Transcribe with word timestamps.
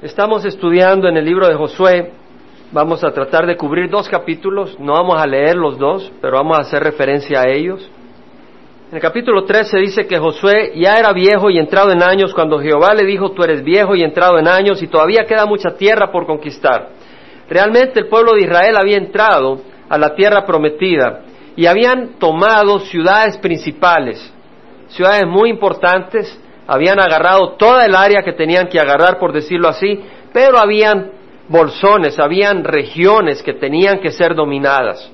Estamos 0.00 0.44
estudiando 0.44 1.08
en 1.08 1.16
el 1.16 1.24
libro 1.24 1.48
de 1.48 1.56
Josué, 1.56 2.12
vamos 2.70 3.02
a 3.02 3.10
tratar 3.10 3.46
de 3.46 3.56
cubrir 3.56 3.90
dos 3.90 4.08
capítulos, 4.08 4.78
no 4.78 4.92
vamos 4.92 5.20
a 5.20 5.26
leer 5.26 5.56
los 5.56 5.76
dos, 5.76 6.12
pero 6.20 6.36
vamos 6.36 6.56
a 6.56 6.60
hacer 6.60 6.84
referencia 6.84 7.40
a 7.40 7.48
ellos. 7.48 7.90
En 8.90 8.94
el 8.94 9.02
capítulo 9.02 9.44
3 9.44 9.68
se 9.68 9.78
dice 9.78 10.06
que 10.06 10.20
Josué 10.20 10.70
ya 10.76 10.94
era 10.94 11.12
viejo 11.12 11.50
y 11.50 11.58
entrado 11.58 11.90
en 11.90 12.00
años 12.00 12.32
cuando 12.32 12.60
Jehová 12.60 12.94
le 12.94 13.06
dijo, 13.06 13.32
tú 13.32 13.42
eres 13.42 13.64
viejo 13.64 13.96
y 13.96 14.04
entrado 14.04 14.38
en 14.38 14.46
años 14.46 14.80
y 14.84 14.86
todavía 14.86 15.24
queda 15.26 15.46
mucha 15.46 15.70
tierra 15.70 16.12
por 16.12 16.26
conquistar. 16.26 16.90
Realmente 17.50 17.98
el 17.98 18.06
pueblo 18.06 18.34
de 18.34 18.42
Israel 18.42 18.76
había 18.80 18.98
entrado 18.98 19.62
a 19.88 19.98
la 19.98 20.14
tierra 20.14 20.46
prometida 20.46 21.22
y 21.56 21.66
habían 21.66 22.20
tomado 22.20 22.78
ciudades 22.78 23.36
principales, 23.38 24.32
ciudades 24.90 25.26
muy 25.26 25.50
importantes, 25.50 26.40
habían 26.68 27.00
agarrado 27.00 27.54
toda 27.54 27.86
el 27.86 27.96
área 27.96 28.22
que 28.22 28.34
tenían 28.34 28.68
que 28.68 28.78
agarrar, 28.78 29.18
por 29.18 29.32
decirlo 29.32 29.68
así, 29.68 30.04
pero 30.34 30.58
habían 30.58 31.12
bolsones, 31.48 32.18
habían 32.18 32.62
regiones 32.62 33.42
que 33.42 33.54
tenían 33.54 34.00
que 34.00 34.10
ser 34.10 34.34
dominadas. 34.34 35.10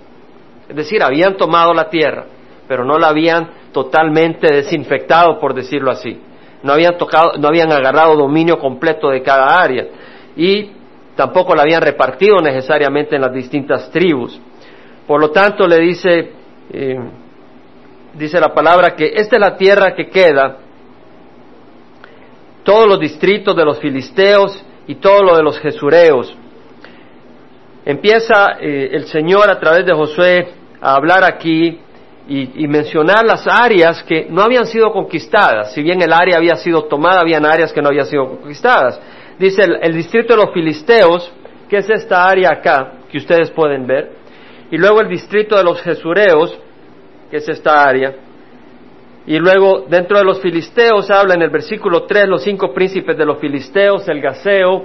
Es 0.69 0.75
decir, 0.75 1.01
habían 1.01 1.37
tomado 1.37 1.73
la 1.73 1.89
tierra, 1.89 2.25
pero 2.67 2.85
no 2.85 2.99
la 2.99 3.09
habían 3.09 3.51
totalmente 3.73 4.53
desinfectado, 4.53 5.39
por 5.39 5.55
decirlo 5.55 5.93
así. 5.93 6.21
No 6.65 6.73
habían 6.73 6.99
tocado, 6.99 7.35
no 7.39 7.47
habían 7.47 7.71
agarrado 7.71 8.17
dominio 8.17 8.59
completo 8.59 9.11
de 9.11 9.23
cada 9.23 9.63
área 9.63 9.87
y 10.37 10.73
tampoco 11.15 11.55
la 11.55 11.63
habían 11.63 11.83
repartido 11.83 12.41
necesariamente 12.41 13.15
en 13.15 13.23
las 13.23 13.33
distintas 13.33 13.91
tribus. 13.93 14.41
Por 15.07 15.21
lo 15.21 15.31
tanto, 15.31 15.69
le 15.69 15.79
dice, 15.79 16.33
eh, 16.73 16.99
dice 18.15 18.41
la 18.41 18.53
palabra 18.53 18.97
que 18.97 19.13
esta 19.15 19.37
es 19.37 19.41
la 19.41 19.57
tierra 19.57 19.95
que 19.95 20.09
queda 20.09 20.64
todos 22.65 22.89
los 22.89 22.99
distritos 22.99 23.55
de 23.55 23.65
los 23.65 23.79
filisteos 23.79 24.65
y 24.87 24.97
todo 24.97 25.23
lo 25.23 25.37
de 25.37 25.43
los 25.43 25.59
jesureos. 25.61 26.37
Empieza 27.85 28.57
eh, 28.61 28.91
el 28.93 29.05
Señor 29.07 29.51
a 29.51 29.61
través 29.61 29.85
de 29.85 29.93
Josué 29.93 30.49
a 30.81 30.95
hablar 30.95 31.23
aquí 31.23 31.79
y, 32.27 32.67
mencionar 32.67 33.23
las 33.27 33.47
áreas 33.47 34.03
que 34.03 34.27
no 34.31 34.41
habían 34.41 34.65
sido 34.65 34.91
conquistadas. 34.91 35.75
Si 35.75 35.83
bien 35.83 36.01
el 36.01 36.11
área 36.11 36.39
había 36.39 36.57
sido 36.57 36.85
tomada, 36.85 37.21
habían 37.21 37.45
áreas 37.45 37.71
que 37.71 37.83
no 37.83 37.89
habían 37.89 38.07
sido 38.07 38.27
conquistadas. 38.39 38.99
Dice 39.39 39.63
el, 39.63 39.79
el 39.83 39.95
distrito 39.95 40.35
de 40.35 40.43
los 40.43 40.55
filisteos, 40.55 41.31
que 41.69 41.77
es 41.77 41.91
esta 41.91 42.25
área 42.25 42.49
acá, 42.51 42.95
que 43.11 43.19
ustedes 43.19 43.51
pueden 43.51 43.87
ver, 43.87 44.13
y 44.71 44.79
luego 44.79 45.03
el 45.03 45.09
distrito 45.09 45.55
de 45.57 45.65
los 45.65 45.83
jesureos, 45.83 46.59
que 47.31 47.37
es 47.37 47.49
esta 47.49 47.85
área, 47.85 48.15
y 49.27 49.39
luego, 49.39 49.87
dentro 49.89 50.19
de 50.19 50.25
los 50.25 50.41
filisteos, 50.41 51.11
habla 51.11 51.35
en 51.35 51.43
el 51.43 51.51
versículo 51.51 52.05
3 52.05 52.29
los 52.29 52.43
cinco 52.43 52.75
príncipes 52.75 53.17
de 53.17 53.25
los 53.25 53.39
filisteos, 53.39 54.07
el 54.09 54.21
gaseo, 54.21 54.85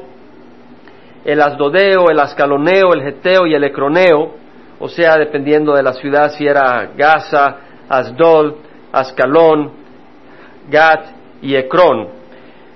el 1.25 1.41
asdodeo, 1.41 2.09
el 2.09 2.19
ascaloneo, 2.19 2.93
el 2.93 3.03
geteo 3.03 3.45
y 3.45 3.53
el 3.53 3.63
ecroneo, 3.65 4.33
o 4.79 4.87
sea, 4.87 5.17
dependiendo 5.17 5.73
de 5.73 5.83
la 5.83 5.91
ciudad, 5.93 6.31
si 6.31 6.47
era 6.47 6.89
Gaza, 6.95 7.57
Asdol, 7.89 8.55
Ascalón, 8.93 9.71
Gat 10.69 11.05
y 11.41 11.55
Ecrón. 11.55 12.07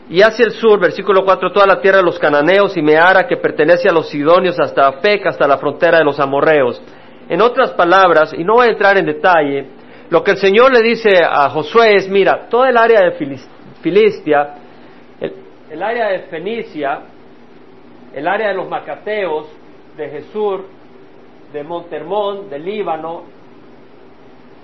Y 0.09 0.21
hacia 0.21 0.45
el 0.45 0.51
sur, 0.51 0.81
versículo 0.81 1.23
4, 1.23 1.53
toda 1.53 1.65
la 1.65 1.79
tierra 1.79 1.99
de 1.99 2.03
los 2.03 2.19
cananeos 2.19 2.75
y 2.75 2.81
Meara, 2.81 3.25
que 3.25 3.37
pertenece 3.37 3.87
a 3.87 3.93
los 3.93 4.09
sidonios 4.09 4.59
hasta 4.59 4.87
Afec, 4.87 5.25
hasta 5.27 5.47
la 5.47 5.57
frontera 5.57 5.99
de 5.99 6.03
los 6.03 6.19
amorreos. 6.19 6.81
En 7.29 7.41
otras 7.41 7.71
palabras, 7.71 8.33
y 8.37 8.43
no 8.43 8.55
voy 8.55 8.67
a 8.67 8.71
entrar 8.71 8.97
en 8.97 9.05
detalle, 9.05 9.65
lo 10.09 10.23
que 10.23 10.31
el 10.31 10.37
Señor 10.37 10.71
le 10.71 10.81
dice 10.81 11.09
a 11.23 11.49
Josué 11.49 11.95
es, 11.95 12.09
mira, 12.09 12.47
toda 12.49 12.69
el 12.69 12.77
área 12.77 13.01
de 13.01 13.11
Filistia, 13.81 14.55
el, 15.19 15.81
área 15.81 16.09
de 16.09 16.19
Fenicia, 16.23 17.01
el 18.13 18.27
área 18.27 18.49
de 18.49 18.53
los 18.53 18.69
Macateos, 18.69 19.47
de 19.97 20.09
Jesús, 20.09 20.61
de 21.51 21.63
Montermón, 21.63 22.49
de 22.49 22.59
Líbano, 22.59 23.23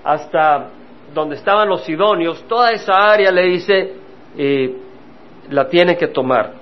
hasta 0.04 0.70
donde 1.12 1.36
estaban 1.36 1.68
los 1.68 1.82
sidonios, 1.82 2.44
toda 2.48 2.70
esa 2.70 2.94
área 2.94 3.30
le 3.32 3.42
dice, 3.42 3.92
la 5.50 5.68
tienen 5.68 5.96
que 5.96 6.08
tomar. 6.08 6.52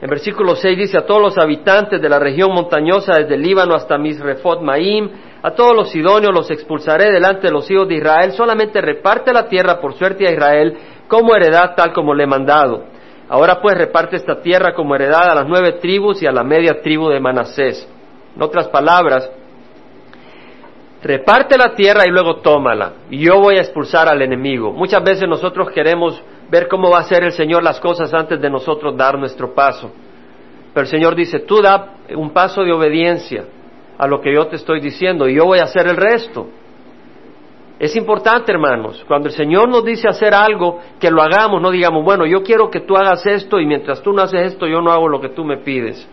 En 0.00 0.08
versículo 0.08 0.54
6 0.54 0.78
dice, 0.78 0.98
a 0.98 1.06
todos 1.06 1.20
los 1.20 1.38
habitantes 1.38 2.00
de 2.00 2.08
la 2.08 2.20
región 2.20 2.52
montañosa, 2.52 3.14
desde 3.18 3.36
Líbano 3.36 3.74
hasta 3.74 3.98
Misrefot 3.98 4.62
Maim, 4.62 5.10
a 5.42 5.52
todos 5.52 5.74
los 5.74 5.90
sidonios 5.90 6.32
los 6.34 6.50
expulsaré 6.50 7.12
delante 7.12 7.46
de 7.46 7.52
los 7.52 7.70
hijos 7.70 7.86
de 7.86 7.94
Israel, 7.94 8.32
solamente 8.32 8.80
reparte 8.80 9.32
la 9.32 9.46
tierra 9.46 9.80
por 9.80 9.94
suerte 9.94 10.26
a 10.26 10.32
Israel 10.32 10.76
como 11.06 11.34
heredad 11.34 11.74
tal 11.76 11.92
como 11.92 12.12
le 12.12 12.24
he 12.24 12.26
mandado. 12.26 12.84
Ahora 13.28 13.60
pues 13.60 13.76
reparte 13.76 14.16
esta 14.16 14.40
tierra 14.40 14.74
como 14.74 14.94
heredad 14.94 15.30
a 15.30 15.34
las 15.34 15.46
nueve 15.46 15.72
tribus 15.72 16.22
y 16.22 16.26
a 16.26 16.32
la 16.32 16.42
media 16.42 16.80
tribu 16.82 17.08
de 17.08 17.20
Manasés. 17.20 17.88
En 18.34 18.42
otras 18.42 18.68
palabras, 18.68 19.30
reparte 21.02 21.56
la 21.56 21.74
tierra 21.74 22.04
y 22.06 22.10
luego 22.10 22.36
tómala. 22.36 22.92
Y 23.10 23.18
yo 23.18 23.38
voy 23.38 23.58
a 23.58 23.60
expulsar 23.60 24.08
al 24.08 24.22
enemigo. 24.22 24.72
Muchas 24.72 25.04
veces 25.04 25.28
nosotros 25.28 25.70
queremos 25.70 26.20
ver 26.50 26.66
cómo 26.66 26.90
va 26.90 26.98
a 26.98 27.02
hacer 27.02 27.22
el 27.22 27.32
Señor 27.32 27.62
las 27.62 27.78
cosas 27.78 28.12
antes 28.12 28.40
de 28.40 28.50
nosotros 28.50 28.96
dar 28.96 29.18
nuestro 29.18 29.54
paso. 29.54 29.92
Pero 30.72 30.84
el 30.84 30.90
Señor 30.90 31.14
dice, 31.14 31.40
tú 31.40 31.60
da 31.60 31.94
un 32.16 32.30
paso 32.30 32.62
de 32.62 32.72
obediencia 32.72 33.44
a 33.98 34.06
lo 34.06 34.20
que 34.20 34.32
yo 34.32 34.46
te 34.46 34.56
estoy 34.56 34.80
diciendo 34.80 35.28
y 35.28 35.34
yo 35.34 35.44
voy 35.44 35.58
a 35.58 35.64
hacer 35.64 35.86
el 35.88 35.96
resto. 35.96 36.46
Es 37.78 37.94
importante, 37.94 38.50
hermanos, 38.50 39.04
cuando 39.06 39.28
el 39.28 39.34
Señor 39.34 39.68
nos 39.68 39.84
dice 39.84 40.08
hacer 40.08 40.34
algo, 40.34 40.80
que 40.98 41.10
lo 41.10 41.22
hagamos, 41.22 41.62
no 41.62 41.70
digamos, 41.70 42.04
bueno, 42.04 42.26
yo 42.26 42.42
quiero 42.42 42.70
que 42.70 42.80
tú 42.80 42.96
hagas 42.96 43.24
esto 43.26 43.60
y 43.60 43.66
mientras 43.66 44.02
tú 44.02 44.12
no 44.12 44.22
haces 44.22 44.52
esto, 44.52 44.66
yo 44.66 44.80
no 44.80 44.90
hago 44.90 45.08
lo 45.08 45.20
que 45.20 45.28
tú 45.28 45.44
me 45.44 45.58
pides. 45.58 46.08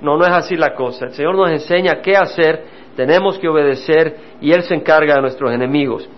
No, 0.00 0.16
no 0.16 0.24
es 0.24 0.32
así 0.32 0.56
la 0.56 0.74
cosa. 0.74 1.06
El 1.06 1.14
Señor 1.14 1.34
nos 1.34 1.50
enseña 1.50 2.00
qué 2.02 2.16
hacer, 2.16 2.64
tenemos 2.94 3.36
que 3.38 3.48
obedecer 3.48 4.16
y 4.40 4.52
Él 4.52 4.62
se 4.62 4.74
encarga 4.74 5.16
de 5.16 5.22
nuestros 5.22 5.52
enemigos. 5.52 6.08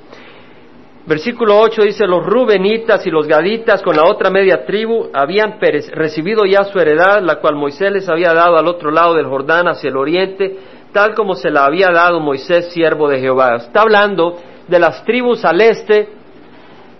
Versículo 1.06 1.58
8 1.58 1.82
dice, 1.82 2.06
los 2.06 2.24
rubenitas 2.24 3.06
y 3.06 3.10
los 3.10 3.26
gaditas 3.26 3.82
con 3.82 3.96
la 3.96 4.04
otra 4.04 4.30
media 4.30 4.66
tribu 4.66 5.08
habían 5.14 5.58
recibido 5.92 6.44
ya 6.44 6.64
su 6.64 6.78
heredad, 6.78 7.22
la 7.22 7.36
cual 7.36 7.56
Moisés 7.56 7.90
les 7.90 8.08
había 8.08 8.34
dado 8.34 8.58
al 8.58 8.68
otro 8.68 8.90
lado 8.90 9.14
del 9.14 9.26
Jordán 9.26 9.66
hacia 9.66 9.88
el 9.88 9.96
oriente, 9.96 10.58
tal 10.92 11.14
como 11.14 11.34
se 11.34 11.50
la 11.50 11.64
había 11.64 11.90
dado 11.90 12.20
Moisés, 12.20 12.72
siervo 12.72 13.08
de 13.08 13.20
Jehová. 13.20 13.56
Está 13.56 13.82
hablando 13.82 14.38
de 14.66 14.78
las 14.78 15.04
tribus 15.04 15.44
al 15.44 15.60
este 15.60 16.08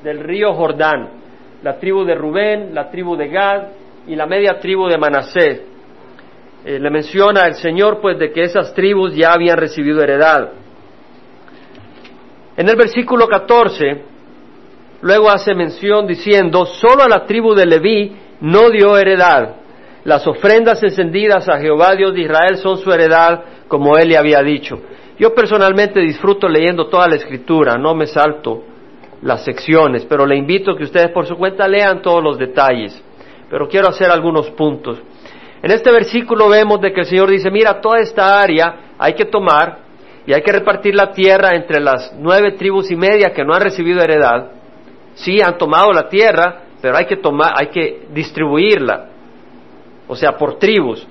del 0.03 0.21
río 0.21 0.55
Jordán, 0.55 1.11
la 1.63 1.79
tribu 1.79 2.05
de 2.05 2.15
Rubén, 2.15 2.75
la 2.75 2.91
tribu 2.91 3.17
de 3.17 3.29
Gad 3.29 3.63
y 4.07 4.17
la 4.17 4.27
media 4.27 4.59
tribu 4.59 4.89
de 4.89 4.99
Manasés. 4.99 5.63
Eh, 6.65 6.79
le 6.79 6.91
menciona 6.91 7.47
el 7.47 7.55
Señor 7.55 8.01
pues 8.01 8.19
de 8.19 8.33
que 8.33 8.43
esas 8.43 8.75
tribus 8.75 9.15
ya 9.15 9.33
habían 9.33 9.57
recibido 9.57 10.03
heredad. 10.03 10.51
En 12.57 12.69
el 12.69 12.77
versículo 12.77 13.27
14, 13.27 14.03
luego 15.01 15.31
hace 15.31 15.55
mención 15.55 16.07
diciendo, 16.07 16.67
solo 16.67 17.03
a 17.03 17.09
la 17.09 17.25
tribu 17.25 17.55
de 17.55 17.67
Leví 17.67 18.17
no 18.41 18.71
dio 18.71 18.97
heredad. 18.99 19.57
Las 20.05 20.27
ofrendas 20.27 20.83
encendidas 20.83 21.49
a 21.49 21.59
Jehová 21.59 21.95
Dios 21.95 22.15
de 22.15 22.23
Israel 22.23 22.57
son 22.57 22.79
su 22.79 22.91
heredad 22.91 23.43
como 23.71 23.97
él 23.97 24.09
le 24.09 24.19
había 24.19 24.43
dicho. 24.43 24.81
Yo 25.17 25.33
personalmente 25.33 26.01
disfruto 26.01 26.49
leyendo 26.49 26.89
toda 26.89 27.07
la 27.07 27.15
escritura, 27.15 27.79
no 27.79 27.95
me 27.95 28.09
salto 28.09 28.65
las 29.23 29.45
secciones, 29.45 30.05
pero 30.07 30.27
le 30.27 30.37
invito 30.37 30.73
a 30.73 30.77
que 30.77 30.83
ustedes 30.83 31.11
por 31.13 31.25
su 31.25 31.37
cuenta 31.37 31.69
lean 31.69 32.03
todos 32.03 32.23
los 32.23 32.37
detalles. 32.37 33.01
Pero 33.49 33.69
quiero 33.69 33.89
hacer 33.89 34.11
algunos 34.11 34.51
puntos. 34.51 34.99
En 35.63 35.71
este 35.71 35.93
versículo 35.93 36.49
vemos 36.49 36.81
de 36.81 36.93
que 36.93 37.01
el 37.01 37.07
Señor 37.07 37.31
dice, 37.31 37.49
mira, 37.49 37.81
toda 37.81 38.01
esta 38.01 38.41
área 38.41 38.95
hay 38.99 39.15
que 39.15 39.27
tomar 39.27 39.79
y 40.27 40.33
hay 40.33 40.43
que 40.43 40.53
repartir 40.53 40.97
la 40.97 41.13
tierra 41.13 41.51
entre 41.55 41.81
las 41.81 42.13
nueve 42.19 42.53
tribus 42.53 42.91
y 42.91 42.97
media 42.97 43.33
que 43.33 43.45
no 43.45 43.55
han 43.55 43.61
recibido 43.61 44.03
heredad. 44.03 44.51
Sí, 45.15 45.39
han 45.41 45.57
tomado 45.59 45.93
la 45.93 46.09
tierra, 46.09 46.63
pero 46.83 46.97
hay 46.97 47.05
que 47.05 47.19
tomar, 47.19 47.53
hay 47.57 47.69
que 47.69 48.09
distribuirla, 48.13 49.11
o 50.09 50.17
sea, 50.17 50.33
por 50.33 50.59
tribus. 50.59 51.07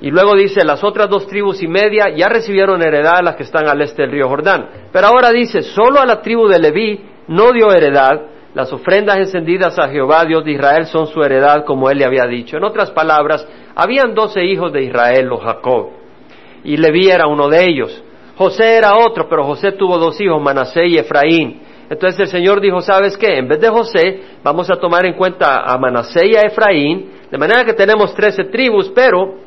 Y 0.00 0.10
luego 0.10 0.34
dice, 0.36 0.64
las 0.64 0.84
otras 0.84 1.08
dos 1.08 1.26
tribus 1.26 1.62
y 1.62 1.68
media 1.68 2.10
ya 2.14 2.28
recibieron 2.28 2.82
heredad 2.82 3.22
las 3.22 3.36
que 3.36 3.44
están 3.44 3.66
al 3.66 3.80
este 3.80 4.02
del 4.02 4.12
río 4.12 4.28
Jordán. 4.28 4.68
Pero 4.92 5.06
ahora 5.06 5.30
dice, 5.30 5.62
solo 5.62 6.00
a 6.00 6.06
la 6.06 6.20
tribu 6.20 6.48
de 6.48 6.58
Leví 6.58 7.00
no 7.28 7.52
dio 7.52 7.72
heredad, 7.72 8.20
las 8.54 8.72
ofrendas 8.72 9.16
encendidas 9.18 9.78
a 9.78 9.88
Jehová, 9.88 10.24
Dios 10.24 10.44
de 10.44 10.52
Israel, 10.52 10.86
son 10.86 11.06
su 11.06 11.22
heredad 11.22 11.64
como 11.64 11.90
él 11.90 11.98
le 11.98 12.04
había 12.04 12.26
dicho. 12.26 12.56
En 12.56 12.64
otras 12.64 12.90
palabras, 12.90 13.46
habían 13.74 14.14
doce 14.14 14.44
hijos 14.44 14.72
de 14.72 14.82
Israel, 14.82 15.26
los 15.26 15.40
Jacob, 15.42 15.90
y 16.64 16.76
Leví 16.76 17.08
era 17.08 17.26
uno 17.26 17.48
de 17.48 17.64
ellos. 17.64 18.02
José 18.36 18.76
era 18.76 18.96
otro, 18.96 19.28
pero 19.28 19.44
José 19.44 19.72
tuvo 19.72 19.98
dos 19.98 20.20
hijos, 20.20 20.40
Manasé 20.42 20.86
y 20.86 20.98
Efraín. 20.98 21.62
Entonces 21.88 22.20
el 22.20 22.26
Señor 22.28 22.60
dijo, 22.60 22.80
¿sabes 22.80 23.16
qué? 23.16 23.38
En 23.38 23.48
vez 23.48 23.60
de 23.60 23.68
José, 23.68 24.20
vamos 24.42 24.70
a 24.70 24.76
tomar 24.76 25.06
en 25.06 25.14
cuenta 25.14 25.62
a 25.64 25.78
Manasé 25.78 26.26
y 26.26 26.34
a 26.34 26.40
Efraín, 26.40 27.12
de 27.30 27.38
manera 27.38 27.64
que 27.64 27.72
tenemos 27.72 28.14
trece 28.14 28.44
tribus, 28.44 28.90
pero 28.94 29.45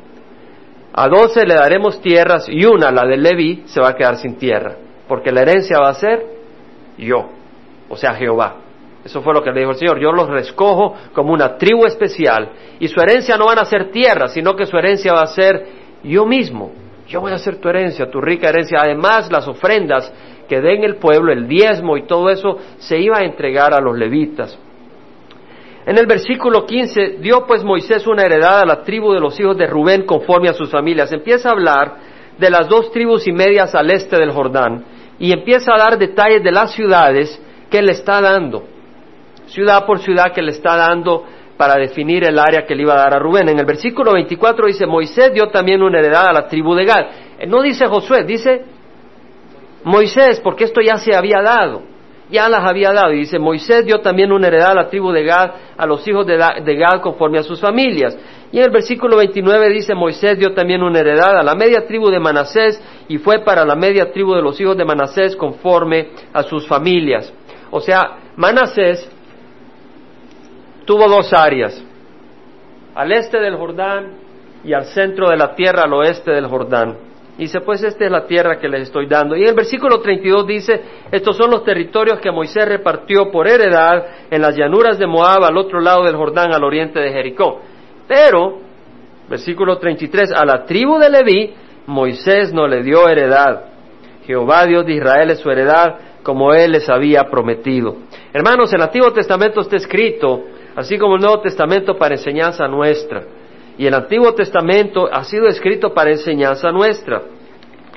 a 0.92 1.08
doce 1.08 1.46
le 1.46 1.54
daremos 1.54 2.00
tierras 2.00 2.46
y 2.48 2.64
una, 2.64 2.90
la 2.90 3.06
de 3.06 3.16
Leví, 3.16 3.62
se 3.66 3.80
va 3.80 3.90
a 3.90 3.94
quedar 3.94 4.16
sin 4.16 4.36
tierra, 4.36 4.76
porque 5.06 5.30
la 5.30 5.42
herencia 5.42 5.78
va 5.78 5.90
a 5.90 5.94
ser 5.94 6.26
yo, 6.98 7.28
o 7.88 7.96
sea, 7.96 8.14
Jehová. 8.14 8.56
Eso 9.04 9.22
fue 9.22 9.32
lo 9.32 9.42
que 9.42 9.50
le 9.50 9.60
dijo 9.60 9.72
el 9.72 9.78
Señor. 9.78 9.98
Yo 9.98 10.12
los 10.12 10.28
rescojo 10.28 10.94
como 11.14 11.32
una 11.32 11.56
tribu 11.56 11.86
especial 11.86 12.50
y 12.78 12.88
su 12.88 13.00
herencia 13.00 13.36
no 13.38 13.46
van 13.46 13.58
a 13.58 13.64
ser 13.64 13.90
tierra, 13.90 14.28
sino 14.28 14.54
que 14.54 14.66
su 14.66 14.76
herencia 14.76 15.14
va 15.14 15.22
a 15.22 15.26
ser 15.28 15.66
yo 16.02 16.26
mismo. 16.26 16.72
Yo 17.08 17.20
voy 17.20 17.32
a 17.32 17.38
ser 17.38 17.56
tu 17.56 17.68
herencia, 17.68 18.10
tu 18.10 18.20
rica 18.20 18.50
herencia. 18.50 18.78
Además, 18.82 19.32
las 19.32 19.48
ofrendas 19.48 20.12
que 20.48 20.60
den 20.60 20.84
el 20.84 20.96
pueblo, 20.96 21.32
el 21.32 21.48
diezmo 21.48 21.96
y 21.96 22.06
todo 22.06 22.28
eso, 22.28 22.58
se 22.78 22.98
iba 22.98 23.18
a 23.18 23.24
entregar 23.24 23.72
a 23.72 23.80
los 23.80 23.96
levitas. 23.96 24.58
En 25.90 25.98
el 25.98 26.06
versículo 26.06 26.66
15, 26.66 27.16
dio 27.18 27.44
pues 27.48 27.64
Moisés 27.64 28.06
una 28.06 28.22
heredad 28.22 28.60
a 28.60 28.64
la 28.64 28.84
tribu 28.84 29.12
de 29.12 29.18
los 29.18 29.40
hijos 29.40 29.56
de 29.56 29.66
Rubén 29.66 30.06
conforme 30.06 30.48
a 30.48 30.52
sus 30.52 30.70
familias. 30.70 31.10
Empieza 31.10 31.48
a 31.48 31.52
hablar 31.52 31.96
de 32.38 32.48
las 32.48 32.68
dos 32.68 32.92
tribus 32.92 33.26
y 33.26 33.32
medias 33.32 33.74
al 33.74 33.90
este 33.90 34.16
del 34.16 34.30
Jordán 34.30 34.84
y 35.18 35.32
empieza 35.32 35.74
a 35.74 35.78
dar 35.78 35.98
detalles 35.98 36.44
de 36.44 36.52
las 36.52 36.70
ciudades 36.74 37.42
que 37.68 37.82
le 37.82 37.90
está 37.90 38.20
dando, 38.20 38.62
ciudad 39.46 39.84
por 39.84 39.98
ciudad 39.98 40.32
que 40.32 40.42
le 40.42 40.52
está 40.52 40.76
dando 40.76 41.24
para 41.56 41.74
definir 41.74 42.22
el 42.22 42.38
área 42.38 42.64
que 42.64 42.76
le 42.76 42.82
iba 42.82 42.92
a 42.92 42.98
dar 42.98 43.14
a 43.14 43.18
Rubén. 43.18 43.48
En 43.48 43.58
el 43.58 43.66
versículo 43.66 44.12
24 44.12 44.68
dice, 44.68 44.86
Moisés 44.86 45.34
dio 45.34 45.48
también 45.48 45.82
una 45.82 45.98
heredad 45.98 46.28
a 46.28 46.32
la 46.32 46.46
tribu 46.46 46.72
de 46.76 46.84
Gad. 46.84 47.06
Eh, 47.36 47.48
no 47.48 47.60
dice 47.62 47.88
Josué, 47.88 48.22
dice 48.22 48.62
Moisés, 49.82 50.38
porque 50.38 50.62
esto 50.62 50.80
ya 50.80 50.98
se 50.98 51.16
había 51.16 51.42
dado 51.42 51.82
ya 52.30 52.48
las 52.48 52.68
había 52.68 52.92
dado. 52.92 53.12
Y 53.12 53.20
dice, 53.20 53.38
Moisés 53.38 53.84
dio 53.84 54.00
también 54.00 54.32
una 54.32 54.46
heredad 54.46 54.72
a 54.72 54.74
la 54.74 54.88
tribu 54.88 55.12
de 55.12 55.24
Gad, 55.24 55.50
a 55.76 55.86
los 55.86 56.06
hijos 56.06 56.26
de, 56.26 56.36
Gad 56.36 57.00
conforme 57.00 57.38
a 57.38 57.42
sus 57.42 57.60
familias. 57.60 58.16
Y 58.52 58.58
en 58.58 58.64
el 58.64 58.70
versículo 58.70 59.16
29 59.16 59.68
dice, 59.70 59.94
Moisés 59.94 60.38
dio 60.38 60.52
también 60.54 60.82
una 60.82 60.98
heredad 60.98 61.38
a 61.38 61.42
la 61.42 61.54
media 61.54 61.86
tribu 61.86 62.10
de 62.10 62.18
Manasés 62.18 62.82
y 63.08 63.18
fue 63.18 63.44
para 63.44 63.64
la 63.64 63.74
media 63.74 64.12
tribu 64.12 64.34
de 64.34 64.42
los 64.42 64.60
hijos 64.60 64.76
de 64.76 64.84
Manasés 64.84 65.36
conforme 65.36 66.08
a 66.32 66.42
sus 66.42 66.66
familias. 66.66 67.32
O 67.70 67.80
sea, 67.80 68.18
Manasés 68.36 69.08
tuvo 70.84 71.08
dos 71.08 71.32
áreas, 71.32 71.80
al 72.94 73.12
este 73.12 73.38
del 73.38 73.56
Jordán 73.56 74.14
y 74.64 74.72
al 74.72 74.86
centro 74.86 75.28
de 75.28 75.36
la 75.36 75.54
tierra 75.54 75.84
al 75.84 75.92
oeste 75.92 76.32
del 76.32 76.46
Jordán. 76.46 77.09
Dice, 77.40 77.62
pues 77.62 77.82
esta 77.82 78.04
es 78.04 78.10
la 78.10 78.26
tierra 78.26 78.58
que 78.58 78.68
les 78.68 78.82
estoy 78.82 79.06
dando. 79.06 79.34
Y 79.34 79.44
en 79.44 79.48
el 79.48 79.54
versículo 79.54 79.98
32 79.98 80.46
dice, 80.46 80.78
estos 81.10 81.38
son 81.38 81.50
los 81.50 81.64
territorios 81.64 82.20
que 82.20 82.30
Moisés 82.30 82.68
repartió 82.68 83.30
por 83.30 83.48
heredad 83.48 84.04
en 84.30 84.42
las 84.42 84.54
llanuras 84.54 84.98
de 84.98 85.06
Moab, 85.06 85.44
al 85.44 85.56
otro 85.56 85.80
lado 85.80 86.04
del 86.04 86.16
Jordán, 86.16 86.52
al 86.52 86.62
oriente 86.62 87.00
de 87.00 87.10
Jericó. 87.10 87.62
Pero, 88.06 88.58
versículo 89.26 89.78
33, 89.78 90.32
a 90.32 90.44
la 90.44 90.66
tribu 90.66 90.98
de 90.98 91.08
Leví, 91.08 91.54
Moisés 91.86 92.52
no 92.52 92.68
le 92.68 92.82
dio 92.82 93.08
heredad. 93.08 93.62
Jehová 94.26 94.66
Dios 94.66 94.84
de 94.84 94.96
Israel 94.96 95.30
es 95.30 95.38
su 95.38 95.50
heredad, 95.50 95.96
como 96.22 96.52
él 96.52 96.72
les 96.72 96.90
había 96.90 97.24
prometido. 97.30 97.96
Hermanos, 98.34 98.70
el 98.74 98.82
Antiguo 98.82 99.14
Testamento 99.14 99.62
está 99.62 99.76
escrito, 99.76 100.42
así 100.76 100.98
como 100.98 101.14
el 101.14 101.22
Nuevo 101.22 101.40
Testamento, 101.40 101.96
para 101.96 102.16
enseñanza 102.16 102.68
nuestra. 102.68 103.22
Y 103.78 103.86
el 103.86 103.94
Antiguo 103.94 104.34
Testamento 104.34 105.08
ha 105.10 105.24
sido 105.24 105.46
escrito 105.46 105.94
para 105.94 106.10
enseñanza 106.10 106.70
nuestra. 106.70 107.22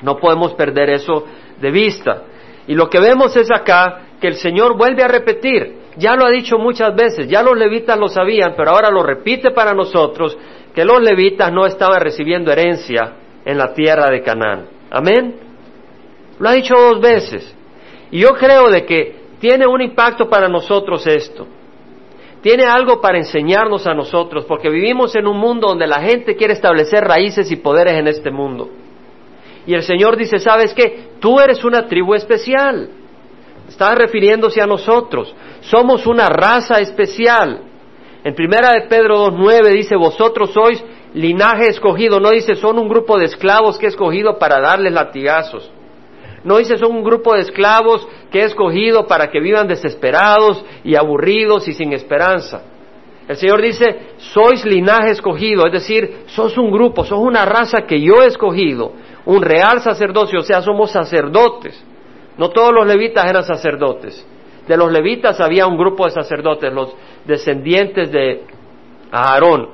No 0.02 0.18
podemos 0.18 0.54
perder 0.54 0.90
eso 0.90 1.24
de 1.60 1.70
vista. 1.70 2.22
Y 2.66 2.74
lo 2.74 2.88
que 2.88 3.00
vemos 3.00 3.36
es 3.36 3.50
acá 3.50 4.02
que 4.20 4.28
el 4.28 4.34
Señor 4.34 4.76
vuelve 4.76 5.02
a 5.02 5.08
repetir. 5.08 5.84
Ya 5.96 6.16
lo 6.16 6.26
ha 6.26 6.30
dicho 6.30 6.58
muchas 6.58 6.94
veces, 6.96 7.28
ya 7.28 7.42
los 7.42 7.56
levitas 7.56 7.98
lo 7.98 8.08
sabían, 8.08 8.54
pero 8.56 8.70
ahora 8.70 8.90
lo 8.90 9.02
repite 9.02 9.52
para 9.52 9.74
nosotros, 9.74 10.36
que 10.74 10.84
los 10.84 11.00
levitas 11.00 11.52
no 11.52 11.66
estaban 11.66 12.00
recibiendo 12.00 12.50
herencia 12.50 13.12
en 13.44 13.58
la 13.58 13.72
tierra 13.72 14.10
de 14.10 14.22
Canaán. 14.22 14.66
Amén. 14.90 15.36
Lo 16.38 16.48
ha 16.48 16.52
dicho 16.52 16.74
dos 16.74 17.00
veces. 17.00 17.54
Y 18.10 18.20
yo 18.20 18.30
creo 18.30 18.70
de 18.70 18.84
que 18.84 19.16
tiene 19.38 19.66
un 19.66 19.80
impacto 19.82 20.28
para 20.28 20.48
nosotros 20.48 21.06
esto 21.06 21.46
tiene 22.44 22.64
algo 22.64 23.00
para 23.00 23.16
enseñarnos 23.16 23.86
a 23.86 23.94
nosotros, 23.94 24.44
porque 24.44 24.68
vivimos 24.68 25.16
en 25.16 25.26
un 25.26 25.38
mundo 25.38 25.68
donde 25.68 25.86
la 25.86 26.02
gente 26.02 26.36
quiere 26.36 26.52
establecer 26.52 27.02
raíces 27.02 27.50
y 27.50 27.56
poderes 27.56 27.94
en 27.94 28.06
este 28.06 28.30
mundo. 28.30 28.68
Y 29.66 29.72
el 29.72 29.82
Señor 29.82 30.14
dice, 30.18 30.38
¿sabes 30.38 30.74
qué? 30.74 31.12
Tú 31.20 31.40
eres 31.40 31.64
una 31.64 31.86
tribu 31.86 32.12
especial. 32.12 32.90
Está 33.66 33.94
refiriéndose 33.94 34.60
a 34.60 34.66
nosotros. 34.66 35.34
Somos 35.62 36.06
una 36.06 36.28
raza 36.28 36.80
especial. 36.80 37.62
En 38.22 38.34
primera 38.34 38.72
de 38.72 38.88
Pedro 38.90 39.26
2.9 39.28 39.72
dice, 39.72 39.96
vosotros 39.96 40.50
sois 40.52 40.84
linaje 41.14 41.68
escogido. 41.68 42.20
No 42.20 42.28
dice, 42.28 42.56
son 42.56 42.78
un 42.78 42.90
grupo 42.90 43.18
de 43.18 43.24
esclavos 43.24 43.78
que 43.78 43.86
he 43.86 43.88
escogido 43.88 44.38
para 44.38 44.60
darles 44.60 44.92
latigazos. 44.92 45.72
No 46.44 46.58
dice 46.58 46.76
son 46.76 46.92
un 46.92 47.02
grupo 47.02 47.34
de 47.34 47.40
esclavos 47.40 48.06
que 48.30 48.40
he 48.40 48.44
escogido 48.44 49.06
para 49.06 49.30
que 49.30 49.40
vivan 49.40 49.66
desesperados 49.66 50.64
y 50.84 50.94
aburridos 50.94 51.66
y 51.68 51.72
sin 51.72 51.92
esperanza. 51.92 52.62
El 53.26 53.36
Señor 53.36 53.62
dice, 53.62 54.12
sois 54.18 54.66
linaje 54.66 55.12
escogido, 55.12 55.66
es 55.66 55.72
decir, 55.72 56.24
sos 56.26 56.58
un 56.58 56.70
grupo, 56.70 57.04
sos 57.04 57.18
una 57.18 57.46
raza 57.46 57.86
que 57.86 57.98
yo 57.98 58.22
he 58.22 58.26
escogido, 58.26 58.92
un 59.24 59.40
real 59.40 59.80
sacerdocio, 59.80 60.40
o 60.40 60.42
sea, 60.42 60.60
somos 60.60 60.90
sacerdotes. 60.90 61.82
No 62.36 62.50
todos 62.50 62.72
los 62.74 62.86
levitas 62.86 63.24
eran 63.24 63.44
sacerdotes. 63.44 64.26
De 64.68 64.76
los 64.76 64.92
levitas 64.92 65.40
había 65.40 65.66
un 65.66 65.78
grupo 65.78 66.04
de 66.04 66.10
sacerdotes, 66.10 66.70
los 66.72 66.94
descendientes 67.24 68.12
de 68.12 68.42
Aarón. 69.10 69.70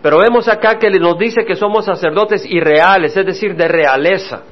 Pero 0.00 0.18
vemos 0.18 0.46
acá 0.46 0.78
que 0.78 0.90
nos 0.90 1.18
dice 1.18 1.44
que 1.44 1.56
somos 1.56 1.84
sacerdotes 1.84 2.46
irreales, 2.46 3.16
es 3.16 3.26
decir, 3.26 3.56
de 3.56 3.66
realeza. 3.66 4.42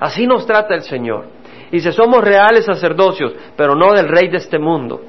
Así 0.00 0.26
nos 0.26 0.46
trata 0.46 0.74
el 0.74 0.82
Señor. 0.82 1.26
Dice, 1.70 1.92
somos 1.92 2.22
reales 2.22 2.64
sacerdocios, 2.64 3.34
pero 3.56 3.74
no 3.74 3.92
del 3.92 4.08
rey 4.08 4.28
de 4.28 4.36
este 4.38 4.58
mundo. 4.58 5.00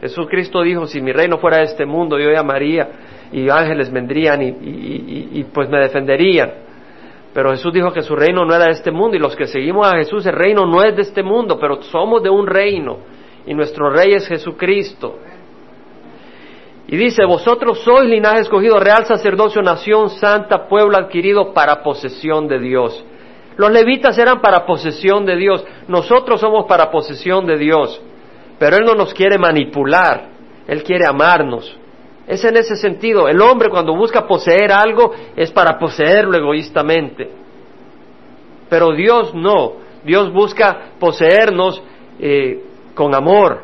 Jesucristo 0.00 0.62
dijo, 0.62 0.86
si 0.86 1.00
mi 1.00 1.12
reino 1.12 1.38
fuera 1.38 1.58
de 1.58 1.64
este 1.64 1.84
mundo, 1.84 2.18
yo 2.18 2.30
llamaría 2.30 2.88
y 3.32 3.50
ángeles 3.50 3.92
vendrían 3.92 4.40
y, 4.42 4.48
y, 4.48 5.44
pues 5.52 5.68
me 5.68 5.78
defenderían. 5.78 6.50
Pero 7.34 7.50
Jesús 7.50 7.72
dijo 7.72 7.92
que 7.92 8.02
su 8.02 8.16
reino 8.16 8.44
no 8.44 8.54
era 8.54 8.66
de 8.66 8.72
este 8.72 8.90
mundo 8.90 9.16
y 9.16 9.20
los 9.20 9.36
que 9.36 9.46
seguimos 9.46 9.86
a 9.86 9.96
Jesús, 9.96 10.24
el 10.26 10.34
reino 10.34 10.66
no 10.66 10.82
es 10.82 10.96
de 10.96 11.02
este 11.02 11.22
mundo, 11.22 11.58
pero 11.60 11.82
somos 11.82 12.22
de 12.22 12.30
un 12.30 12.46
reino 12.46 12.98
y 13.46 13.54
nuestro 13.54 13.90
rey 13.90 14.14
es 14.14 14.26
Jesucristo. 14.26 15.18
Y 16.86 16.96
dice, 16.96 17.24
vosotros 17.26 17.80
sois 17.80 18.08
linaje 18.08 18.40
escogido, 18.40 18.80
real 18.80 19.04
sacerdocio, 19.04 19.60
nación 19.60 20.08
santa, 20.08 20.68
pueblo 20.68 20.96
adquirido 20.96 21.52
para 21.52 21.82
posesión 21.82 22.48
de 22.48 22.58
Dios. 22.58 23.04
Los 23.58 23.72
levitas 23.72 24.16
eran 24.16 24.40
para 24.40 24.64
posesión 24.64 25.26
de 25.26 25.34
Dios, 25.36 25.64
nosotros 25.88 26.40
somos 26.40 26.66
para 26.66 26.92
posesión 26.92 27.44
de 27.44 27.58
Dios, 27.58 28.00
pero 28.56 28.76
Él 28.76 28.84
no 28.84 28.94
nos 28.94 29.12
quiere 29.12 29.36
manipular, 29.36 30.28
Él 30.68 30.84
quiere 30.84 31.04
amarnos. 31.06 31.76
Es 32.28 32.44
en 32.44 32.56
ese 32.56 32.76
sentido, 32.76 33.26
el 33.26 33.40
hombre 33.40 33.68
cuando 33.68 33.96
busca 33.96 34.28
poseer 34.28 34.70
algo 34.70 35.12
es 35.34 35.50
para 35.50 35.76
poseerlo 35.76 36.38
egoístamente, 36.38 37.28
pero 38.70 38.92
Dios 38.92 39.34
no, 39.34 39.72
Dios 40.04 40.32
busca 40.32 40.92
poseernos 41.00 41.82
eh, 42.20 42.62
con 42.94 43.12
amor, 43.12 43.62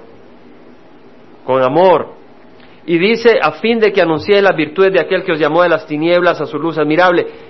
con 1.45 1.63
amor. 1.63 2.15
Y 2.87 2.99
dice, 2.99 3.39
a 3.41 3.53
fin 3.53 3.79
de 3.79 3.93
que 3.93 4.03
anuncie 4.03 4.43
las 4.43 4.57
virtudes 4.57 4.93
de 4.93 5.01
aquel 5.01 5.23
que 5.23 5.33
os 5.33 5.39
llamó 5.39 5.63
de 5.63 5.69
las 5.69 5.87
tinieblas 5.87 6.41
a 6.41 6.47
su 6.47 6.59
luz 6.59 6.79
admirable 6.79 7.44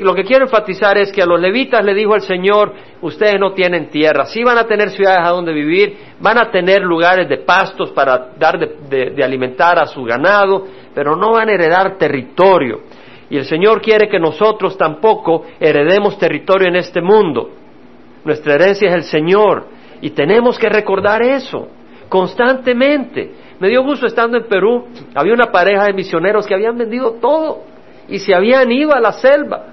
lo 0.00 0.14
que 0.14 0.24
quiero 0.24 0.46
enfatizar 0.46 0.96
es 0.96 1.12
que 1.12 1.20
a 1.20 1.26
los 1.26 1.38
levitas 1.38 1.84
le 1.84 1.92
dijo 1.92 2.14
el 2.14 2.22
Señor, 2.22 2.72
ustedes 3.02 3.38
no 3.38 3.52
tienen 3.52 3.90
tierra, 3.90 4.24
sí 4.24 4.42
van 4.42 4.56
a 4.56 4.66
tener 4.66 4.88
ciudades 4.90 5.26
a 5.26 5.30
donde 5.30 5.52
vivir, 5.52 5.94
van 6.20 6.38
a 6.38 6.50
tener 6.50 6.82
lugares 6.82 7.28
de 7.28 7.38
pastos 7.38 7.90
para 7.90 8.30
dar 8.38 8.58
de, 8.58 9.22
alimentar 9.22 9.78
a 9.78 9.84
su 9.84 10.02
ganado, 10.04 10.66
pero 10.94 11.16
no 11.16 11.32
van 11.32 11.50
a 11.50 11.52
heredar 11.52 11.98
territorio. 11.98 12.80
Y 13.28 13.36
el 13.36 13.44
Señor 13.44 13.82
quiere 13.82 14.08
que 14.08 14.18
nosotros 14.18 14.78
tampoco 14.78 15.44
heredemos 15.60 16.18
territorio 16.18 16.68
en 16.68 16.76
este 16.76 17.02
mundo. 17.02 17.50
Nuestra 18.24 18.54
herencia 18.54 18.88
es 18.88 18.94
el 18.94 19.04
Señor 19.04 19.66
y 20.00 20.10
tenemos 20.10 20.58
que 20.58 20.70
recordar 20.70 21.22
eso 21.22 21.68
constantemente. 22.08 23.32
Me 23.60 23.68
dio 23.68 23.82
gusto 23.82 24.06
estando 24.06 24.38
en 24.38 24.44
Perú, 24.44 24.86
había 25.14 25.34
una 25.34 25.52
pareja 25.52 25.84
de 25.84 25.92
misioneros 25.92 26.46
que 26.46 26.54
habían 26.54 26.78
vendido 26.78 27.16
todo 27.20 27.67
y 28.08 28.18
se 28.18 28.34
habían 28.34 28.70
ido 28.72 28.92
a 28.94 29.00
la 29.00 29.12
selva. 29.12 29.66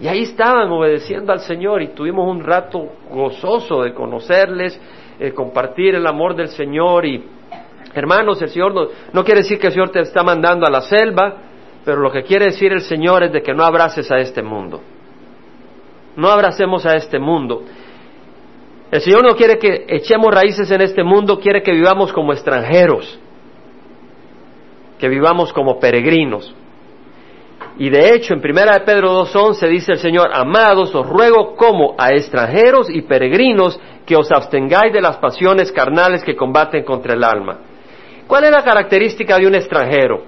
Y 0.00 0.08
ahí 0.08 0.22
estaban 0.22 0.70
obedeciendo 0.70 1.32
al 1.32 1.40
Señor 1.40 1.82
y 1.82 1.88
tuvimos 1.88 2.28
un 2.28 2.42
rato 2.42 2.88
gozoso 3.10 3.82
de 3.82 3.94
conocerles, 3.94 4.80
de 5.18 5.32
compartir 5.32 5.94
el 5.94 6.06
amor 6.06 6.34
del 6.34 6.48
Señor 6.48 7.06
y 7.06 7.24
hermanos, 7.94 8.42
el 8.42 8.48
Señor 8.48 8.74
no, 8.74 8.88
no 9.12 9.24
quiere 9.24 9.42
decir 9.42 9.58
que 9.58 9.68
el 9.68 9.72
Señor 9.72 9.90
te 9.90 10.00
está 10.00 10.24
mandando 10.24 10.66
a 10.66 10.70
la 10.70 10.80
selva, 10.80 11.36
pero 11.84 12.00
lo 12.00 12.10
que 12.10 12.24
quiere 12.24 12.46
decir 12.46 12.72
el 12.72 12.80
Señor 12.80 13.22
es 13.22 13.32
de 13.32 13.42
que 13.42 13.54
no 13.54 13.62
abraces 13.62 14.10
a 14.10 14.16
este 14.16 14.42
mundo. 14.42 14.80
No 16.16 16.28
abracemos 16.28 16.84
a 16.86 16.96
este 16.96 17.18
mundo. 17.18 17.62
El 18.90 19.00
Señor 19.00 19.24
no 19.24 19.36
quiere 19.36 19.58
que 19.58 19.86
echemos 19.88 20.32
raíces 20.32 20.70
en 20.70 20.80
este 20.80 21.02
mundo, 21.02 21.38
quiere 21.38 21.62
que 21.62 21.72
vivamos 21.72 22.12
como 22.12 22.32
extranjeros, 22.32 23.18
que 24.98 25.08
vivamos 25.08 25.52
como 25.52 25.78
peregrinos. 25.78 26.54
Y 27.76 27.90
de 27.90 28.14
hecho, 28.14 28.34
en 28.34 28.40
primera 28.40 28.72
de 28.72 28.80
Pedro 28.80 29.24
2.11 29.24 29.68
dice 29.68 29.92
el 29.92 29.98
Señor, 29.98 30.30
amados, 30.32 30.94
os 30.94 31.06
ruego 31.06 31.56
como 31.56 31.96
a 31.98 32.12
extranjeros 32.12 32.88
y 32.88 33.02
peregrinos 33.02 33.80
que 34.06 34.14
os 34.16 34.30
abstengáis 34.30 34.92
de 34.92 35.00
las 35.00 35.16
pasiones 35.16 35.72
carnales 35.72 36.22
que 36.22 36.36
combaten 36.36 36.84
contra 36.84 37.14
el 37.14 37.24
alma. 37.24 37.58
¿Cuál 38.28 38.44
es 38.44 38.50
la 38.52 38.62
característica 38.62 39.38
de 39.38 39.46
un 39.48 39.56
extranjero? 39.56 40.22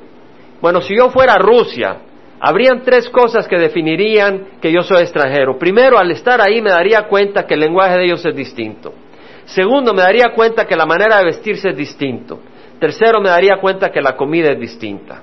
Bueno, 0.61 0.81
si 0.81 0.97
yo 0.97 1.11
fuera 1.11 1.35
a 1.35 1.39
Rusia, 1.39 1.99
habrían 2.41 2.83
tres 2.83 3.09
cosas 3.09 3.47
que 3.47 3.59
definirían 3.59 4.59
que 4.61 4.73
yo 4.73 4.83
soy 4.83 5.03
extranjero. 5.03 5.57
Primero, 5.57 5.99
al 5.99 6.11
estar 6.11 6.41
ahí 6.41 6.61
me 6.61 6.71
daría 6.71 7.03
cuenta 7.03 7.47
que 7.47 7.55
el 7.55 7.61
lenguaje 7.61 7.97
de 7.97 8.05
ellos 8.07 8.27
es 8.27 8.35
distinto. 8.35 8.93
Segundo, 9.45 9.95
me 9.95 10.03
daría 10.03 10.33
cuenta 10.35 10.67
que 10.67 10.75
la 10.75 10.87
manera 10.87 11.19
de 11.19 11.27
vestirse 11.27 11.69
es 11.69 11.77
distinto. 11.77 12.41
Tercero, 12.81 13.21
me 13.21 13.29
daría 13.29 13.59
cuenta 13.61 13.91
que 13.91 14.01
la 14.01 14.17
comida 14.17 14.51
es 14.51 14.59
distinta. 14.59 15.23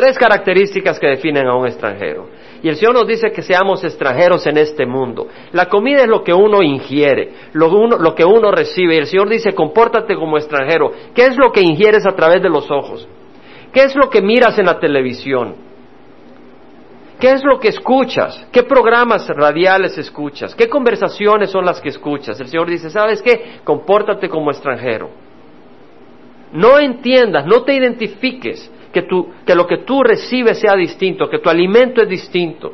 Tres 0.00 0.16
características 0.16 0.98
que 0.98 1.08
definen 1.08 1.46
a 1.46 1.54
un 1.54 1.66
extranjero. 1.66 2.26
Y 2.62 2.70
el 2.70 2.76
Señor 2.76 2.94
nos 2.94 3.06
dice 3.06 3.32
que 3.32 3.42
seamos 3.42 3.84
extranjeros 3.84 4.46
en 4.46 4.56
este 4.56 4.86
mundo. 4.86 5.28
La 5.52 5.66
comida 5.66 6.00
es 6.00 6.08
lo 6.08 6.24
que 6.24 6.32
uno 6.32 6.62
ingiere, 6.62 7.34
lo, 7.52 8.14
que 8.14 8.24
uno 8.24 8.50
recibe. 8.50 8.94
Y 8.94 8.98
el 9.00 9.06
Señor 9.06 9.28
dice, 9.28 9.52
compórtate 9.52 10.16
como 10.16 10.38
extranjero. 10.38 10.90
¿Qué 11.14 11.26
es 11.26 11.36
lo 11.36 11.52
que 11.52 11.60
ingieres 11.60 12.06
a 12.06 12.16
través 12.16 12.40
de 12.40 12.48
los 12.48 12.70
ojos? 12.70 13.06
¿Qué 13.74 13.82
es 13.82 13.94
lo 13.94 14.08
que 14.08 14.22
miras 14.22 14.58
en 14.58 14.64
la 14.64 14.80
televisión? 14.80 15.54
¿Qué 17.20 17.32
es 17.32 17.44
lo 17.44 17.60
que 17.60 17.68
escuchas? 17.68 18.48
¿Qué 18.50 18.62
programas 18.62 19.28
radiales 19.28 19.98
escuchas? 19.98 20.54
¿Qué 20.54 20.66
conversaciones 20.66 21.50
son 21.50 21.66
las 21.66 21.78
que 21.78 21.90
escuchas? 21.90 22.40
El 22.40 22.48
Señor 22.48 22.70
dice, 22.70 22.88
¿sabes 22.88 23.20
qué? 23.20 23.60
Compórtate 23.64 24.30
como 24.30 24.50
extranjero. 24.50 25.10
No 26.52 26.78
entiendas, 26.78 27.44
no 27.44 27.64
te 27.64 27.74
identifiques 27.74 28.72
que, 28.92 29.06
que 29.46 29.54
lo 29.54 29.66
que 29.66 29.78
tú 29.78 30.02
recibes 30.02 30.58
sea 30.58 30.74
distinto, 30.74 31.28
que 31.28 31.38
tu 31.38 31.48
alimento 31.48 32.02
es 32.02 32.08
distinto. 32.08 32.72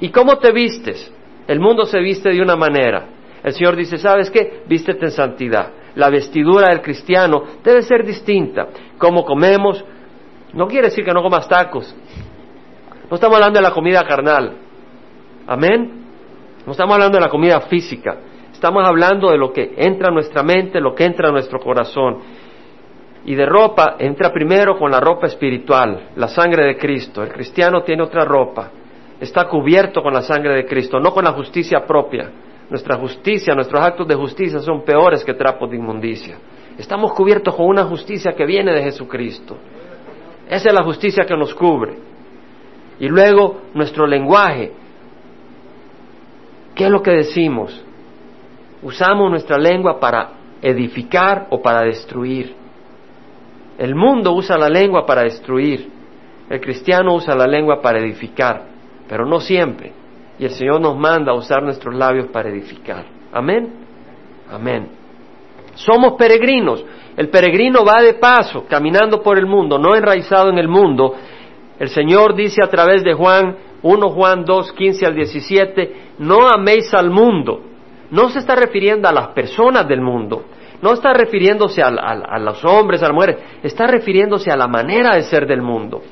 ¿Y 0.00 0.10
cómo 0.10 0.38
te 0.38 0.52
vistes? 0.52 1.12
El 1.46 1.60
mundo 1.60 1.84
se 1.84 1.98
viste 2.00 2.30
de 2.30 2.42
una 2.42 2.56
manera. 2.56 3.06
El 3.42 3.52
Señor 3.52 3.76
dice, 3.76 3.98
¿sabes 3.98 4.30
qué? 4.30 4.62
Vístete 4.66 5.04
en 5.04 5.10
santidad. 5.10 5.70
La 5.94 6.10
vestidura 6.10 6.70
del 6.70 6.80
cristiano 6.80 7.42
debe 7.62 7.82
ser 7.82 8.04
distinta. 8.04 8.68
Cómo 8.98 9.24
comemos, 9.24 9.84
no 10.54 10.66
quiere 10.66 10.88
decir 10.88 11.04
que 11.04 11.12
no 11.12 11.22
comas 11.22 11.48
tacos. 11.48 11.94
No 13.10 13.14
estamos 13.14 13.36
hablando 13.36 13.58
de 13.58 13.62
la 13.62 13.72
comida 13.72 14.02
carnal. 14.04 14.56
Amén. 15.46 16.04
No 16.66 16.72
estamos 16.72 16.94
hablando 16.94 17.18
de 17.18 17.24
la 17.24 17.30
comida 17.30 17.60
física. 17.62 18.16
Estamos 18.52 18.86
hablando 18.86 19.30
de 19.30 19.36
lo 19.36 19.52
que 19.52 19.74
entra 19.76 20.08
a 20.08 20.10
nuestra 20.10 20.42
mente, 20.42 20.80
lo 20.80 20.94
que 20.94 21.04
entra 21.04 21.28
a 21.28 21.32
nuestro 21.32 21.58
corazón 21.60 22.20
y 23.24 23.34
de 23.34 23.46
ropa 23.46 23.96
entra 23.98 24.30
primero 24.30 24.78
con 24.78 24.90
la 24.90 25.00
ropa 25.00 25.26
espiritual, 25.26 26.10
la 26.16 26.28
sangre 26.28 26.64
de 26.64 26.76
Cristo. 26.76 27.22
El 27.22 27.32
cristiano 27.32 27.82
tiene 27.82 28.02
otra 28.02 28.24
ropa, 28.24 28.70
está 29.20 29.48
cubierto 29.48 30.02
con 30.02 30.12
la 30.12 30.22
sangre 30.22 30.54
de 30.54 30.66
Cristo, 30.66 31.00
no 31.00 31.12
con 31.12 31.24
la 31.24 31.32
justicia 31.32 31.84
propia. 31.86 32.30
Nuestra 32.68 32.96
justicia, 32.96 33.54
nuestros 33.54 33.82
actos 33.82 34.08
de 34.08 34.14
justicia 34.14 34.58
son 34.58 34.82
peores 34.84 35.24
que 35.24 35.34
trapos 35.34 35.70
de 35.70 35.76
inmundicia. 35.76 36.36
Estamos 36.78 37.12
cubiertos 37.12 37.54
con 37.54 37.66
una 37.66 37.84
justicia 37.84 38.32
que 38.32 38.46
viene 38.46 38.72
de 38.72 38.82
Jesucristo. 38.82 39.56
Esa 40.48 40.68
es 40.68 40.74
la 40.74 40.82
justicia 40.82 41.24
que 41.24 41.36
nos 41.36 41.54
cubre. 41.54 41.94
Y 42.98 43.08
luego 43.08 43.62
nuestro 43.74 44.06
lenguaje. 44.06 44.72
¿Qué 46.74 46.84
es 46.84 46.90
lo 46.90 47.02
que 47.02 47.12
decimos? 47.12 47.84
Usamos 48.82 49.30
nuestra 49.30 49.56
lengua 49.58 50.00
para 50.00 50.30
edificar 50.60 51.46
o 51.50 51.60
para 51.60 51.82
destruir. 51.82 52.63
El 53.78 53.94
mundo 53.94 54.32
usa 54.32 54.56
la 54.56 54.68
lengua 54.68 55.04
para 55.04 55.22
destruir, 55.22 55.90
el 56.48 56.60
cristiano 56.60 57.14
usa 57.14 57.34
la 57.34 57.46
lengua 57.46 57.80
para 57.80 57.98
edificar, 57.98 58.66
pero 59.08 59.26
no 59.26 59.40
siempre. 59.40 59.92
Y 60.38 60.44
el 60.44 60.50
Señor 60.50 60.80
nos 60.80 60.96
manda 60.96 61.32
a 61.32 61.34
usar 61.34 61.62
nuestros 61.62 61.94
labios 61.94 62.26
para 62.28 62.50
edificar. 62.50 63.04
Amén. 63.32 63.72
Amén. 64.50 64.88
Somos 65.74 66.14
peregrinos. 66.14 66.84
El 67.16 67.28
peregrino 67.28 67.84
va 67.84 68.02
de 68.02 68.14
paso, 68.14 68.64
caminando 68.68 69.22
por 69.22 69.38
el 69.38 69.46
mundo, 69.46 69.78
no 69.78 69.94
enraizado 69.94 70.50
en 70.50 70.58
el 70.58 70.68
mundo. 70.68 71.14
El 71.78 71.88
Señor 71.88 72.34
dice 72.34 72.62
a 72.62 72.68
través 72.68 73.04
de 73.04 73.14
Juan 73.14 73.56
1 73.82 74.10
Juan 74.10 74.44
2, 74.44 74.72
15 74.72 75.06
al 75.06 75.14
17, 75.14 75.94
no 76.18 76.48
améis 76.48 76.92
al 76.94 77.10
mundo. 77.10 77.60
No 78.10 78.30
se 78.30 78.38
está 78.38 78.56
refiriendo 78.56 79.08
a 79.08 79.12
las 79.12 79.28
personas 79.28 79.86
del 79.86 80.00
mundo, 80.00 80.44
no 80.84 80.92
está 80.92 81.14
refiriéndose 81.14 81.82
a, 81.82 82.38
los 82.38 82.62
hombres, 82.62 83.02
a 83.02 83.06
las 83.06 83.14
mujeres, 83.14 83.38
está 83.62 83.86
refiriéndose 83.86 84.50
a 84.50 84.56
la 84.58 84.68
manera 84.68 85.14
de 85.14 85.22
ser 85.22 85.46
del 85.46 85.62
mundo. 85.62 86.02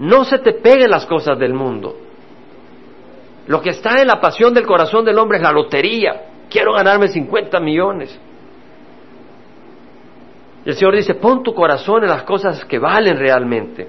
No 0.00 0.24
se 0.24 0.40
te 0.40 0.54
peguen 0.54 0.90
las 0.90 1.06
cosas 1.06 1.38
del 1.38 1.54
mundo. 1.54 1.94
Lo 3.46 3.60
que 3.60 3.70
está 3.70 4.00
en 4.00 4.08
la 4.08 4.20
pasión 4.20 4.52
del 4.52 4.66
corazón 4.66 5.04
del 5.04 5.16
hombre 5.16 5.38
es 5.38 5.44
la 5.44 5.52
lotería. 5.52 6.22
Quiero 6.50 6.72
ganarme 6.72 7.06
50 7.06 7.60
millones. 7.60 8.20
El 10.64 10.74
Señor 10.74 10.96
dice, 10.96 11.14
pon 11.14 11.44
tu 11.44 11.54
corazón 11.54 12.02
en 12.02 12.10
las 12.10 12.24
cosas 12.24 12.64
que 12.64 12.80
valen 12.80 13.16
realmente. 13.16 13.86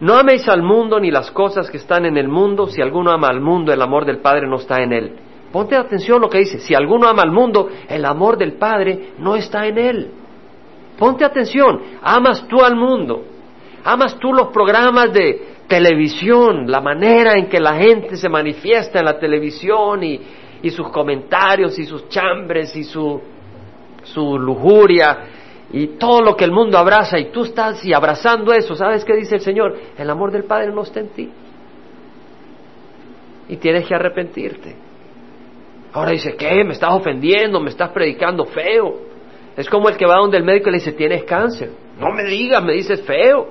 No 0.00 0.14
améis 0.14 0.48
al 0.48 0.64
mundo 0.64 0.98
ni 0.98 1.12
las 1.12 1.30
cosas 1.30 1.70
que 1.70 1.76
están 1.76 2.06
en 2.06 2.16
el 2.16 2.26
mundo. 2.26 2.66
Si 2.66 2.82
alguno 2.82 3.12
ama 3.12 3.28
al 3.28 3.40
mundo, 3.40 3.72
el 3.72 3.80
amor 3.80 4.04
del 4.04 4.18
Padre 4.18 4.48
no 4.48 4.56
está 4.56 4.82
en 4.82 4.92
él. 4.92 5.16
Ponte 5.52 5.76
atención 5.76 6.20
lo 6.20 6.28
que 6.28 6.38
dice. 6.38 6.60
Si 6.60 6.74
alguno 6.74 7.08
ama 7.08 7.22
al 7.22 7.32
mundo, 7.32 7.68
el 7.88 8.04
amor 8.04 8.38
del 8.38 8.52
Padre 8.52 9.14
no 9.18 9.34
está 9.34 9.66
en 9.66 9.78
él. 9.78 10.10
Ponte 10.98 11.24
atención. 11.24 11.80
Amas 12.02 12.46
tú 12.46 12.62
al 12.62 12.76
mundo. 12.76 13.24
Amas 13.84 14.18
tú 14.18 14.32
los 14.32 14.48
programas 14.48 15.12
de 15.12 15.50
televisión, 15.66 16.70
la 16.70 16.80
manera 16.80 17.34
en 17.34 17.48
que 17.48 17.60
la 17.60 17.74
gente 17.74 18.16
se 18.16 18.28
manifiesta 18.28 18.98
en 18.98 19.04
la 19.06 19.18
televisión 19.18 20.02
y, 20.02 20.20
y 20.62 20.70
sus 20.70 20.88
comentarios 20.90 21.78
y 21.78 21.86
sus 21.86 22.08
chambres 22.08 22.74
y 22.76 22.84
su, 22.84 23.20
su 24.02 24.38
lujuria 24.38 25.18
y 25.72 25.86
todo 25.98 26.20
lo 26.20 26.36
que 26.36 26.44
el 26.44 26.52
mundo 26.52 26.76
abraza 26.78 27.18
y 27.18 27.30
tú 27.30 27.44
estás 27.44 27.84
y 27.84 27.92
abrazando 27.92 28.52
eso. 28.52 28.74
¿Sabes 28.74 29.04
qué 29.04 29.14
dice 29.14 29.36
el 29.36 29.40
Señor? 29.40 29.78
El 29.96 30.10
amor 30.10 30.32
del 30.32 30.44
Padre 30.44 30.72
no 30.72 30.82
está 30.82 31.00
en 31.00 31.08
ti. 31.08 31.30
Y 33.48 33.56
tienes 33.56 33.86
que 33.86 33.94
arrepentirte. 33.94 34.89
Ahora 35.92 36.12
dice, 36.12 36.36
¿qué? 36.36 36.64
¿Me 36.64 36.72
estás 36.72 36.92
ofendiendo? 36.92 37.60
¿Me 37.60 37.70
estás 37.70 37.90
predicando 37.90 38.44
feo? 38.44 39.10
Es 39.56 39.68
como 39.68 39.88
el 39.88 39.96
que 39.96 40.06
va 40.06 40.16
donde 40.16 40.36
el 40.36 40.44
médico 40.44 40.68
y 40.68 40.72
le 40.72 40.78
dice, 40.78 40.92
tienes 40.92 41.24
cáncer. 41.24 41.70
No 41.98 42.10
me 42.12 42.24
digas, 42.24 42.62
me 42.62 42.74
dices 42.74 43.02
feo. 43.02 43.48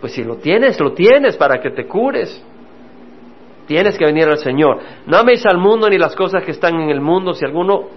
Pues 0.00 0.12
si 0.12 0.24
lo 0.24 0.36
tienes, 0.36 0.80
lo 0.80 0.92
tienes 0.92 1.36
para 1.36 1.60
que 1.60 1.70
te 1.70 1.86
cures. 1.86 2.44
Tienes 3.66 3.96
que 3.96 4.04
venir 4.04 4.24
al 4.24 4.38
Señor. 4.38 4.80
No 5.06 5.16
améis 5.16 5.46
al 5.46 5.58
mundo 5.58 5.88
ni 5.88 5.96
las 5.96 6.16
cosas 6.16 6.42
que 6.42 6.50
están 6.50 6.74
en 6.80 6.90
el 6.90 7.00
mundo. 7.00 7.32
Si 7.34 7.44
alguno 7.44 7.90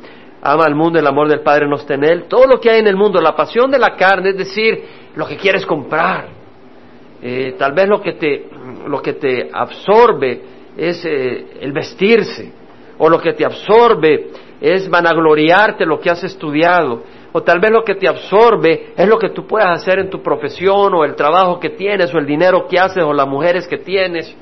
ama 0.44 0.65
al 0.65 0.75
mundo, 0.75 1.00
el 1.00 1.08
amor 1.08 1.27
del 1.27 1.41
Padre 1.41 1.67
no 1.67 1.77
está 1.77 1.96
en 1.96 2.03
él. 2.03 2.25
Todo 2.29 2.46
lo 2.46 2.60
que 2.60 2.70
hay 2.70 2.79
en 2.79 2.88
el 2.88 2.96
mundo, 2.96 3.20
la 3.20 3.36
pasión 3.36 3.72
de 3.72 3.79
la 3.79 3.96
carne, 3.96 4.29
es 4.29 4.38
decir, 4.38 4.84
lo 5.15 5.25
que 5.25 5.36
quieres 5.36 5.65
comprar. 5.65 6.27
Eh, 7.24 7.55
tal 7.58 7.74
vez 7.74 7.88
lo 7.88 8.00
que 8.00 8.13
te, 8.13 8.50
lo 8.86 9.01
que 9.01 9.13
te 9.13 9.50
absorbe 9.51 10.41
es 10.77 11.03
eh, 11.05 11.58
el 11.60 11.72
vestirse 11.72 12.64
o 12.97 13.09
lo 13.09 13.19
que 13.19 13.33
te 13.33 13.45
absorbe 13.45 14.29
es 14.61 14.89
vanagloriarte 14.89 15.85
lo 15.85 15.99
que 15.99 16.09
has 16.09 16.23
estudiado, 16.23 17.03
o 17.33 17.43
tal 17.43 17.59
vez 17.59 17.71
lo 17.71 17.83
que 17.83 17.95
te 17.95 18.07
absorbe 18.07 18.93
es 18.95 19.07
lo 19.07 19.19
que 19.19 19.29
tú 19.29 19.45
puedas 19.45 19.81
hacer 19.81 19.99
en 19.99 20.09
tu 20.09 20.21
profesión, 20.21 20.93
o 20.93 21.03
el 21.03 21.15
trabajo 21.15 21.59
que 21.59 21.71
tienes, 21.71 22.13
o 22.13 22.17
el 22.17 22.25
dinero 22.25 22.67
que 22.67 22.79
haces, 22.79 23.03
o 23.03 23.13
las 23.13 23.27
mujeres 23.27 23.67
que 23.67 23.77
tienes. 23.77 24.35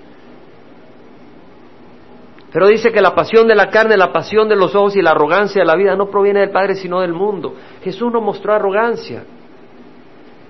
Pero 2.52 2.68
dice 2.68 2.92
que 2.92 3.02
la 3.02 3.16
pasión 3.16 3.48
de 3.48 3.56
la 3.56 3.72
carne, 3.72 3.98
la 3.98 4.14
pasión 4.14 4.48
de 4.48 4.56
los 4.56 4.76
ojos 4.76 4.96
y 4.96 5.02
la 5.02 5.10
arrogancia 5.10 5.64
de 5.64 5.66
la 5.66 5.76
vida 5.76 5.96
no 5.96 6.12
proviene 6.12 6.42
del 6.42 6.52
Padre 6.52 6.76
sino 6.76 7.02
del 7.02 7.12
mundo. 7.12 7.56
Jesús 7.84 8.14
no 8.14 8.22
mostró 8.22 8.54
arrogancia. 8.54 9.24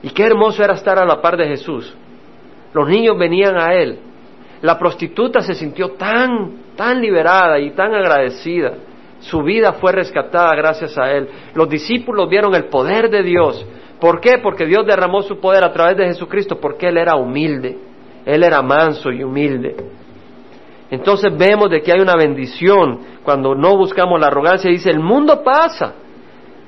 Y 0.02 0.10
qué 0.10 0.26
hermoso 0.26 0.62
era 0.62 0.74
estar 0.74 1.00
a 1.00 1.06
la 1.06 1.22
par 1.22 1.38
de 1.38 1.48
Jesús. 1.48 1.96
Los 2.74 2.90
niños 2.90 3.18
venían 3.18 3.58
a 3.58 3.74
Él. 3.74 4.00
La 4.64 4.80
prostituta 4.80 5.42
se 5.42 5.56
sintió 5.56 5.92
tan 5.92 6.64
tan 6.76 7.02
liberada 7.02 7.60
y 7.60 7.72
tan 7.72 7.94
agradecida. 7.94 8.74
Su 9.20 9.44
vida 9.44 9.74
fue 9.74 9.92
rescatada 9.92 10.56
gracias 10.56 10.98
a 10.98 11.12
Él. 11.12 11.28
Los 11.54 11.70
discípulos 11.70 12.30
vieron 12.30 12.56
el 12.56 12.66
poder 12.66 13.10
de 13.10 13.24
Dios. 13.24 13.66
¿Por 14.00 14.22
qué? 14.22 14.38
Porque 14.42 14.66
Dios 14.66 14.86
derramó 14.86 15.22
su 15.22 15.40
poder 15.40 15.66
a 15.66 15.72
través 15.72 15.98
de 15.98 16.06
Jesucristo, 16.06 16.60
porque 16.62 16.88
Él 16.88 16.98
era 16.98 17.16
humilde. 17.16 17.78
Él 18.26 18.42
era 18.42 18.62
manso 18.62 19.12
y 19.12 19.22
humilde. 19.22 19.76
Entonces 20.90 21.38
vemos 21.38 21.70
de 21.70 21.82
que 21.82 21.92
hay 21.92 22.00
una 22.00 22.16
bendición 22.16 23.00
cuando 23.24 23.56
no 23.56 23.76
buscamos 23.76 24.18
la 24.18 24.28
arrogancia. 24.28 24.70
Dice, 24.70 24.90
el 24.90 25.00
mundo 25.00 25.44
pasa 25.44 25.94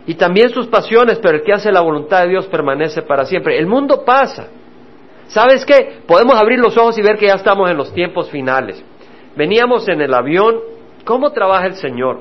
y 0.06 0.16
también 0.16 0.50
sus 0.50 0.68
pasiones, 0.68 1.20
pero 1.20 1.38
el 1.38 1.44
que 1.44 1.54
hace 1.54 1.72
la 1.72 1.82
voluntad 1.82 2.24
de 2.24 2.30
Dios 2.30 2.46
permanece 2.48 3.02
para 3.04 3.26
siempre. 3.26 3.58
El 3.58 3.68
mundo 3.68 4.04
pasa. 4.04 4.50
¿Sabes 5.28 5.66
qué? 5.66 6.02
Podemos 6.08 6.36
abrir 6.36 6.60
los 6.60 6.78
ojos 6.78 6.98
y 6.98 7.02
ver 7.02 7.18
que 7.18 7.28
ya 7.28 7.36
estamos 7.36 7.70
en 7.70 7.78
los 7.78 7.94
tiempos 7.94 8.30
finales. 8.30 8.84
Veníamos 9.36 9.88
en 9.88 10.02
el 10.02 10.14
avión. 10.14 10.60
¿Cómo 11.04 11.32
trabaja 11.32 11.68
el 11.68 11.76
Señor? 11.76 12.20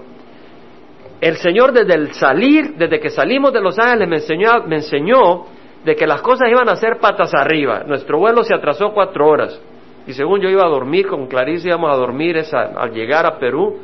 El 1.20 1.36
Señor 1.36 1.72
desde 1.72 1.94
el 1.94 2.12
salir, 2.12 2.74
desde 2.76 3.00
que 3.00 3.08
salimos 3.08 3.52
de 3.52 3.60
Los 3.60 3.78
Ángeles, 3.78 4.08
me 4.08 4.16
enseñó, 4.16 4.62
me 4.66 4.76
enseñó 4.76 5.46
de 5.84 5.96
que 5.96 6.06
las 6.06 6.20
cosas 6.22 6.48
iban 6.50 6.68
a 6.68 6.76
ser 6.76 6.98
patas 6.98 7.32
arriba. 7.34 7.82
Nuestro 7.86 8.18
vuelo 8.18 8.42
se 8.42 8.54
atrasó 8.54 8.92
cuatro 8.92 9.26
horas. 9.28 9.60
Y 10.06 10.12
según 10.12 10.40
yo 10.40 10.48
iba 10.48 10.64
a 10.64 10.68
dormir, 10.68 11.06
con 11.06 11.26
Clarice 11.26 11.68
íbamos 11.68 11.90
a 11.90 11.96
dormir 11.96 12.36
al 12.52 12.92
llegar 12.92 13.24
a 13.26 13.38
Perú, 13.38 13.78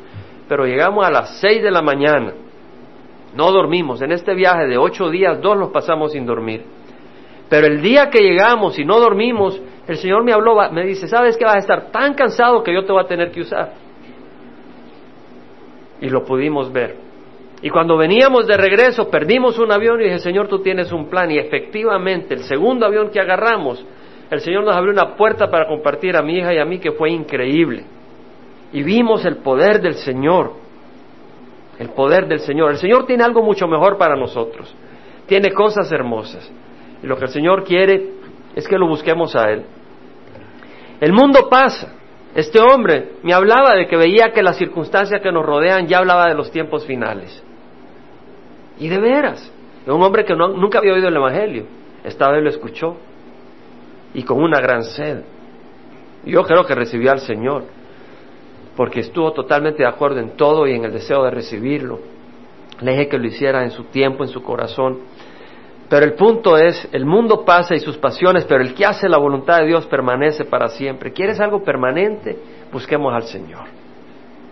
pero 0.49 0.67
llegamos 0.67 1.07
a 1.07 1.11
las 1.11 1.41
seis 1.41 1.63
de 1.63 1.71
la 1.71 1.81
mañana. 1.81 2.33
No 3.35 3.53
dormimos. 3.53 4.03
En 4.03 4.13
este 4.13 4.35
viaje 4.35 4.67
de 4.67 4.77
ocho 4.77 5.09
días, 5.09 5.41
dos 5.41 5.57
los 5.57 5.71
pasamos 5.71 6.13
sin 6.13 6.27
dormir. 6.27 6.65
Pero 7.51 7.67
el 7.67 7.83
día 7.83 8.09
que 8.11 8.21
llegamos 8.21 8.79
y 8.79 8.85
no 8.85 9.01
dormimos, 9.01 9.61
el 9.89 9.97
Señor 9.97 10.23
me 10.23 10.33
habló, 10.33 10.57
me 10.71 10.87
dice, 10.87 11.09
¿sabes 11.09 11.37
que 11.37 11.45
vas 11.45 11.57
a 11.57 11.59
estar 11.59 11.91
tan 11.91 12.15
cansado 12.15 12.63
que 12.63 12.73
yo 12.73 12.85
te 12.85 12.93
voy 12.93 13.03
a 13.03 13.09
tener 13.09 13.33
que 13.33 13.41
usar? 13.41 13.73
Y 16.01 16.09
lo 16.09 16.25
pudimos 16.25 16.73
ver. 16.73 16.97
Y 17.61 17.71
cuando 17.71 17.97
veníamos 17.97 18.47
de 18.47 18.57
regreso, 18.57 19.11
perdimos 19.11 19.59
un 19.59 19.73
avión 19.73 20.01
y 20.01 20.05
dije, 20.05 20.21
Señor, 20.21 20.47
tú 20.47 20.61
tienes 20.61 20.93
un 20.93 21.11
plan. 21.11 21.29
Y 21.31 21.39
efectivamente, 21.39 22.35
el 22.35 22.45
segundo 22.45 22.87
avión 22.87 23.11
que 23.11 23.21
agarramos, 23.21 23.85
el 24.31 24.41
Señor 24.41 24.63
nos 24.63 24.77
abrió 24.77 24.93
una 24.93 25.17
puerta 25.17 25.51
para 25.51 25.67
compartir 25.67 26.17
a 26.17 26.23
mi 26.23 26.39
hija 26.39 26.55
y 26.55 26.59
a 26.59 26.65
mí 26.65 26.79
que 26.79 26.93
fue 26.93 27.11
increíble. 27.11 27.85
Y 28.73 28.85
vimos 28.85 29.27
el 29.27 29.39
poder 29.39 29.83
del 29.83 29.95
Señor. 29.95 30.53
El 31.81 31.91
poder 31.91 32.29
del 32.29 32.39
Señor. 32.39 32.71
El 32.71 32.77
Señor 32.77 33.07
tiene 33.07 33.25
algo 33.25 33.43
mucho 33.43 33.67
mejor 33.67 33.99
para 33.99 34.15
nosotros. 34.15 34.73
Tiene 35.27 35.51
cosas 35.51 35.91
hermosas. 35.91 36.51
Y 37.03 37.07
lo 37.07 37.17
que 37.17 37.25
el 37.25 37.31
Señor 37.31 37.65
quiere 37.65 38.11
es 38.55 38.67
que 38.67 38.79
lo 38.79 38.87
busquemos 38.89 39.35
a 39.37 39.51
Él. 39.51 39.65
El 41.01 41.13
mundo 41.13 41.49
pasa. 41.49 41.95
Este 42.35 42.61
hombre 42.61 43.13
me 43.23 43.33
hablaba 43.33 43.75
de 43.75 43.87
que 43.89 43.97
veía 43.97 44.33
que 44.33 44.43
las 44.43 44.57
circunstancias 44.57 45.21
que 45.21 45.33
nos 45.33 45.45
rodean 45.45 45.87
ya 45.87 45.99
hablaba 45.99 46.29
de 46.29 46.35
los 46.35 46.51
tiempos 46.51 46.87
finales. 46.87 47.43
Y 48.79 48.89
de 48.89 48.99
veras, 49.01 49.53
un 49.87 50.03
hombre 50.03 50.25
que 50.25 50.35
nunca 50.35 50.79
había 50.79 50.95
oído 50.95 51.09
el 51.09 51.17
Evangelio, 51.17 51.65
esta 52.05 52.31
vez 52.31 52.43
lo 52.43 52.51
escuchó 52.51 52.97
y 54.15 54.23
con 54.23 54.43
una 54.43 54.61
gran 54.61 54.85
sed. 54.85 55.23
Yo 56.25 56.43
creo 56.45 56.65
que 56.65 56.75
recibió 56.75 57.11
al 57.13 57.21
Señor, 57.21 57.65
porque 58.77 59.01
estuvo 59.01 59.33
totalmente 59.33 59.83
de 59.83 59.89
acuerdo 59.89 60.21
en 60.21 60.37
todo 60.37 60.67
y 60.67 60.75
en 60.75 60.85
el 60.85 60.93
deseo 60.93 61.25
de 61.25 61.31
recibirlo. 61.31 61.99
Le 62.81 62.93
dije 62.93 63.09
que 63.09 63.19
lo 63.19 63.27
hiciera 63.27 63.63
en 63.65 63.71
su 63.71 63.85
tiempo, 63.85 64.23
en 64.23 64.31
su 64.31 64.43
corazón. 64.43 65.01
Pero 65.91 66.07
el 66.07 66.15
punto 66.15 66.57
es, 66.57 66.89
el 66.93 67.05
mundo 67.05 67.45
pasa 67.45 67.75
y 67.75 67.81
sus 67.81 67.99
pasiones, 67.99 68.45
pero 68.45 68.63
el 68.63 68.75
que 68.75 68.87
hace 68.87 69.09
la 69.09 69.19
voluntad 69.19 69.59
de 69.59 69.67
Dios 69.67 69.87
permanece 69.87 70.45
para 70.45 70.69
siempre. 70.69 71.13
¿Quieres 71.13 71.41
algo 71.41 71.65
permanente? 71.65 72.39
Busquemos 72.71 73.13
al 73.13 73.25
Señor. 73.25 73.65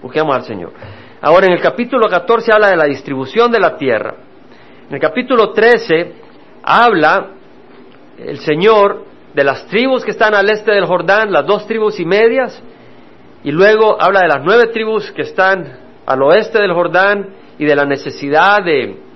Busquemos 0.03 0.35
al 0.35 0.43
Señor. 0.43 0.73
Ahora, 1.21 1.47
en 1.47 1.53
el 1.53 1.61
capítulo 1.61 2.09
14 2.09 2.53
habla 2.53 2.71
de 2.71 2.77
la 2.77 2.87
distribución 2.87 3.53
de 3.53 3.61
la 3.61 3.77
tierra. 3.77 4.17
En 4.89 4.95
el 4.97 5.01
capítulo 5.01 5.53
13 5.53 6.13
habla 6.65 7.31
el 8.19 8.39
Señor 8.41 9.05
de 9.33 9.45
las 9.45 9.65
tribus 9.69 10.05
que 10.05 10.11
están 10.11 10.35
al 10.35 10.51
este 10.51 10.73
del 10.73 10.87
Jordán, 10.87 11.31
las 11.31 11.47
dos 11.47 11.69
tribus 11.69 12.01
y 12.01 12.05
medias, 12.05 12.61
y 13.45 13.53
luego 13.53 13.97
habla 14.03 14.23
de 14.23 14.29
las 14.29 14.43
nueve 14.43 14.71
tribus 14.73 15.13
que 15.13 15.23
están 15.23 15.79
al 16.05 16.21
oeste 16.21 16.61
del 16.61 16.73
Jordán 16.73 17.29
y 17.61 17.65
de 17.65 17.77
la 17.77 17.85
necesidad 17.85 18.65
de 18.65 19.07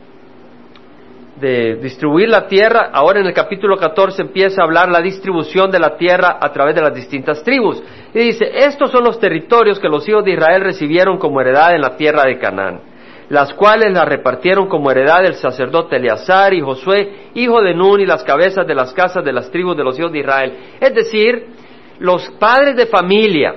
de 1.37 1.77
distribuir 1.77 2.29
la 2.29 2.47
tierra, 2.47 2.91
ahora 2.93 3.21
en 3.21 3.27
el 3.27 3.33
capítulo 3.33 3.77
14 3.77 4.23
empieza 4.23 4.61
a 4.61 4.65
hablar 4.65 4.89
la 4.89 5.01
distribución 5.01 5.71
de 5.71 5.79
la 5.79 5.97
tierra 5.97 6.39
a 6.41 6.53
través 6.53 6.75
de 6.75 6.83
las 6.83 6.95
distintas 6.95 7.43
tribus. 7.43 7.83
Y 8.13 8.19
dice, 8.19 8.51
estos 8.55 8.91
son 8.91 9.05
los 9.05 9.19
territorios 9.19 9.79
que 9.79 9.89
los 9.89 10.07
hijos 10.09 10.25
de 10.25 10.33
Israel 10.33 10.61
recibieron 10.61 11.19
como 11.19 11.41
heredad 11.41 11.75
en 11.75 11.81
la 11.81 11.97
tierra 11.97 12.25
de 12.25 12.39
Canaán, 12.39 12.81
las 13.31 13.55
cuales 13.55 13.93
la 13.93 14.05
repartieron 14.05 14.69
como 14.69 14.91
heredad 14.91 15.25
el 15.25 15.35
sacerdote 15.35 15.97
Eleazar 15.97 16.53
y 16.53 16.61
Josué, 16.61 17.31
hijo 17.35 17.63
de 17.63 17.75
Nun, 17.75 18.01
y 18.01 18.07
las 18.07 18.25
cabezas 18.25 18.67
de 18.67 18.75
las 18.75 18.93
casas 18.93 19.25
de 19.25 19.33
las 19.33 19.51
tribus 19.51 19.77
de 19.77 19.85
los 19.85 19.99
hijos 19.99 20.13
de 20.13 20.19
Israel. 20.19 20.59
Es 20.81 20.95
decir, 20.95 21.47
los 21.99 22.29
padres 22.39 22.77
de 22.77 22.87
familia 22.87 23.55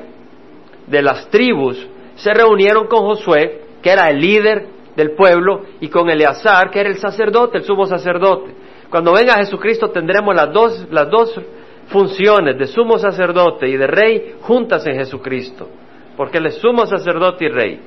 de 0.87 1.01
las 1.01 1.29
tribus 1.29 1.85
se 2.15 2.33
reunieron 2.33 2.87
con 2.87 3.01
Josué, 3.01 3.63
que 3.81 3.89
era 3.89 4.09
el 4.09 4.19
líder 4.19 4.74
del 4.95 5.11
pueblo 5.11 5.63
y 5.79 5.89
con 5.89 6.09
Eleazar, 6.09 6.69
que 6.71 6.79
era 6.79 6.89
el 6.89 6.97
sacerdote, 6.97 7.57
el 7.57 7.63
sumo 7.63 7.85
sacerdote. 7.85 8.53
Cuando 8.89 9.13
venga 9.13 9.35
Jesucristo 9.35 9.89
tendremos 9.89 10.35
las 10.35 10.53
dos, 10.53 10.87
las 10.91 11.09
dos 11.09 11.39
funciones 11.87 12.57
de 12.57 12.67
sumo 12.67 12.97
sacerdote 12.97 13.67
y 13.67 13.77
de 13.77 13.87
rey 13.87 14.35
juntas 14.41 14.85
en 14.87 14.95
Jesucristo, 14.95 15.69
porque 16.15 16.37
Él 16.37 16.47
es 16.47 16.55
sumo 16.55 16.85
sacerdote 16.85 17.45
y 17.45 17.49
rey. 17.49 17.79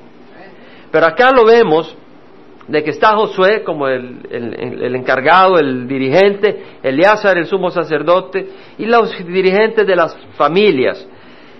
Pero 0.91 1.05
acá 1.05 1.31
lo 1.31 1.45
vemos 1.45 1.95
de 2.67 2.83
que 2.83 2.91
está 2.91 3.15
Josué 3.15 3.63
como 3.63 3.87
el, 3.87 4.19
el, 4.29 4.95
encargado, 4.95 5.57
el 5.57 5.87
dirigente, 5.87 6.77
Eleazar 6.83 7.37
el 7.37 7.47
sumo 7.47 7.71
sacerdote 7.71 8.47
y 8.77 8.85
los 8.85 9.11
dirigentes 9.25 9.87
de 9.87 9.95
las 9.95 10.15
familias. 10.37 11.07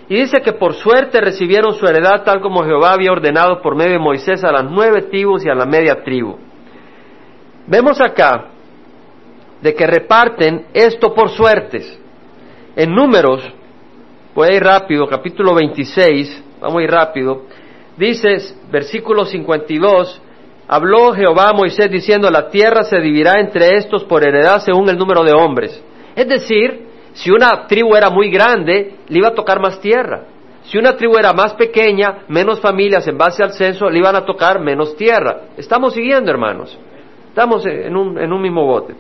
Y 0.10 0.16
dice 0.16 0.42
que 0.42 0.54
por 0.54 0.74
suerte 0.74 1.22
recibieron 1.22 1.74
su 1.76 1.86
heredad 1.86 2.24
tal 2.24 2.42
como 2.42 2.64
Jehová 2.64 2.94
había 2.94 3.12
ordenado 3.12 3.62
por 3.62 3.76
medio 3.76 3.92
de 3.92 4.00
Moisés 4.00 4.44
a 4.44 4.52
las 4.52 4.66
nueve 4.66 5.04
tribus 5.04 5.46
y 5.46 5.50
a 5.50 5.54
la 5.54 5.68
media 5.68 6.04
tribu. 6.04 6.36
Vemos 7.68 8.02
acá 8.02 8.48
de 9.62 9.76
que 9.76 9.86
reparten 9.86 10.66
esto 10.74 11.14
por 11.14 11.30
suertes. 11.30 12.00
En 12.76 12.96
números, 12.96 13.44
voy 14.34 14.48
a 14.50 14.56
ir 14.56 14.64
rápido, 14.64 15.08
capítulo 15.08 15.54
26, 15.54 16.44
vamos 16.60 16.80
a 16.80 16.84
ir 16.84 16.90
rápido, 16.90 17.44
dice, 17.96 18.36
versículo 18.72 19.26
52, 19.26 20.22
habló 20.68 21.14
Jehová 21.14 21.50
a 21.50 21.54
Moisés 21.54 21.92
diciendo, 21.92 22.32
la 22.32 22.50
tierra 22.50 22.84
se 22.84 22.98
dividirá 22.98 23.40
entre 23.40 23.76
estos 23.76 24.04
por 24.06 24.28
heredad 24.28 24.62
según 24.62 24.90
el 24.90 24.98
número 24.98 25.24
de 25.24 25.34
hombres. 25.34 25.84
Es 26.16 26.28
decir, 26.28 26.89
si 27.20 27.32
una 27.32 27.68
tribu 27.68 27.98
era 27.98 28.10
muy 28.10 28.32
grande, 28.32 28.96
le 29.10 29.18
iba 29.20 29.28
a 29.28 29.34
tocar 29.34 29.60
más 29.60 29.82
tierra. 29.82 30.22
Si 30.64 30.78
una 30.78 30.96
tribu 30.96 31.18
era 31.18 31.34
más 31.34 31.54
pequeña, 31.54 32.20
menos 32.30 32.62
familias 32.62 33.06
en 33.10 33.18
base 33.18 33.44
al 33.44 33.52
censo, 33.52 33.90
le 33.90 34.00
iban 34.00 34.16
a 34.16 34.24
tocar 34.24 34.62
menos 34.62 34.96
tierra. 34.96 35.42
Estamos 35.58 35.94
siguiendo, 35.94 36.32
hermanos. 36.32 36.80
Estamos 37.28 37.66
en 37.66 37.94
un, 37.98 38.18
en 38.18 38.32
un 38.32 38.42
mismo 38.42 38.66
bote. 38.66 38.96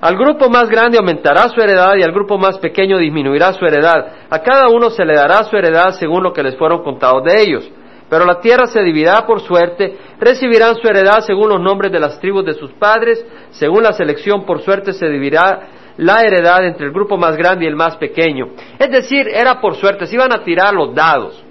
Al 0.00 0.16
grupo 0.16 0.48
más 0.48 0.68
grande 0.68 0.98
aumentará 0.98 1.48
su 1.48 1.60
heredad 1.60 1.94
y 1.96 2.02
al 2.02 2.10
grupo 2.10 2.38
más 2.38 2.58
pequeño 2.58 2.98
disminuirá 2.98 3.52
su 3.52 3.64
heredad. 3.64 4.14
A 4.28 4.40
cada 4.40 4.68
uno 4.68 4.90
se 4.90 5.04
le 5.04 5.14
dará 5.14 5.44
su 5.44 5.56
heredad 5.56 5.92
según 5.92 6.24
lo 6.24 6.32
que 6.32 6.42
les 6.42 6.56
fueron 6.56 6.82
contados 6.82 7.22
de 7.22 7.40
ellos. 7.40 7.70
Pero 8.08 8.24
la 8.24 8.40
tierra 8.40 8.66
se 8.66 8.80
dividirá 8.80 9.24
por 9.24 9.42
suerte, 9.42 9.96
recibirán 10.18 10.74
su 10.74 10.88
heredad 10.88 11.20
según 11.20 11.50
los 11.50 11.60
nombres 11.60 11.92
de 11.92 12.00
las 12.00 12.18
tribus 12.18 12.44
de 12.44 12.54
sus 12.54 12.72
padres, 12.72 13.24
según 13.50 13.84
la 13.84 13.92
selección 13.92 14.44
por 14.44 14.60
suerte 14.62 14.92
se 14.92 15.06
dividirá 15.06 15.68
la 16.00 16.20
heredad 16.22 16.64
entre 16.64 16.86
el 16.86 16.92
grupo 16.92 17.16
más 17.16 17.36
grande 17.36 17.64
y 17.64 17.68
el 17.68 17.76
más 17.76 17.96
pequeño. 17.96 18.48
Es 18.78 18.90
decir, 18.90 19.28
era 19.28 19.60
por 19.60 19.76
suerte, 19.76 20.06
se 20.06 20.14
iban 20.14 20.32
a 20.32 20.42
tirar 20.42 20.74
los 20.74 20.94
dados, 20.94 21.44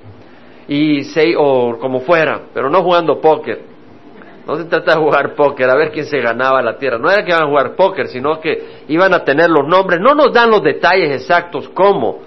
y 0.67 1.03
se, 1.03 1.35
o 1.35 1.77
como 1.79 2.01
fuera, 2.01 2.41
pero 2.53 2.69
no 2.69 2.83
jugando 2.83 3.19
póker. 3.19 3.59
No 4.45 4.55
se 4.55 4.65
trata 4.65 4.95
de 4.95 5.01
jugar 5.01 5.35
póker, 5.35 5.69
a 5.69 5.75
ver 5.75 5.91
quién 5.91 6.05
se 6.05 6.19
ganaba 6.19 6.61
la 6.61 6.77
tierra. 6.77 6.97
No 6.97 7.09
era 7.09 7.23
que 7.23 7.31
iban 7.31 7.43
a 7.43 7.47
jugar 7.47 7.75
póker, 7.75 8.07
sino 8.07 8.39
que 8.39 8.83
iban 8.87 9.13
a 9.13 9.23
tener 9.23 9.49
los 9.49 9.67
nombres. 9.67 9.99
No 9.99 10.13
nos 10.13 10.31
dan 10.31 10.49
los 10.49 10.63
detalles 10.63 11.21
exactos 11.21 11.69
cómo 11.69 12.19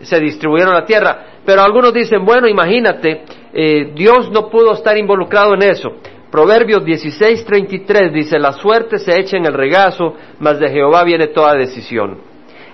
se 0.00 0.20
distribuyeron 0.20 0.74
la 0.74 0.84
tierra, 0.84 1.26
pero 1.44 1.62
algunos 1.62 1.92
dicen, 1.92 2.24
bueno, 2.24 2.46
imagínate, 2.46 3.24
eh, 3.52 3.92
Dios 3.94 4.30
no 4.30 4.48
pudo 4.48 4.72
estar 4.72 4.96
involucrado 4.96 5.54
en 5.54 5.62
eso. 5.62 5.88
Proverbios 6.30 6.84
16:33 6.84 8.12
dice, 8.12 8.38
la 8.38 8.52
suerte 8.52 8.98
se 8.98 9.18
echa 9.18 9.38
en 9.38 9.46
el 9.46 9.54
regazo, 9.54 10.14
mas 10.40 10.58
de 10.58 10.68
Jehová 10.68 11.02
viene 11.04 11.28
toda 11.28 11.54
decisión. 11.54 12.18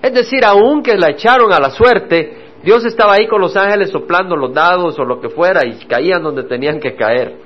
Es 0.02 0.12
decir, 0.12 0.44
aunque 0.44 0.96
la 0.96 1.10
echaron 1.10 1.52
a 1.52 1.60
la 1.60 1.70
suerte, 1.70 2.52
Dios 2.64 2.84
estaba 2.84 3.14
ahí 3.14 3.28
con 3.28 3.40
los 3.40 3.56
ángeles 3.56 3.90
soplando 3.90 4.36
los 4.36 4.52
dados 4.52 4.98
o 4.98 5.04
lo 5.04 5.20
que 5.20 5.28
fuera 5.28 5.64
y 5.64 5.74
caían 5.86 6.22
donde 6.22 6.44
tenían 6.44 6.80
que 6.80 6.96
caer. 6.96 7.36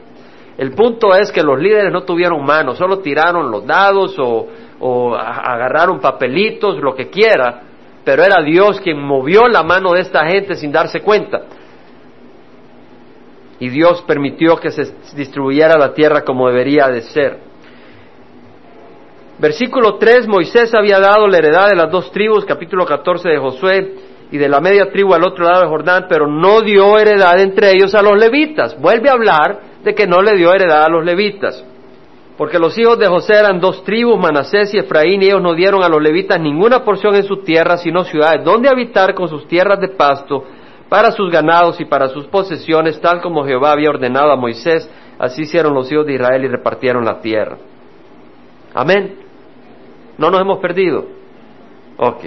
El 0.57 0.73
punto 0.73 1.14
es 1.14 1.31
que 1.31 1.42
los 1.42 1.61
líderes 1.61 1.92
no 1.92 2.03
tuvieron 2.03 2.44
manos, 2.44 2.79
solo 2.79 2.99
tiraron 2.99 3.51
los 3.51 3.66
dados 3.66 4.18
o, 4.18 4.49
o 4.81 5.14
agarraron 5.14 6.01
papelitos, 6.01 6.79
lo 6.83 6.94
que 6.94 7.11
quiera, 7.11 7.62
pero 8.03 8.25
era 8.25 8.42
Dios 8.42 8.81
quien 8.81 8.99
movió 8.99 9.47
la 9.47 9.62
mano 9.62 9.92
de 9.92 10.01
esta 10.01 10.27
gente 10.27 10.55
sin 10.55 10.73
darse 10.73 11.01
cuenta 11.01 11.42
y 13.61 13.68
Dios 13.68 14.03
permitió 14.07 14.57
que 14.57 14.71
se 14.71 14.94
distribuyera 15.16 15.77
la 15.79 15.92
tierra 15.92 16.23
como 16.23 16.49
debería 16.49 16.88
de 16.88 17.03
ser. 17.03 17.38
Versículo 19.38 19.97
3, 19.99 20.27
Moisés 20.27 20.75
había 20.75 20.99
dado 20.99 21.29
la 21.29 21.38
heredad 21.38 21.68
de 21.68 21.77
las 21.77 21.90
dos 21.90 22.11
tribus, 22.11 22.44
capítulo 22.44 22.85
14 22.85 23.29
de 23.29 23.38
Josué, 23.38 23.94
y 24.31 24.37
de 24.37 24.49
la 24.49 24.61
media 24.61 24.90
tribu 24.90 25.14
al 25.14 25.27
otro 25.27 25.44
lado 25.44 25.62
de 25.62 25.68
Jordán, 25.68 26.07
pero 26.09 26.27
no 26.27 26.61
dio 26.61 26.99
heredad 26.99 27.38
entre 27.40 27.71
ellos 27.71 27.94
a 27.94 28.03
los 28.03 28.18
levitas. 28.18 28.79
Vuelve 28.81 29.09
a 29.09 29.12
hablar 29.12 29.61
de 29.83 29.94
que 29.94 30.07
no 30.07 30.23
le 30.23 30.37
dio 30.37 30.53
heredad 30.53 30.85
a 30.85 30.90
los 30.90 31.05
levitas. 31.05 31.64
Porque 32.37 32.59
los 32.59 32.77
hijos 32.79 32.99
de 32.99 33.07
José 33.07 33.35
eran 33.35 33.59
dos 33.59 33.83
tribus, 33.85 34.18
Manasés 34.18 34.73
y 34.75 34.79
Efraín, 34.79 35.23
y 35.23 35.27
ellos 35.27 35.42
no 35.42 35.55
dieron 35.55 35.83
a 35.83 35.88
los 35.88 36.03
levitas 36.03 36.40
ninguna 36.40 36.85
porción 36.85 37.14
en 37.16 37.25
su 37.25 37.38
tierra, 37.38 37.79
sino 37.79 38.05
ciudades 38.05 38.44
donde 38.44 38.68
habitar 38.68 39.14
con 39.14 39.29
sus 39.29 39.49
tierras 39.49 39.81
de 39.81 39.88
pasto, 39.88 40.44
para 40.88 41.12
sus 41.12 41.31
ganados 41.31 41.81
y 41.81 41.85
para 41.85 42.09
sus 42.09 42.27
posesiones, 42.27 43.01
tal 43.01 43.20
como 43.20 43.44
Jehová 43.44 43.72
había 43.72 43.90
ordenado 43.90 44.33
a 44.33 44.37
Moisés, 44.37 44.90
así 45.18 45.42
hicieron 45.42 45.74
los 45.74 45.90
hijos 45.92 46.07
de 46.07 46.14
Israel 46.14 46.44
y 46.44 46.48
repartieron 46.48 47.05
la 47.05 47.20
tierra. 47.20 47.59
Amén. 48.74 49.16
¿No 50.16 50.31
nos 50.31 50.40
hemos 50.40 50.59
perdido? 50.59 51.07
Ok. 51.96 52.24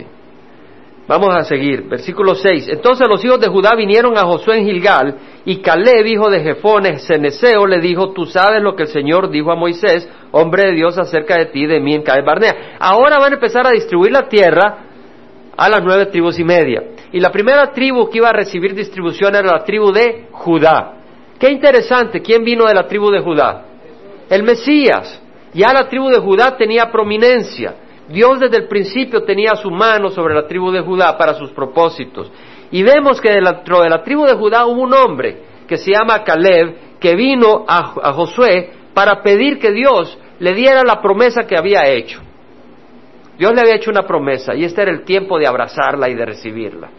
Vamos 1.08 1.36
a 1.36 1.44
seguir, 1.44 1.90
versículo 1.90 2.36
6. 2.36 2.70
Entonces 2.70 3.08
los 3.08 3.24
hijos 3.26 3.40
de 3.40 3.48
Judá 3.48 3.72
vinieron 3.76 4.18
a 4.18 4.24
Josué 4.24 4.60
en 4.60 4.66
Gilgal, 4.66 5.18
y 5.44 5.58
Caleb, 5.58 6.06
hijo 6.06 6.30
de 6.30 6.42
Jefones, 6.42 7.06
Ceneseo, 7.08 7.66
le 7.66 7.80
dijo, 7.80 8.12
tú 8.12 8.26
sabes 8.26 8.62
lo 8.62 8.76
que 8.76 8.84
el 8.84 8.90
Señor 8.90 9.30
dijo 9.30 9.52
a 9.52 9.56
Moisés, 9.56 10.08
hombre 10.32 10.68
de 10.68 10.74
Dios, 10.74 10.98
acerca 10.98 11.38
de 11.38 11.48
ti, 11.48 11.66
de 11.66 11.80
mí 11.80 11.96
en 11.96 12.04
Cades 12.04 12.24
Barnea. 12.24 12.78
Ahora 12.80 13.18
van 13.18 13.34
a 13.34 13.36
empezar 13.36 13.66
a 13.66 13.72
distribuir 13.72 14.12
la 14.12 14.30
tierra 14.30 14.86
a 15.58 15.70
las 15.70 15.84
nueve 15.84 16.06
tribus 16.06 16.38
y 16.40 16.44
media. 16.44 16.84
Y 17.12 17.20
la 17.20 17.32
primera 17.32 17.72
tribu 17.72 18.10
que 18.10 18.20
iba 18.20 18.30
a 18.30 18.34
recibir 18.34 18.74
distribución 18.74 19.36
era 19.36 19.52
la 19.52 19.64
tribu 19.64 19.92
de 19.92 20.28
Judá. 20.32 20.94
Qué 21.38 21.50
interesante, 21.50 22.22
¿quién 22.22 22.44
vino 22.44 22.66
de 22.66 22.74
la 22.74 22.88
tribu 22.88 23.10
de 23.10 23.20
Judá? 23.20 23.66
El 24.30 24.44
Mesías. 24.44 25.22
Ya 25.54 25.74
la 25.74 25.90
tribu 25.90 26.10
de 26.10 26.20
Judá 26.20 26.56
tenía 26.56 26.90
prominencia. 26.92 27.76
Dios 28.08 28.40
desde 28.40 28.58
el 28.58 28.68
principio 28.68 29.24
tenía 29.24 29.56
su 29.56 29.70
mano 29.70 30.10
sobre 30.10 30.36
la 30.36 30.48
tribu 30.48 30.72
de 30.72 30.82
Judá 30.82 31.18
para 31.18 31.34
sus 31.34 31.52
propósitos. 31.52 32.32
Y 32.72 32.84
vemos 32.84 33.20
que 33.20 33.32
dentro 33.32 33.82
de 33.82 33.90
la 33.90 34.04
tribu 34.04 34.26
de 34.26 34.36
Judá 34.36 34.66
hubo 34.66 34.82
un 34.82 34.94
hombre 34.94 35.44
que 35.68 35.78
se 35.78 35.92
llama 35.92 36.24
Caleb, 36.24 37.00
que 37.00 37.16
vino 37.16 37.66
a, 37.68 37.94
a 38.02 38.14
Josué 38.14 38.72
para 38.94 39.22
pedir 39.22 39.60
que 39.60 39.72
Dios 39.72 40.18
le 40.40 40.54
diera 40.54 40.84
la 40.86 41.02
promesa 41.02 41.44
que 41.44 41.58
había 41.58 41.88
hecho. 41.88 42.22
Dios 43.42 43.56
le 43.56 43.62
había 43.62 43.78
hecho 43.78 43.90
una 43.90 44.04
promesa 44.04 44.54
y 44.54 44.64
este 44.64 44.84
era 44.84 44.92
el 44.92 45.04
tiempo 45.04 45.40
de 45.40 45.48
abrazarla 45.48 46.08
y 46.08 46.14
de 46.14 46.28
recibirla. 46.28 46.92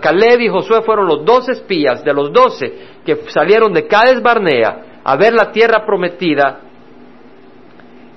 Caleb 0.00 0.40
y 0.40 0.48
Josué 0.48 0.82
fueron 0.82 1.06
los 1.06 1.24
dos 1.24 1.48
espías 1.48 2.02
de 2.02 2.12
los 2.12 2.32
doce 2.32 2.74
que 3.06 3.20
salieron 3.28 3.72
de 3.72 3.86
Cades 3.86 4.20
Barnea 4.20 5.00
a 5.04 5.14
ver 5.14 5.32
la 5.32 5.52
tierra 5.52 5.86
prometida 5.86 6.58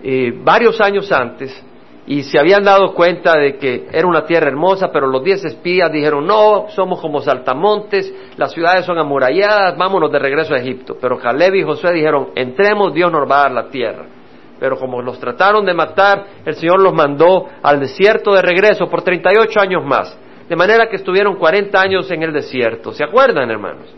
eh, 0.02 0.34
varios 0.43 0.82
años 0.82 1.12
antes 1.12 1.63
y 2.08 2.23
se 2.23 2.39
habían 2.39 2.63
dado 2.63 2.95
cuenta 2.95 3.38
de 3.38 3.58
que 3.58 3.88
era 3.91 4.08
una 4.08 4.26
tierra 4.26 4.47
hermosa, 4.47 4.89
pero 4.91 5.06
los 5.06 5.23
diez 5.23 5.45
espías 5.45 5.91
dijeron, 5.91 6.26
no, 6.26 6.65
somos 6.69 7.00
como 7.00 7.21
saltamontes, 7.21 8.12
las 8.36 8.52
ciudades 8.52 8.84
son 8.84 8.97
amuralladas, 8.97 9.78
vámonos 9.78 10.12
de 10.12 10.17
regreso 10.17 10.56
a 10.56 10.58
Egipto. 10.58 10.97
Pero 11.00 11.19
Caleb 11.19 11.54
y 11.54 11.62
Josué 11.62 11.93
dijeron, 11.93 12.30
entremos, 12.34 12.95
Dios 12.95 13.12
nos 13.12 13.30
va 13.30 13.41
a 13.41 13.43
dar 13.43 13.52
la 13.52 13.69
tierra. 13.69 14.16
Pero 14.59 14.77
como 14.77 15.01
los 15.01 15.19
trataron 15.19 15.65
de 15.65 15.73
matar, 15.73 16.25
el 16.45 16.55
Señor 16.55 16.81
los 16.81 16.93
mandó 16.93 17.47
al 17.61 17.79
desierto 17.79 18.33
de 18.33 18.41
regreso 18.41 18.87
por 18.87 19.01
38 19.01 19.59
años 19.59 19.85
más. 19.85 20.17
De 20.49 20.55
manera 20.55 20.87
que 20.89 20.95
estuvieron 20.95 21.35
40 21.35 21.79
años 21.79 22.09
en 22.09 22.23
el 22.23 22.33
desierto. 22.33 22.93
¿Se 22.93 23.03
acuerdan, 23.03 23.49
hermanos? 23.51 23.93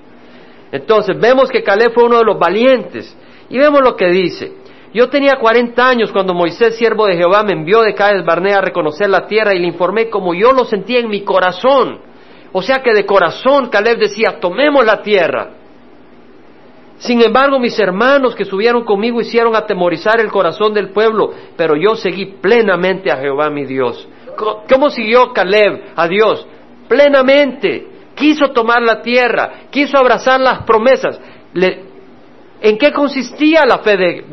Entonces, 0.71 1.19
vemos 1.19 1.49
que 1.49 1.63
Caleb 1.63 1.93
fue 1.93 2.05
uno 2.05 2.17
de 2.17 2.25
los 2.25 2.37
valientes. 2.37 3.15
Y 3.49 3.57
vemos 3.57 3.81
lo 3.81 3.95
que 3.95 4.07
dice. 4.07 4.53
Yo 4.93 5.09
tenía 5.09 5.35
40 5.39 5.87
años 5.87 6.11
cuando 6.11 6.33
Moisés, 6.33 6.75
siervo 6.75 7.05
de 7.05 7.15
Jehová, 7.15 7.43
me 7.43 7.53
envió 7.53 7.81
de 7.81 7.93
Cádiz 7.93 8.25
Barnea 8.25 8.57
a 8.57 8.61
reconocer 8.61 9.09
la 9.09 9.27
tierra 9.27 9.53
y 9.53 9.59
le 9.59 9.67
informé 9.67 10.09
como 10.09 10.33
yo 10.33 10.51
lo 10.51 10.65
sentía 10.65 10.99
en 10.99 11.09
mi 11.09 11.21
corazón. 11.21 11.99
O 12.51 12.61
sea 12.63 12.81
que 12.81 12.93
de 12.93 13.05
corazón 13.05 13.69
Caleb 13.69 13.99
decía, 13.99 14.39
tomemos 14.39 14.83
la 14.83 15.01
tierra. 15.03 15.58
Sin 16.99 17.21
embargo, 17.21 17.59
mis 17.59 17.79
hermanos 17.79 18.35
que 18.35 18.45
subieron 18.45 18.83
conmigo 18.83 19.21
hicieron 19.21 19.55
atemorizar 19.55 20.19
el 20.19 20.29
corazón 20.29 20.73
del 20.73 20.89
pueblo, 20.89 21.31
pero 21.55 21.75
yo 21.75 21.95
seguí 21.95 22.25
plenamente 22.41 23.09
a 23.09 23.17
Jehová 23.17 23.49
mi 23.49 23.65
Dios. 23.65 24.07
¿Cómo 24.69 24.89
siguió 24.89 25.33
Caleb 25.33 25.93
a 25.95 26.07
Dios? 26.07 26.45
Plenamente. 26.87 27.87
Quiso 28.15 28.49
tomar 28.49 28.81
la 28.81 29.01
tierra, 29.01 29.67
quiso 29.69 29.97
abrazar 29.97 30.41
las 30.41 30.63
promesas. 30.63 31.19
¿En 32.61 32.77
qué 32.77 32.91
consistía 32.91 33.65
la 33.65 33.77
fe 33.77 33.95
de, 33.95 34.25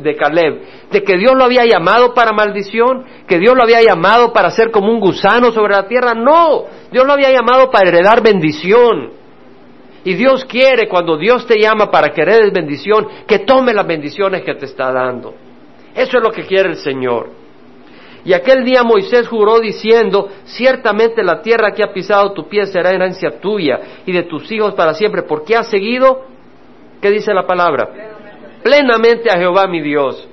de, 0.00 0.16
Caleb? 0.16 0.62
¿De 0.90 1.02
que 1.02 1.18
Dios 1.18 1.34
lo 1.36 1.44
había 1.44 1.66
llamado 1.66 2.14
para 2.14 2.32
maldición? 2.32 3.04
¿Que 3.26 3.38
Dios 3.38 3.54
lo 3.54 3.62
había 3.62 3.82
llamado 3.82 4.32
para 4.32 4.50
ser 4.50 4.70
como 4.70 4.90
un 4.90 4.98
gusano 4.98 5.52
sobre 5.52 5.74
la 5.74 5.86
tierra? 5.86 6.14
No, 6.14 6.64
Dios 6.90 7.06
lo 7.06 7.12
había 7.12 7.30
llamado 7.30 7.70
para 7.70 7.88
heredar 7.90 8.22
bendición. 8.22 9.10
Y 10.08 10.14
Dios 10.14 10.46
quiere, 10.46 10.88
cuando 10.88 11.18
Dios 11.18 11.46
te 11.46 11.60
llama 11.60 11.90
para 11.90 12.14
que 12.14 12.22
heredes 12.22 12.50
bendición, 12.50 13.06
que 13.26 13.40
tome 13.40 13.74
las 13.74 13.86
bendiciones 13.86 14.40
que 14.40 14.54
te 14.54 14.64
está 14.64 14.90
dando. 14.90 15.34
Eso 15.94 16.16
es 16.16 16.22
lo 16.22 16.30
que 16.30 16.46
quiere 16.46 16.70
el 16.70 16.76
Señor. 16.76 17.28
Y 18.24 18.32
aquel 18.32 18.64
día 18.64 18.82
Moisés 18.82 19.28
juró 19.28 19.60
diciendo, 19.60 20.30
ciertamente 20.44 21.22
la 21.22 21.42
tierra 21.42 21.72
que 21.72 21.82
ha 21.82 21.92
pisado 21.92 22.32
tu 22.32 22.48
pie 22.48 22.64
será 22.64 22.88
herencia 22.88 23.38
tuya 23.38 23.80
y 24.06 24.12
de 24.12 24.22
tus 24.22 24.50
hijos 24.50 24.72
para 24.72 24.94
siempre, 24.94 25.24
porque 25.24 25.54
has 25.54 25.68
seguido 25.68 26.24
¿Qué 27.02 27.10
dice 27.10 27.34
la 27.34 27.46
palabra? 27.46 27.90
Plenamente. 28.62 29.30
a 29.30 29.36
Jehová 29.36 29.66
mi 29.66 29.82
Dios. 29.82 30.26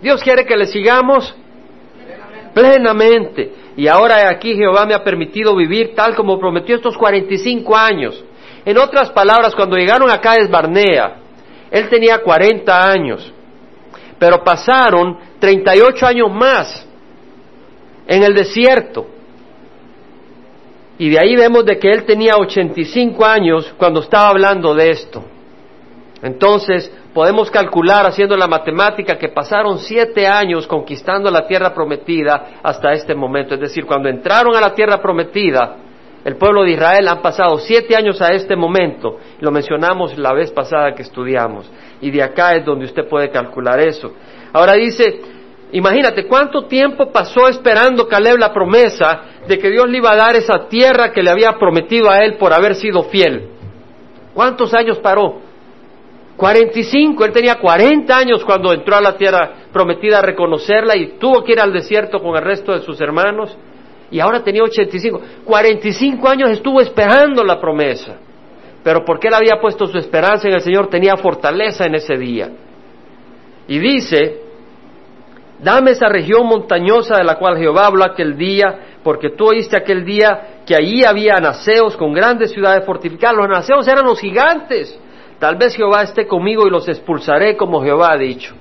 Dios 0.00 0.20
quiere 0.20 0.44
que 0.44 0.56
le 0.56 0.66
sigamos 0.66 1.32
plenamente. 2.52 3.52
Y 3.76 3.86
ahora 3.86 4.28
aquí 4.28 4.56
Jehová 4.56 4.84
me 4.84 4.94
ha 4.94 5.04
permitido 5.04 5.54
vivir 5.54 5.94
tal 5.94 6.16
como 6.16 6.40
prometió 6.40 6.74
estos 6.74 6.96
45 6.98 7.76
años. 7.76 8.24
En 8.64 8.78
otras 8.78 9.10
palabras, 9.10 9.54
cuando 9.54 9.76
llegaron 9.76 10.10
acá 10.10 10.32
a 10.32 10.48
Barnea, 10.48 11.16
él 11.70 11.88
tenía 11.88 12.18
40 12.18 12.90
años, 12.90 13.32
pero 14.18 14.44
pasaron 14.44 15.18
38 15.40 16.06
años 16.06 16.30
más 16.32 16.86
en 18.06 18.22
el 18.22 18.34
desierto. 18.34 19.06
Y 20.98 21.08
de 21.10 21.18
ahí 21.18 21.34
vemos 21.34 21.64
de 21.64 21.78
que 21.78 21.88
él 21.88 22.04
tenía 22.04 22.36
85 22.36 23.24
años 23.24 23.74
cuando 23.76 24.00
estaba 24.00 24.28
hablando 24.28 24.74
de 24.74 24.90
esto. 24.90 25.24
Entonces, 26.22 26.92
podemos 27.12 27.50
calcular 27.50 28.06
haciendo 28.06 28.36
la 28.36 28.46
matemática 28.46 29.18
que 29.18 29.30
pasaron 29.30 29.78
siete 29.80 30.26
años 30.26 30.68
conquistando 30.68 31.30
la 31.30 31.46
tierra 31.46 31.74
prometida 31.74 32.60
hasta 32.62 32.92
este 32.92 33.14
momento. 33.14 33.54
Es 33.54 33.60
decir, 33.60 33.84
cuando 33.84 34.08
entraron 34.08 34.54
a 34.54 34.60
la 34.60 34.72
tierra 34.72 34.98
prometida, 35.02 35.76
el 36.24 36.36
pueblo 36.36 36.62
de 36.62 36.72
Israel 36.72 37.08
han 37.08 37.20
pasado 37.20 37.58
siete 37.58 37.96
años 37.96 38.22
a 38.22 38.32
este 38.32 38.54
momento. 38.54 39.18
Lo 39.40 39.50
mencionamos 39.50 40.16
la 40.16 40.32
vez 40.32 40.52
pasada 40.52 40.94
que 40.94 41.02
estudiamos. 41.02 41.68
Y 42.00 42.10
de 42.10 42.22
acá 42.22 42.54
es 42.54 42.64
donde 42.64 42.84
usted 42.84 43.08
puede 43.08 43.30
calcular 43.30 43.80
eso. 43.80 44.12
Ahora 44.52 44.74
dice, 44.74 45.20
imagínate 45.72 46.26
cuánto 46.28 46.66
tiempo 46.66 47.10
pasó 47.10 47.48
esperando 47.48 48.06
Caleb 48.06 48.38
la 48.38 48.52
promesa 48.52 49.22
de 49.48 49.58
que 49.58 49.70
Dios 49.70 49.88
le 49.88 49.98
iba 49.98 50.12
a 50.12 50.16
dar 50.16 50.36
esa 50.36 50.68
tierra 50.68 51.10
que 51.10 51.22
le 51.22 51.30
había 51.30 51.58
prometido 51.58 52.08
a 52.08 52.18
él 52.24 52.34
por 52.34 52.52
haber 52.52 52.76
sido 52.76 53.02
fiel. 53.04 53.48
¿Cuántos 54.32 54.72
años 54.74 54.98
paró? 55.00 55.40
45, 56.36 57.24
él 57.24 57.32
tenía 57.32 57.56
40 57.56 58.16
años 58.16 58.44
cuando 58.44 58.72
entró 58.72 58.96
a 58.96 59.00
la 59.00 59.16
tierra 59.16 59.54
prometida 59.72 60.20
a 60.20 60.22
reconocerla 60.22 60.96
y 60.96 61.18
tuvo 61.18 61.42
que 61.42 61.52
ir 61.52 61.60
al 61.60 61.72
desierto 61.72 62.20
con 62.20 62.36
el 62.36 62.42
resto 62.42 62.72
de 62.72 62.80
sus 62.80 63.00
hermanos 63.00 63.56
y 64.12 64.20
ahora 64.20 64.44
tenía 64.44 64.62
85. 64.62 65.20
45 65.44 66.28
años 66.28 66.50
estuvo 66.50 66.80
esperando 66.80 67.42
la 67.42 67.60
promesa, 67.60 68.18
pero 68.84 69.04
porque 69.04 69.26
él 69.26 69.34
había 69.34 69.60
puesto 69.60 69.86
su 69.86 69.98
esperanza 69.98 70.46
en 70.46 70.54
el 70.54 70.60
Señor 70.60 70.88
tenía 70.88 71.16
fortaleza 71.16 71.86
en 71.86 71.96
ese 71.96 72.16
día. 72.16 72.50
Y 73.66 73.78
dice, 73.80 74.40
dame 75.58 75.92
esa 75.92 76.08
región 76.08 76.46
montañosa 76.46 77.16
de 77.16 77.24
la 77.24 77.36
cual 77.36 77.58
Jehová 77.58 77.86
habló 77.86 78.04
aquel 78.04 78.36
día, 78.36 78.98
porque 79.02 79.30
tú 79.30 79.48
oíste 79.48 79.76
aquel 79.76 80.04
día 80.04 80.60
que 80.64 80.76
allí 80.76 81.04
había 81.04 81.34
naceos 81.40 81.96
con 81.96 82.12
grandes 82.12 82.52
ciudades 82.52 82.84
fortificadas. 82.86 83.36
Los 83.36 83.48
naceos 83.48 83.88
eran 83.88 84.04
los 84.04 84.20
gigantes 84.20 84.98
Tal 85.42 85.56
vez 85.56 85.74
Jehová 85.74 86.04
esté 86.04 86.28
conmigo 86.28 86.68
y 86.68 86.70
los 86.70 86.86
expulsaré 86.86 87.56
como 87.56 87.82
Jehová 87.82 88.12
ha 88.12 88.16
dicho. 88.16 88.54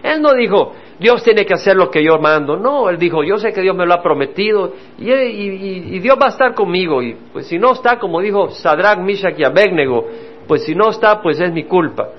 Él 0.00 0.22
no 0.22 0.32
dijo, 0.32 0.74
Dios 1.00 1.24
tiene 1.24 1.46
que 1.46 1.54
hacer 1.54 1.76
lo 1.76 1.90
que 1.90 2.04
yo 2.04 2.18
mando. 2.18 2.58
No, 2.58 2.90
él 2.90 2.98
dijo, 2.98 3.24
yo 3.24 3.38
sé 3.38 3.54
que 3.54 3.62
Dios 3.62 3.74
me 3.74 3.86
lo 3.86 3.94
ha 3.94 4.02
prometido 4.02 4.74
y, 4.98 5.98
Dios 5.98 6.18
va 6.20 6.26
a 6.26 6.28
estar 6.28 6.54
conmigo. 6.54 7.02
Y 7.02 7.16
pues 7.32 7.46
si 7.46 7.58
no 7.58 7.72
está, 7.72 7.98
como 7.98 8.20
dijo 8.20 8.50
Sadrach, 8.50 8.98
Mishach 8.98 9.38
y 9.38 9.42
Abednego, 9.42 10.06
pues 10.46 10.62
si 10.64 10.74
no 10.74 10.90
está, 10.90 11.22
pues 11.22 11.40
es 11.40 11.50
mi 11.52 11.64
culpa. 11.64 12.10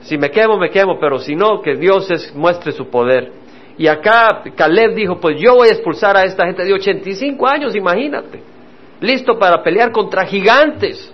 Si 0.00 0.18
me 0.18 0.30
quemo, 0.30 0.58
me 0.58 0.68
quemo, 0.68 0.98
pero 1.00 1.18
si 1.18 1.34
no, 1.34 1.62
que 1.62 1.76
Dios 1.76 2.06
muestre 2.34 2.72
su 2.72 2.90
poder. 2.90 3.32
Y 3.78 3.86
acá 3.86 4.42
Caleb 4.54 4.94
dijo, 4.94 5.18
pues 5.18 5.40
yo 5.40 5.54
voy 5.54 5.68
a 5.68 5.72
expulsar 5.72 6.14
a 6.14 6.24
esta 6.24 6.44
gente 6.44 6.62
de 6.62 6.74
85 6.74 7.46
años, 7.46 7.74
imagínate, 7.74 8.42
listo 9.00 9.38
para 9.38 9.62
pelear 9.62 9.92
contra 9.92 10.26
gigantes. 10.26 11.10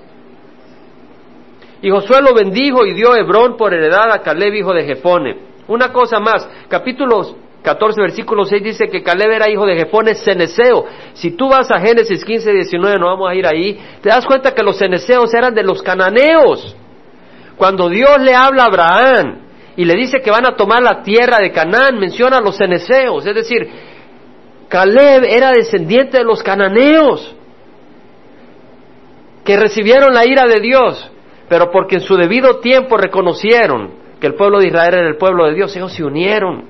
Y 1.81 1.91
Josué 1.91 2.21
lo 2.21 2.35
bendijo 2.35 2.85
y 2.85 2.95
dio 2.95 3.15
Hebrón 3.15 3.57
por 3.57 3.73
heredad 3.73 4.11
a 4.11 4.23
Caleb, 4.23 4.55
hijo 4.55 4.73
de 4.73 4.85
Jefone. 4.85 5.52
Una 5.73 5.91
cosa 5.91 6.21
más, 6.21 6.47
capítulo 6.69 7.35
14, 7.63 7.99
versículo 8.03 8.45
6 8.45 8.63
dice 8.63 8.89
que 8.89 9.03
Caleb 9.03 9.31
era 9.31 9.49
hijo 9.49 9.65
de 9.65 9.75
Jefone 9.75 10.15
ceneseo. 10.15 10.85
Si 11.15 11.31
tú 11.31 11.49
vas 11.49 11.71
a 11.71 11.81
Génesis 11.81 12.23
15, 12.23 12.53
19, 12.53 12.99
no 12.99 13.07
vamos 13.07 13.31
a 13.31 13.35
ir 13.35 13.47
ahí, 13.47 13.81
te 14.03 14.11
das 14.11 14.27
cuenta 14.27 14.53
que 14.53 14.63
los 14.63 14.77
ceneseos 14.77 15.33
eran 15.33 15.55
de 15.55 15.63
los 15.63 15.83
cananeos. 15.83 16.77
Cuando 17.57 17.89
Dios 17.89 18.21
le 18.21 18.35
habla 18.35 18.65
a 18.65 18.67
Abraham 18.67 19.39
y 19.75 19.87
le 19.87 19.95
dice 19.95 20.21
que 20.21 20.31
van 20.31 20.45
a 20.45 20.57
tomar 20.57 20.83
la 20.83 21.03
tierra 21.03 21.39
de 21.39 21.51
Canaán, 21.53 21.99
menciona 21.99 22.37
a 22.37 22.43
los 22.43 22.59
ceneseos. 22.59 23.25
Es 23.25 23.35
decir, 23.35 23.67
Caleb 24.69 25.25
era 25.25 25.53
descendiente 25.53 26.19
de 26.19 26.25
los 26.25 26.43
cananeos 26.43 27.35
que 29.43 29.57
recibieron 29.57 30.13
la 30.13 30.27
ira 30.27 30.45
de 30.45 30.61
Dios 30.61 31.13
pero 31.53 31.71
porque 31.71 31.97
en 31.97 32.01
su 32.01 32.17
debido 32.17 32.61
tiempo 32.61 32.97
reconocieron 32.97 34.02
que 34.23 34.29
el 34.29 34.35
pueblo 34.35 34.61
de 34.61 34.69
Israel 34.69 34.95
era 34.95 35.09
el 35.09 35.17
pueblo 35.17 35.47
de 35.47 35.55
Dios, 35.55 35.75
ellos 35.75 35.93
se 35.93 36.05
unieron. 36.05 36.63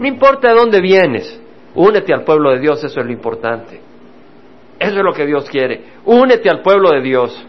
No 0.00 0.06
importa 0.08 0.48
de 0.48 0.54
dónde 0.54 0.80
vienes, 0.80 1.40
únete 1.76 2.12
al 2.12 2.24
pueblo 2.24 2.50
de 2.50 2.58
Dios, 2.58 2.82
eso 2.82 2.98
es 2.98 3.06
lo 3.06 3.12
importante. 3.12 3.80
Eso 4.76 4.96
es 4.96 5.04
lo 5.04 5.12
que 5.12 5.26
Dios 5.26 5.48
quiere. 5.48 5.84
Únete 6.04 6.50
al 6.50 6.62
pueblo 6.62 6.90
de 6.90 7.02
Dios. 7.02 7.46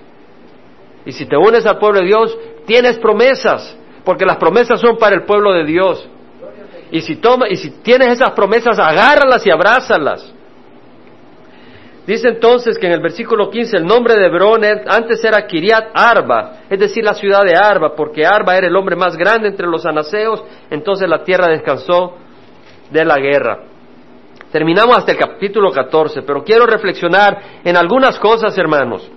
Y 1.04 1.14
si 1.14 1.26
te 1.26 1.36
unes 1.36 1.66
al 1.66 1.80
pueblo 1.80 2.02
de 2.02 2.06
Dios, 2.06 2.38
tienes 2.68 3.00
promesas, 3.00 3.76
porque 4.06 4.24
las 4.24 4.38
promesas 4.38 4.80
son 4.80 5.00
para 5.00 5.16
el 5.16 5.24
pueblo 5.24 5.52
de 5.52 5.66
Dios. 5.66 6.08
Y 6.92 7.02
si, 7.02 7.16
toma, 7.16 7.48
y 7.50 7.56
si 7.56 7.72
tienes 7.82 8.10
esas 8.10 8.34
promesas, 8.34 8.78
agárralas 8.78 9.44
y 9.48 9.50
abrázalas. 9.50 10.32
Dice 12.08 12.30
entonces 12.30 12.78
que 12.80 12.88
en 12.88 12.94
el 12.94 13.02
versículo 13.02 13.50
15 13.50 13.76
el 13.76 13.86
nombre 13.86 14.16
de 14.16 14.28
Hebrón 14.28 14.62
antes 14.64 15.22
era 15.26 15.46
Kiriat 15.46 15.90
Arba, 15.94 16.60
es 16.70 16.80
decir, 16.80 17.04
la 17.04 17.14
ciudad 17.14 17.42
de 17.44 17.58
Arba, 17.58 17.98
porque 17.98 18.26
Arba 18.26 18.56
era 18.58 18.68
el 18.68 18.76
hombre 18.78 18.96
más 18.96 19.18
grande 19.18 19.50
entre 19.50 19.68
los 19.68 19.86
anaseos, 19.86 20.42
entonces 20.70 21.10
la 21.10 21.26
tierra 21.26 21.52
descansó 21.52 22.16
de 22.90 23.04
la 23.04 23.18
guerra. 23.18 23.60
Terminamos 24.54 24.96
hasta 24.96 25.12
el 25.12 25.18
capítulo 25.18 25.70
14, 25.70 26.22
pero 26.22 26.46
quiero 26.46 26.66
reflexionar 26.66 27.60
en 27.66 27.76
algunas 27.76 28.18
cosas, 28.20 28.58
hermanos, 28.58 29.12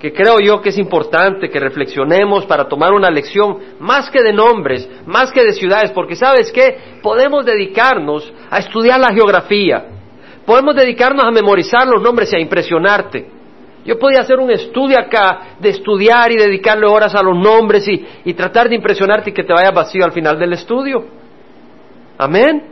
que 0.00 0.10
creo 0.14 0.40
yo 0.40 0.62
que 0.62 0.70
es 0.70 0.78
importante 0.78 1.50
que 1.50 1.60
reflexionemos 1.60 2.46
para 2.46 2.66
tomar 2.66 2.92
una 2.92 3.10
lección 3.10 3.58
más 3.80 4.08
que 4.08 4.22
de 4.22 4.32
nombres, 4.32 4.88
más 5.04 5.30
que 5.30 5.44
de 5.44 5.52
ciudades, 5.52 5.92
porque 5.92 6.16
sabes 6.16 6.50
qué, 6.52 7.00
podemos 7.02 7.44
dedicarnos 7.44 8.32
a 8.48 8.60
estudiar 8.60 8.98
la 8.98 9.12
geografía, 9.12 9.99
Podemos 10.46 10.74
dedicarnos 10.74 11.24
a 11.24 11.30
memorizar 11.30 11.86
los 11.86 12.02
nombres 12.02 12.32
y 12.32 12.36
a 12.36 12.40
impresionarte. 12.40 13.28
Yo 13.84 13.98
podía 13.98 14.20
hacer 14.20 14.38
un 14.38 14.50
estudio 14.50 14.98
acá 14.98 15.56
de 15.58 15.70
estudiar 15.70 16.30
y 16.32 16.36
dedicarle 16.36 16.86
horas 16.86 17.14
a 17.14 17.22
los 17.22 17.36
nombres 17.36 17.86
y, 17.88 18.06
y 18.24 18.34
tratar 18.34 18.68
de 18.68 18.74
impresionarte 18.74 19.30
y 19.30 19.32
que 19.32 19.44
te 19.44 19.52
vayas 19.52 19.72
vacío 19.72 20.04
al 20.04 20.12
final 20.12 20.38
del 20.38 20.52
estudio. 20.52 21.04
Amén. 22.18 22.62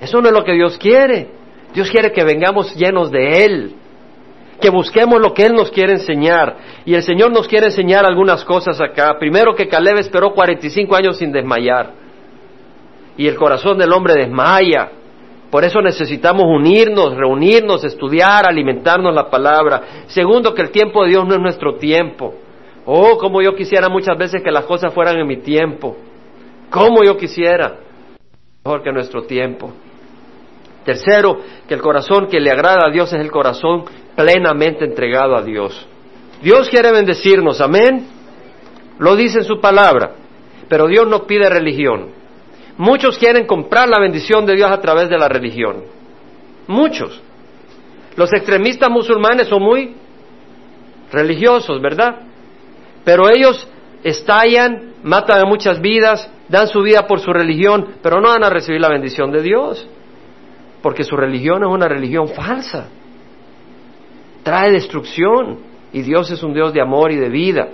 Eso 0.00 0.20
no 0.20 0.28
es 0.28 0.34
lo 0.34 0.44
que 0.44 0.52
Dios 0.52 0.76
quiere. 0.76 1.28
Dios 1.72 1.90
quiere 1.90 2.12
que 2.12 2.24
vengamos 2.24 2.74
llenos 2.74 3.10
de 3.10 3.44
Él, 3.44 3.74
que 4.60 4.70
busquemos 4.70 5.20
lo 5.20 5.34
que 5.34 5.46
Él 5.46 5.54
nos 5.54 5.70
quiere 5.70 5.92
enseñar. 5.92 6.56
Y 6.84 6.94
el 6.94 7.02
Señor 7.02 7.32
nos 7.32 7.48
quiere 7.48 7.66
enseñar 7.66 8.04
algunas 8.04 8.44
cosas 8.44 8.80
acá. 8.80 9.16
Primero 9.18 9.54
que 9.54 9.68
Caleb 9.68 9.98
esperó 9.98 10.32
45 10.32 10.94
años 10.94 11.18
sin 11.18 11.32
desmayar. 11.32 11.92
Y 13.16 13.26
el 13.26 13.36
corazón 13.36 13.78
del 13.78 13.92
hombre 13.92 14.14
desmaya. 14.14 14.90
Por 15.50 15.64
eso 15.64 15.80
necesitamos 15.80 16.44
unirnos, 16.44 17.16
reunirnos, 17.16 17.82
estudiar, 17.82 18.46
alimentarnos 18.46 19.14
la 19.14 19.30
palabra. 19.30 20.04
Segundo, 20.08 20.54
que 20.54 20.62
el 20.62 20.70
tiempo 20.70 21.02
de 21.02 21.10
Dios 21.10 21.26
no 21.26 21.34
es 21.34 21.40
nuestro 21.40 21.76
tiempo. 21.76 22.34
Oh, 22.84 23.16
como 23.16 23.40
yo 23.40 23.54
quisiera 23.54 23.88
muchas 23.88 24.16
veces 24.18 24.42
que 24.42 24.50
las 24.50 24.64
cosas 24.64 24.92
fueran 24.92 25.16
en 25.18 25.26
mi 25.26 25.38
tiempo. 25.38 25.96
Como 26.70 27.02
yo 27.02 27.16
quisiera. 27.16 27.78
Mejor 28.64 28.82
que 28.82 28.92
nuestro 28.92 29.22
tiempo. 29.22 29.72
Tercero, 30.84 31.38
que 31.66 31.74
el 31.74 31.80
corazón 31.80 32.28
que 32.28 32.40
le 32.40 32.50
agrada 32.50 32.86
a 32.86 32.90
Dios 32.90 33.12
es 33.12 33.20
el 33.20 33.30
corazón 33.30 33.84
plenamente 34.16 34.84
entregado 34.84 35.34
a 35.36 35.42
Dios. 35.42 35.86
Dios 36.42 36.68
quiere 36.68 36.92
bendecirnos, 36.92 37.60
amén. 37.60 38.06
Lo 38.98 39.16
dice 39.16 39.38
en 39.38 39.44
su 39.44 39.60
palabra. 39.60 40.12
Pero 40.68 40.86
Dios 40.86 41.06
no 41.08 41.26
pide 41.26 41.48
religión. 41.48 42.17
Muchos 42.78 43.18
quieren 43.18 43.44
comprar 43.44 43.88
la 43.88 43.98
bendición 43.98 44.46
de 44.46 44.54
Dios 44.54 44.70
a 44.70 44.80
través 44.80 45.08
de 45.08 45.18
la 45.18 45.28
religión. 45.28 45.82
Muchos. 46.68 47.20
Los 48.14 48.32
extremistas 48.32 48.88
musulmanes 48.88 49.48
son 49.48 49.62
muy 49.62 49.96
religiosos, 51.10 51.82
¿verdad? 51.82 52.20
Pero 53.04 53.28
ellos 53.28 53.68
estallan, 54.04 54.92
matan 55.02 55.40
a 55.40 55.44
muchas 55.44 55.80
vidas, 55.80 56.30
dan 56.48 56.68
su 56.68 56.80
vida 56.82 57.08
por 57.08 57.18
su 57.18 57.32
religión, 57.32 57.96
pero 58.00 58.20
no 58.20 58.28
van 58.28 58.44
a 58.44 58.50
recibir 58.50 58.80
la 58.80 58.90
bendición 58.90 59.32
de 59.32 59.42
Dios, 59.42 59.88
porque 60.80 61.02
su 61.02 61.16
religión 61.16 61.64
es 61.64 61.68
una 61.68 61.88
religión 61.88 62.28
falsa. 62.28 62.90
Trae 64.44 64.70
destrucción 64.70 65.58
y 65.92 66.02
Dios 66.02 66.30
es 66.30 66.44
un 66.44 66.54
Dios 66.54 66.72
de 66.72 66.80
amor 66.80 67.10
y 67.10 67.16
de 67.16 67.28
vida. 67.28 67.70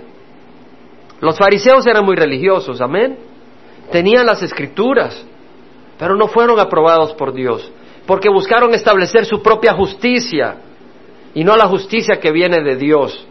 Los 1.21 1.37
fariseos 1.37 1.85
eran 1.85 2.03
muy 2.03 2.15
religiosos, 2.15 2.81
amén 2.81 3.34
tenían 3.95 4.25
las 4.25 4.43
escrituras, 4.43 5.25
pero 5.97 6.17
no 6.17 6.27
fueron 6.27 6.59
aprobados 6.59 7.13
por 7.13 7.31
Dios, 7.31 7.71
porque 8.05 8.27
buscaron 8.27 8.73
establecer 8.73 9.23
su 9.23 9.41
propia 9.41 9.71
justicia 9.71 10.57
y 11.33 11.45
no 11.45 11.55
la 11.55 11.67
justicia 11.67 12.19
que 12.19 12.29
viene 12.33 12.61
de 12.61 12.75
Dios. 12.75 13.25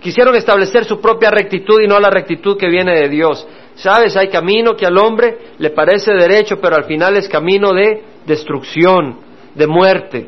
Quisieron 0.00 0.34
establecer 0.34 0.86
su 0.86 0.98
propia 0.98 1.30
rectitud 1.30 1.82
y 1.82 1.86
no 1.86 2.00
la 2.00 2.08
rectitud 2.08 2.56
que 2.56 2.70
viene 2.70 2.98
de 2.98 3.10
Dios. 3.10 3.46
Sabes, 3.74 4.16
hay 4.16 4.28
camino 4.28 4.74
que 4.74 4.86
al 4.86 4.96
hombre 4.96 5.36
le 5.58 5.68
parece 5.68 6.14
derecho, 6.14 6.58
pero 6.58 6.76
al 6.76 6.84
final 6.84 7.14
es 7.18 7.28
camino 7.28 7.74
de 7.74 8.02
destrucción, 8.24 9.18
de 9.54 9.66
muerte. 9.66 10.26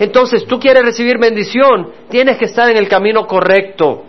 Entonces, 0.00 0.44
tú 0.44 0.58
quieres 0.58 0.84
recibir 0.84 1.18
bendición, 1.18 1.92
tienes 2.10 2.36
que 2.36 2.46
estar 2.46 2.68
en 2.68 2.78
el 2.78 2.88
camino 2.88 3.28
correcto. 3.28 4.06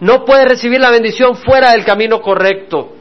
No 0.00 0.24
puedes 0.24 0.48
recibir 0.48 0.80
la 0.80 0.90
bendición 0.90 1.36
fuera 1.36 1.70
del 1.70 1.84
camino 1.84 2.20
correcto. 2.20 2.96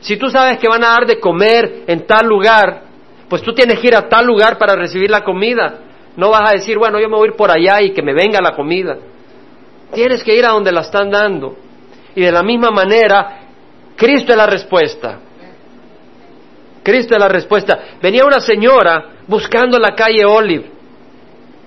Si 0.00 0.16
tú 0.16 0.28
sabes 0.28 0.58
que 0.58 0.68
van 0.68 0.84
a 0.84 0.88
dar 0.88 1.06
de 1.06 1.18
comer 1.18 1.84
en 1.86 2.06
tal 2.06 2.26
lugar, 2.26 2.82
pues 3.28 3.42
tú 3.42 3.52
tienes 3.52 3.78
que 3.78 3.88
ir 3.88 3.96
a 3.96 4.08
tal 4.08 4.26
lugar 4.26 4.58
para 4.58 4.76
recibir 4.76 5.10
la 5.10 5.22
comida. 5.22 5.80
No 6.16 6.30
vas 6.30 6.50
a 6.50 6.52
decir, 6.54 6.78
bueno, 6.78 6.98
yo 7.00 7.08
me 7.08 7.16
voy 7.16 7.28
a 7.28 7.30
ir 7.30 7.36
por 7.36 7.50
allá 7.50 7.82
y 7.82 7.92
que 7.92 8.02
me 8.02 8.14
venga 8.14 8.40
la 8.40 8.54
comida. 8.54 8.96
Tienes 9.92 10.22
que 10.22 10.34
ir 10.34 10.44
a 10.44 10.50
donde 10.50 10.72
la 10.72 10.80
están 10.80 11.10
dando. 11.10 11.56
Y 12.14 12.22
de 12.22 12.32
la 12.32 12.42
misma 12.42 12.70
manera, 12.70 13.40
Cristo 13.96 14.32
es 14.32 14.38
la 14.38 14.46
respuesta. 14.46 15.18
Cristo 16.82 17.14
es 17.14 17.20
la 17.20 17.28
respuesta. 17.28 17.78
Venía 18.00 18.24
una 18.24 18.40
señora 18.40 19.16
buscando 19.26 19.78
la 19.78 19.94
calle 19.94 20.24
Olive. 20.24 20.70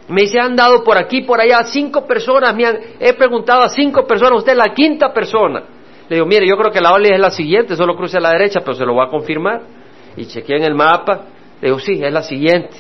Me 0.08 0.22
dice, 0.22 0.40
han 0.40 0.56
dado 0.56 0.84
por 0.84 0.98
aquí, 0.98 1.22
por 1.22 1.40
allá, 1.40 1.64
cinco 1.66 2.08
personas. 2.08 2.56
Me 2.56 2.66
han, 2.66 2.80
he 3.00 3.14
preguntado 3.14 3.62
a 3.62 3.70
cinco 3.70 4.08
personas, 4.08 4.40
usted 4.40 4.54
es 4.54 4.58
la 4.58 4.74
quinta 4.74 5.14
persona. 5.14 5.64
Le 6.10 6.16
digo, 6.16 6.26
mire, 6.26 6.48
yo 6.48 6.58
creo 6.58 6.72
que 6.72 6.82
la 6.82 6.92
Oli 6.92 7.10
es 7.10 7.20
la 7.20 7.30
siguiente, 7.30 7.76
solo 7.76 7.96
cruce 7.96 8.18
a 8.18 8.20
la 8.20 8.32
derecha, 8.32 8.62
pero 8.62 8.74
se 8.74 8.84
lo 8.84 8.94
voy 8.94 9.06
a 9.06 9.10
confirmar. 9.10 9.62
Y 10.18 10.26
chequeé 10.26 10.58
en 10.58 10.64
el 10.64 10.74
mapa, 10.74 11.26
le 11.62 11.68
digo, 11.68 11.80
sí, 11.80 12.04
es 12.04 12.12
la 12.12 12.24
siguiente. 12.24 12.78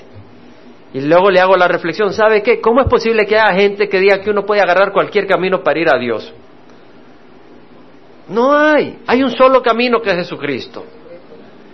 Y 0.94 1.02
luego 1.02 1.30
le 1.30 1.39
hago 1.39 1.56
la 1.56 1.68
reflexión, 1.68 2.12
¿sabe 2.12 2.42
qué? 2.42 2.60
¿Cómo 2.60 2.82
es 2.82 2.88
posible 2.88 3.28
que 3.28 3.38
haya 3.38 3.56
gente 3.56 3.88
que 3.88 4.00
diga 4.00 4.20
que 4.22 4.32
uno 4.32 4.46
puede 4.46 4.62
agarrar 4.62 4.92
cualquier 4.92 5.28
camino 5.28 5.62
para 5.62 5.80
ir 5.80 5.88
a 5.94 6.00
Dios? 6.00 6.34
No 8.30 8.52
hay, 8.58 8.98
hay 9.06 9.22
un 9.22 9.32
solo 9.32 9.62
camino 9.62 10.02
que 10.02 10.10
es 10.10 10.15
Jesucristo. 10.18 10.84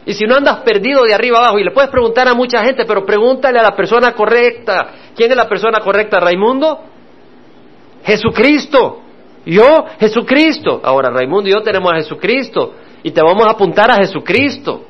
Y 0.06 0.14
si 0.14 0.26
no 0.26 0.36
andas 0.36 0.58
perdido 0.60 1.04
de 1.04 1.14
arriba 1.14 1.40
abajo, 1.40 1.58
y 1.58 1.64
le 1.64 1.72
puedes 1.72 1.90
preguntar 1.90 2.28
a 2.28 2.34
mucha 2.34 2.64
gente, 2.64 2.84
pero 2.86 3.06
pregúntale 3.06 3.60
a 3.60 3.64
la 3.64 3.76
persona 3.76 4.12
correcta. 4.12 4.90
¿Quién 5.16 5.32
es 5.32 5.38
la 5.38 5.48
persona 5.48 5.80
correcta, 5.80 6.20
Raimundo? 6.20 6.82
Jesucristo. 8.04 9.02
Yo, 9.46 9.86
Jesucristo. 10.00 10.82
Ahora, 10.84 11.10
Raimundo 11.10 11.50
y 11.50 11.54
yo 11.54 11.62
tenemos 11.62 11.92
a 11.92 11.98
Jesucristo 11.98 12.74
y 13.04 13.12
te 13.12 13.22
vamos 13.22 13.46
a 13.46 13.52
apuntar 13.52 13.92
a 13.92 13.96
Jesucristo. 13.96 14.84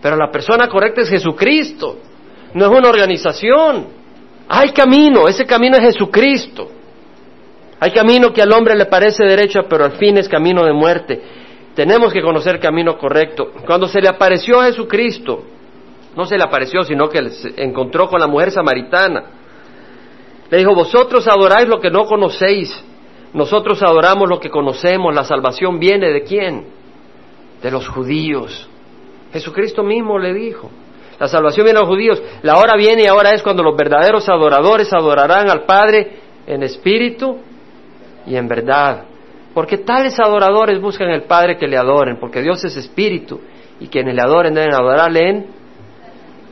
Pero 0.00 0.16
la 0.16 0.30
persona 0.30 0.68
correcta 0.68 1.02
es 1.02 1.08
Jesucristo. 1.08 1.98
No 2.54 2.66
es 2.66 2.78
una 2.78 2.88
organización. 2.88 3.86
Hay 4.48 4.70
camino, 4.70 5.28
ese 5.28 5.46
camino 5.46 5.76
es 5.76 5.84
Jesucristo. 5.84 6.68
Hay 7.78 7.92
camino 7.92 8.32
que 8.32 8.42
al 8.42 8.52
hombre 8.52 8.76
le 8.76 8.86
parece 8.86 9.24
derecho, 9.24 9.60
pero 9.68 9.84
al 9.84 9.92
fin 9.92 10.18
es 10.18 10.28
camino 10.28 10.64
de 10.64 10.72
muerte. 10.72 11.22
Tenemos 11.74 12.12
que 12.12 12.20
conocer 12.20 12.60
camino 12.60 12.98
correcto. 12.98 13.52
Cuando 13.64 13.88
se 13.88 14.00
le 14.00 14.08
apareció 14.08 14.60
a 14.60 14.66
Jesucristo, 14.66 15.42
no 16.16 16.26
se 16.26 16.36
le 16.36 16.44
apareció, 16.44 16.82
sino 16.82 17.08
que 17.08 17.30
se 17.30 17.54
encontró 17.56 18.08
con 18.08 18.20
la 18.20 18.26
mujer 18.26 18.50
samaritana. 18.50 19.24
Le 20.50 20.58
dijo, 20.58 20.74
vosotros 20.74 21.26
adoráis 21.26 21.66
lo 21.68 21.80
que 21.80 21.90
no 21.90 22.04
conocéis 22.04 22.84
nosotros 23.34 23.82
adoramos 23.82 24.28
lo 24.28 24.38
que 24.38 24.50
conocemos, 24.50 25.14
la 25.14 25.24
salvación 25.24 25.78
viene 25.78 26.10
de 26.10 26.22
quién? 26.22 26.66
De 27.62 27.70
los 27.70 27.88
judíos. 27.88 28.68
Jesucristo 29.32 29.82
mismo 29.82 30.18
le 30.18 30.34
dijo, 30.34 30.70
la 31.18 31.28
salvación 31.28 31.64
viene 31.64 31.78
de 31.78 31.84
los 31.84 31.88
judíos, 31.88 32.22
la 32.42 32.56
hora 32.56 32.76
viene 32.76 33.04
y 33.04 33.06
ahora 33.06 33.30
es 33.30 33.42
cuando 33.42 33.62
los 33.62 33.76
verdaderos 33.76 34.28
adoradores 34.28 34.92
adorarán 34.92 35.48
al 35.48 35.64
Padre 35.64 36.18
en 36.46 36.62
espíritu 36.62 37.38
y 38.26 38.36
en 38.36 38.48
verdad. 38.48 39.04
Porque 39.54 39.78
tales 39.78 40.18
adoradores 40.18 40.80
buscan 40.80 41.08
al 41.08 41.22
Padre 41.22 41.56
que 41.56 41.66
le 41.66 41.76
adoren, 41.76 42.18
porque 42.18 42.42
Dios 42.42 42.62
es 42.64 42.76
espíritu 42.76 43.40
y 43.80 43.88
quienes 43.88 44.14
le 44.14 44.20
adoren 44.20 44.52
deben 44.52 44.74
adorarle 44.74 45.28
en 45.30 45.46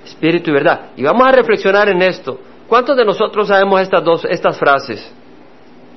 espíritu 0.04 0.50
y 0.50 0.54
verdad. 0.54 0.90
Y 0.96 1.02
vamos 1.02 1.26
a 1.26 1.32
reflexionar 1.32 1.88
en 1.90 2.00
esto. 2.02 2.38
¿Cuántos 2.66 2.96
de 2.96 3.04
nosotros 3.04 3.48
sabemos 3.48 3.80
estas 3.80 4.04
dos 4.04 4.24
estas 4.24 4.58
frases? 4.58 5.19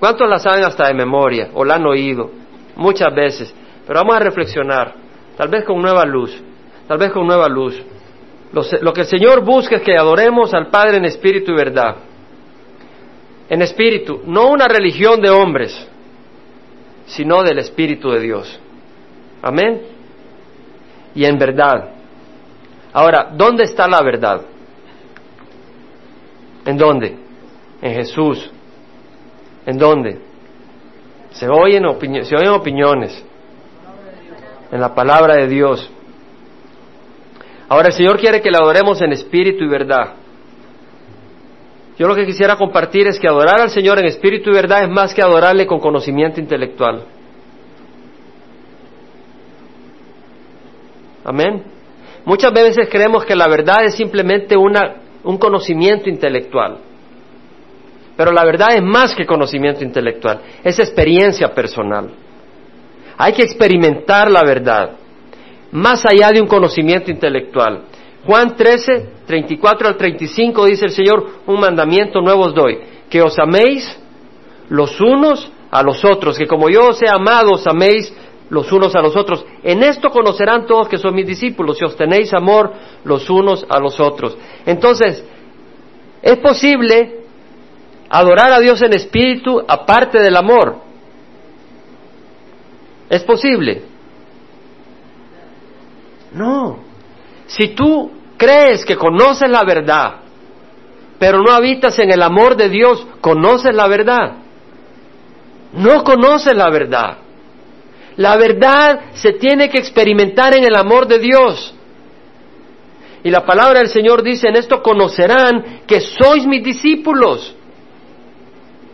¿Cuántos 0.03 0.27
la 0.27 0.37
saben 0.37 0.65
hasta 0.65 0.87
de 0.89 0.93
memoria 0.93 1.51
o 1.53 1.63
la 1.63 1.75
han 1.75 1.85
oído? 1.85 2.29
Muchas 2.75 3.15
veces. 3.15 3.55
Pero 3.87 3.99
vamos 4.01 4.17
a 4.17 4.19
reflexionar, 4.19 4.95
tal 5.37 5.47
vez 5.47 5.63
con 5.63 5.81
nueva 5.81 6.03
luz, 6.03 6.43
tal 6.89 6.97
vez 6.97 7.09
con 7.13 7.25
nueva 7.25 7.47
luz. 7.47 7.81
Lo, 8.51 8.91
que 8.91 8.99
el 8.99 9.07
Señor 9.07 9.45
busca 9.45 9.77
es 9.77 9.81
que 9.81 9.95
adoremos 9.95 10.53
al 10.53 10.67
Padre 10.67 10.97
en 10.97 11.05
espíritu 11.05 11.53
y 11.53 11.55
verdad. 11.55 11.95
En 13.47 13.61
espíritu, 13.61 14.19
no 14.25 14.49
una 14.49 14.67
religión 14.67 15.21
de 15.21 15.29
hombres, 15.29 15.87
sino 17.05 17.41
del 17.41 17.59
Espíritu 17.59 18.09
de 18.11 18.19
Dios. 18.19 18.59
Amén. 19.41 19.83
Y 21.15 21.23
en 21.23 21.37
verdad. 21.37 21.91
Ahora, 22.91 23.29
¿dónde 23.33 23.63
está 23.63 23.87
la 23.87 24.01
verdad? 24.01 24.41
¿En 26.65 26.77
dónde? 26.77 27.17
En 27.81 27.93
Jesús. 27.93 28.51
¿En 29.65 29.77
dónde? 29.77 30.19
Se 31.31 31.47
oyen, 31.47 31.83
se 32.25 32.35
oyen 32.35 32.49
opiniones. 32.49 33.23
En 34.71 34.81
la 34.81 34.93
palabra 34.93 35.35
de 35.35 35.47
Dios. 35.47 35.89
Ahora 37.69 37.87
el 37.87 37.93
Señor 37.93 38.19
quiere 38.19 38.41
que 38.41 38.51
le 38.51 38.57
adoremos 38.57 39.01
en 39.01 39.13
espíritu 39.13 39.63
y 39.63 39.67
verdad. 39.67 40.13
Yo 41.97 42.07
lo 42.07 42.15
que 42.15 42.25
quisiera 42.25 42.55
compartir 42.55 43.07
es 43.07 43.19
que 43.19 43.27
adorar 43.27 43.61
al 43.61 43.69
Señor 43.69 43.99
en 43.99 44.05
espíritu 44.05 44.49
y 44.49 44.53
verdad 44.53 44.83
es 44.83 44.89
más 44.89 45.13
que 45.13 45.21
adorarle 45.21 45.67
con 45.67 45.79
conocimiento 45.79 46.39
intelectual. 46.39 47.03
Amén. 51.23 51.63
Muchas 52.25 52.51
veces 52.51 52.89
creemos 52.89 53.25
que 53.25 53.35
la 53.35 53.47
verdad 53.47 53.85
es 53.85 53.95
simplemente 53.95 54.57
una, 54.57 54.95
un 55.23 55.37
conocimiento 55.37 56.09
intelectual. 56.09 56.79
Pero 58.15 58.31
la 58.31 58.45
verdad 58.45 58.75
es 58.75 58.83
más 58.83 59.15
que 59.15 59.25
conocimiento 59.25 59.83
intelectual, 59.83 60.41
es 60.63 60.77
experiencia 60.79 61.53
personal. 61.53 62.11
Hay 63.17 63.33
que 63.33 63.43
experimentar 63.43 64.29
la 64.29 64.43
verdad, 64.43 64.91
más 65.71 66.03
allá 66.05 66.29
de 66.29 66.41
un 66.41 66.47
conocimiento 66.47 67.09
intelectual. 67.09 67.85
Juan 68.25 68.55
13, 68.55 69.09
34 69.25 69.87
al 69.87 69.97
35 69.97 70.65
dice 70.65 70.85
el 70.85 70.91
Señor, 70.91 71.27
un 71.45 71.59
mandamiento 71.59 72.21
nuevo 72.21 72.43
os 72.43 72.53
doy, 72.53 72.79
que 73.09 73.21
os 73.21 73.37
améis 73.39 73.99
los 74.69 74.99
unos 75.01 75.51
a 75.71 75.83
los 75.83 76.05
otros, 76.05 76.37
que 76.37 76.47
como 76.47 76.69
yo 76.69 76.89
os 76.89 77.01
he 77.01 77.09
amado, 77.09 77.51
os 77.53 77.65
améis 77.67 78.13
los 78.49 78.71
unos 78.71 78.95
a 78.95 79.01
los 79.01 79.15
otros. 79.15 79.45
En 79.63 79.83
esto 79.83 80.09
conocerán 80.09 80.67
todos 80.67 80.87
que 80.87 80.97
son 80.97 81.15
mis 81.15 81.25
discípulos, 81.25 81.77
si 81.77 81.85
os 81.85 81.95
tenéis 81.95 82.33
amor 82.33 82.71
los 83.03 83.29
unos 83.29 83.65
a 83.67 83.79
los 83.79 83.99
otros. 83.99 84.37
Entonces, 84.65 85.25
es 86.21 86.37
posible 86.37 87.22
adorar 88.13 88.53
a 88.53 88.59
Dios 88.59 88.79
en 88.83 88.93
espíritu 88.93 89.63
aparte 89.67 90.19
del 90.19 90.37
amor. 90.37 90.77
¿Es 93.09 93.23
posible? 93.23 93.81
No. 96.31 96.77
Si 97.47 97.69
tú 97.69 98.11
crees 98.37 98.85
que 98.85 98.95
conoces 98.95 99.49
la 99.49 99.63
verdad, 99.63 100.17
pero 101.17 101.41
no 101.41 101.51
habitas 101.51 101.97
en 101.97 102.11
el 102.11 102.21
amor 102.21 102.55
de 102.55 102.69
Dios, 102.69 103.03
conoces 103.19 103.73
la 103.73 103.87
verdad. 103.87 104.33
No 105.73 106.03
conoces 106.03 106.55
la 106.55 106.69
verdad. 106.69 107.17
La 108.17 108.37
verdad 108.37 109.05
se 109.15 109.33
tiene 109.33 109.71
que 109.71 109.79
experimentar 109.79 110.55
en 110.55 110.65
el 110.65 110.75
amor 110.75 111.07
de 111.07 111.17
Dios. 111.17 111.73
Y 113.23 113.31
la 113.31 113.43
palabra 113.43 113.79
del 113.79 113.89
Señor 113.89 114.21
dice, 114.21 114.49
en 114.49 114.55
esto 114.55 114.83
conocerán 114.83 115.81
que 115.87 115.99
sois 115.99 116.45
mis 116.45 116.63
discípulos, 116.63 117.55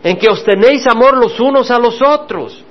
en 0.02 0.16
que 0.16 0.30
os 0.30 0.44
tenéis 0.44 0.86
amor 0.86 1.16
los 1.16 1.38
unos 1.38 1.70
a 1.70 1.78
los 1.78 2.00
otros. 2.02 2.64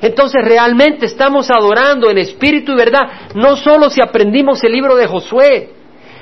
Entonces 0.00 0.42
realmente 0.42 1.06
estamos 1.06 1.50
adorando 1.50 2.10
en 2.10 2.18
espíritu 2.18 2.72
y 2.72 2.76
verdad, 2.76 3.32
no 3.34 3.56
solo 3.56 3.90
si 3.90 4.00
aprendimos 4.00 4.62
el 4.64 4.72
libro 4.72 4.96
de 4.96 5.06
Josué, 5.06 5.70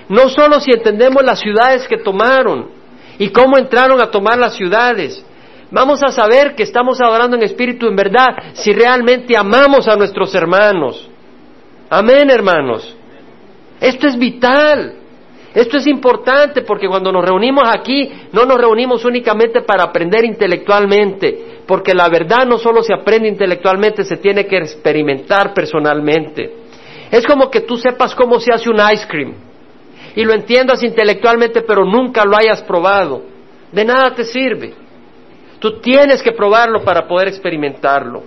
no 0.09 0.29
solo 0.29 0.61
si 0.61 0.73
entendemos 0.73 1.23
las 1.23 1.39
ciudades 1.39 1.87
que 1.87 1.99
tomaron 1.99 2.71
y 3.19 3.29
cómo 3.31 3.57
entraron 3.57 4.01
a 4.01 4.11
tomar 4.11 4.39
las 4.39 4.55
ciudades. 4.55 5.25
Vamos 5.71 6.03
a 6.03 6.11
saber 6.11 6.55
que 6.55 6.63
estamos 6.63 7.01
adorando 7.01 7.37
en 7.37 7.43
espíritu 7.43 7.87
y 7.87 7.91
en 7.91 7.97
verdad 7.97 8.27
si 8.55 8.73
realmente 8.73 9.37
amamos 9.37 9.87
a 9.87 9.97
nuestros 9.97 10.35
hermanos. 10.35 11.09
Amén, 11.91 12.31
hermanos. 12.31 12.97
Esto 13.81 14.09
es 14.09 14.19
vital. 14.19 14.95
Esto 15.55 15.79
es 15.79 15.87
importante 15.87 16.63
porque 16.63 16.89
cuando 16.89 17.11
nos 17.11 17.25
reunimos 17.25 17.65
aquí 17.67 18.11
no 18.33 18.45
nos 18.45 18.59
reunimos 18.59 19.05
únicamente 19.05 19.63
para 19.63 19.85
aprender 19.85 20.25
intelectualmente, 20.25 21.63
porque 21.67 21.95
la 21.95 22.09
verdad 22.09 22.47
no 22.47 22.59
solo 22.59 22.83
se 22.83 22.95
aprende 22.95 23.29
intelectualmente, 23.29 24.05
se 24.05 24.19
tiene 24.19 24.47
que 24.47 24.59
experimentar 24.59 25.55
personalmente. 25.55 26.55
Es 27.11 27.27
como 27.27 27.51
que 27.51 27.63
tú 27.63 27.77
sepas 27.79 28.15
cómo 28.15 28.39
se 28.39 28.53
hace 28.53 28.69
un 28.69 28.79
ice 28.93 29.07
cream 29.09 29.35
y 30.15 30.25
lo 30.25 30.35
entiendas 30.35 30.83
intelectualmente, 30.83 31.63
pero 31.63 31.85
nunca 31.85 32.25
lo 32.25 32.37
hayas 32.37 32.63
probado. 32.63 33.23
De 33.73 33.85
nada 33.85 34.15
te 34.15 34.25
sirve. 34.25 34.75
Tú 35.59 35.81
tienes 35.81 36.23
que 36.23 36.33
probarlo 36.33 36.83
para 36.83 37.07
poder 37.07 37.29
experimentarlo. 37.29 38.23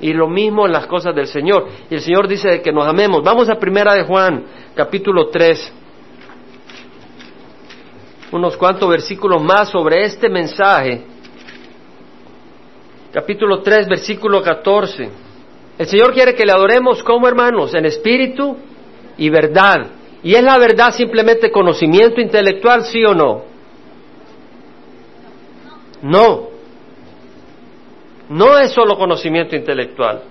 Y 0.00 0.12
lo 0.12 0.28
mismo 0.28 0.66
en 0.66 0.72
las 0.72 0.86
cosas 0.86 1.14
del 1.14 1.26
Señor. 1.26 1.68
Y 1.90 1.94
el 1.94 2.00
Señor 2.00 2.26
dice 2.26 2.60
que 2.60 2.72
nos 2.72 2.86
amemos. 2.86 3.22
Vamos 3.22 3.48
a 3.48 3.54
Primera 3.54 3.94
de 3.94 4.04
Juan, 4.04 4.44
capítulo 4.74 5.28
3. 5.28 5.81
Unos 8.32 8.56
cuantos 8.56 8.88
versículos 8.88 9.42
más 9.42 9.68
sobre 9.68 10.04
este 10.04 10.28
mensaje 10.28 11.02
capítulo 13.12 13.60
3, 13.60 13.88
versículo 13.88 14.42
14. 14.42 15.10
El 15.78 15.86
Señor 15.86 16.14
quiere 16.14 16.34
que 16.34 16.46
le 16.46 16.52
adoremos 16.52 17.02
como 17.02 17.28
hermanos, 17.28 17.74
en 17.74 17.84
espíritu 17.84 18.56
y 19.18 19.28
verdad. 19.28 19.86
¿Y 20.22 20.34
es 20.34 20.42
la 20.42 20.56
verdad 20.56 20.94
simplemente 20.94 21.50
conocimiento 21.50 22.20
intelectual, 22.20 22.84
sí 22.84 23.04
o 23.04 23.14
no? 23.14 23.42
No. 26.00 26.48
No 28.30 28.58
es 28.58 28.72
solo 28.72 28.96
conocimiento 28.96 29.54
intelectual. 29.54 30.22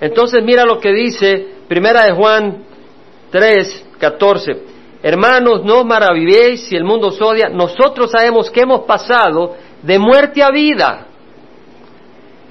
Entonces 0.00 0.42
mira 0.42 0.64
lo 0.64 0.80
que 0.80 0.92
dice 0.92 1.46
Primera 1.68 2.04
de 2.04 2.12
Juan 2.12 2.64
3, 3.30 3.86
14. 3.98 4.77
Hermanos, 5.02 5.64
no 5.64 5.84
maravilléis 5.84 6.68
si 6.68 6.76
el 6.76 6.84
mundo 6.84 7.08
os 7.08 7.20
odia. 7.20 7.48
Nosotros 7.48 8.10
sabemos 8.10 8.50
que 8.50 8.62
hemos 8.62 8.80
pasado 8.80 9.54
de 9.82 9.98
muerte 9.98 10.42
a 10.42 10.50
vida 10.50 11.08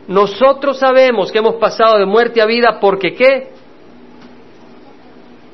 nosotros 0.07 0.79
sabemos 0.79 1.31
que 1.31 1.39
hemos 1.39 1.55
pasado 1.55 1.99
de 1.99 2.05
muerte 2.05 2.41
a 2.41 2.45
vida 2.45 2.79
porque 2.79 3.13
¿qué? 3.13 3.49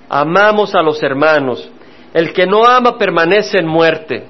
Amamos 0.08 0.76
a 0.76 0.84
los 0.84 1.02
hermanos. 1.02 1.70
El 2.14 2.32
que 2.34 2.46
no 2.46 2.64
ama 2.64 2.98
permanece 2.98 3.58
en 3.58 3.66
muerte. 3.66 4.28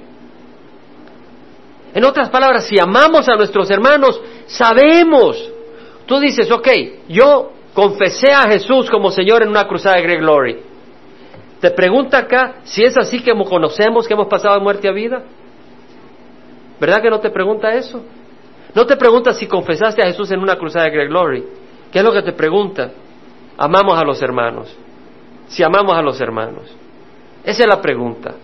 En 1.92 2.04
otras 2.04 2.30
palabras, 2.30 2.66
si 2.66 2.80
amamos 2.80 3.28
a 3.28 3.36
nuestros 3.36 3.70
hermanos, 3.70 4.18
sabemos. 4.46 5.36
Tú 6.06 6.18
dices, 6.18 6.50
ok, 6.50 6.68
yo 7.08 7.52
confesé 7.74 8.32
a 8.32 8.48
Jesús 8.48 8.90
como 8.90 9.10
Señor 9.10 9.42
en 9.42 9.50
una 9.50 9.68
cruzada 9.68 9.96
de 9.96 10.02
Great 10.02 10.20
Glory. 10.20 10.58
Te 11.64 11.70
pregunta 11.70 12.18
acá 12.18 12.56
si 12.64 12.84
es 12.84 12.94
así 12.94 13.20
que 13.20 13.32
conocemos 13.48 14.06
que 14.06 14.12
hemos 14.12 14.26
pasado 14.26 14.60
muerte 14.60 14.86
a 14.86 14.92
vida. 14.92 15.22
¿Verdad 16.78 17.00
que 17.00 17.08
no 17.08 17.20
te 17.20 17.30
pregunta 17.30 17.72
eso? 17.72 18.04
No 18.74 18.84
te 18.84 18.98
pregunta 18.98 19.32
si 19.32 19.46
confesaste 19.46 20.02
a 20.02 20.04
Jesús 20.08 20.30
en 20.30 20.40
una 20.40 20.56
cruzada 20.56 20.84
de 20.84 20.90
Great 20.90 21.08
Glory. 21.08 21.42
¿Qué 21.90 22.00
es 22.00 22.04
lo 22.04 22.12
que 22.12 22.20
te 22.20 22.34
pregunta? 22.34 22.90
Amamos 23.56 23.98
a 23.98 24.04
los 24.04 24.20
hermanos. 24.20 24.76
Si 25.46 25.62
amamos 25.62 25.96
a 25.96 26.02
los 26.02 26.20
hermanos. 26.20 26.70
Esa 27.42 27.62
es 27.62 27.66
la 27.66 27.80
pregunta. 27.80 28.34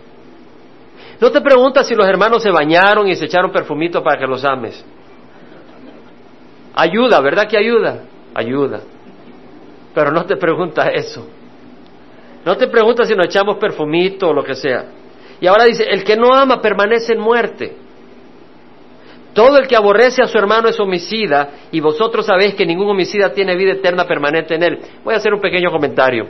No 1.21 1.31
te 1.31 1.43
pregunta 1.43 1.85
si 1.85 1.95
los 1.95 2.07
hermanos 2.07 2.43
se 2.43 2.51
bañaron 2.51 3.07
y 3.07 3.17
se 3.17 3.27
echaron 3.27 3.53
perfumito 3.53 4.03
para 4.03 4.19
que 4.19 4.27
los 4.27 4.43
ames. 4.47 4.83
Ayuda, 6.75 7.21
¿verdad 7.21 7.47
que 7.47 7.59
ayuda? 7.59 7.99
Ayuda. 8.33 8.81
Pero 9.93 10.11
no 10.11 10.25
te 10.25 10.37
pregunta 10.37 10.89
eso. 10.89 11.27
No 12.45 12.57
te 12.57 12.69
pregunta 12.69 13.05
si 13.05 13.15
nos 13.15 13.27
echamos 13.27 13.57
perfumito 13.59 14.29
o 14.29 14.33
lo 14.33 14.43
que 14.43 14.55
sea. 14.55 14.87
Y 15.41 15.47
ahora 15.47 15.65
dice, 15.65 15.85
el 15.85 16.05
que 16.05 16.17
no 16.17 16.35
ama 16.35 16.61
permanece 16.61 17.13
en 17.13 17.21
muerte. 17.21 17.77
Todo 19.33 19.59
el 19.59 19.69
que 19.69 19.77
aborrece 19.77 20.23
a 20.23 20.27
su 20.27 20.37
hermano 20.39 20.69
es 20.69 20.79
homicida 20.81 21.51
y 21.71 21.81
vosotros 21.81 22.27
sabéis 22.27 22.55
que 22.55 22.67
ningún 22.67 22.89
homicida 22.89 23.33
tiene 23.33 23.55
vida 23.57 23.73
eterna 23.73 24.05
permanente 24.05 24.55
en 24.55 24.63
él. 24.63 24.79
Voy 25.05 25.15
a 25.15 25.19
hacer 25.19 25.33
un 25.33 25.41
pequeño 25.41 25.71
comentario. 25.71 26.29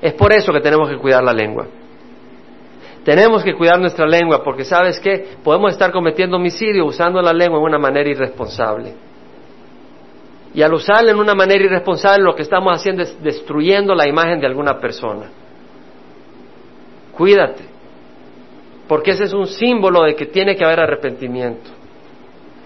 Es 0.00 0.12
por 0.14 0.32
eso 0.32 0.52
que 0.52 0.60
tenemos 0.60 0.88
que 0.90 0.98
cuidar 0.98 1.22
la 1.22 1.32
lengua. 1.32 1.66
Tenemos 3.04 3.42
que 3.42 3.54
cuidar 3.54 3.80
nuestra 3.80 4.06
lengua 4.06 4.44
porque 4.44 4.64
sabes 4.64 5.00
que 5.00 5.36
podemos 5.42 5.72
estar 5.72 5.90
cometiendo 5.90 6.36
homicidio 6.36 6.84
usando 6.84 7.20
la 7.22 7.32
lengua 7.32 7.58
de 7.58 7.64
una 7.64 7.78
manera 7.78 8.08
irresponsable. 8.08 8.94
Y 10.54 10.62
al 10.62 10.74
usarla 10.74 11.12
en 11.12 11.18
una 11.18 11.34
manera 11.34 11.64
irresponsable 11.64 12.24
lo 12.24 12.34
que 12.34 12.42
estamos 12.42 12.74
haciendo 12.74 13.02
es 13.02 13.22
destruyendo 13.22 13.94
la 13.94 14.08
imagen 14.08 14.40
de 14.40 14.46
alguna 14.46 14.78
persona. 14.78 15.30
Cuídate 17.12 17.72
porque 18.92 19.12
ese 19.12 19.24
es 19.24 19.32
un 19.32 19.46
símbolo 19.46 20.02
de 20.02 20.14
que 20.14 20.26
tiene 20.26 20.54
que 20.54 20.64
haber 20.64 20.80
arrepentimiento. 20.80 21.70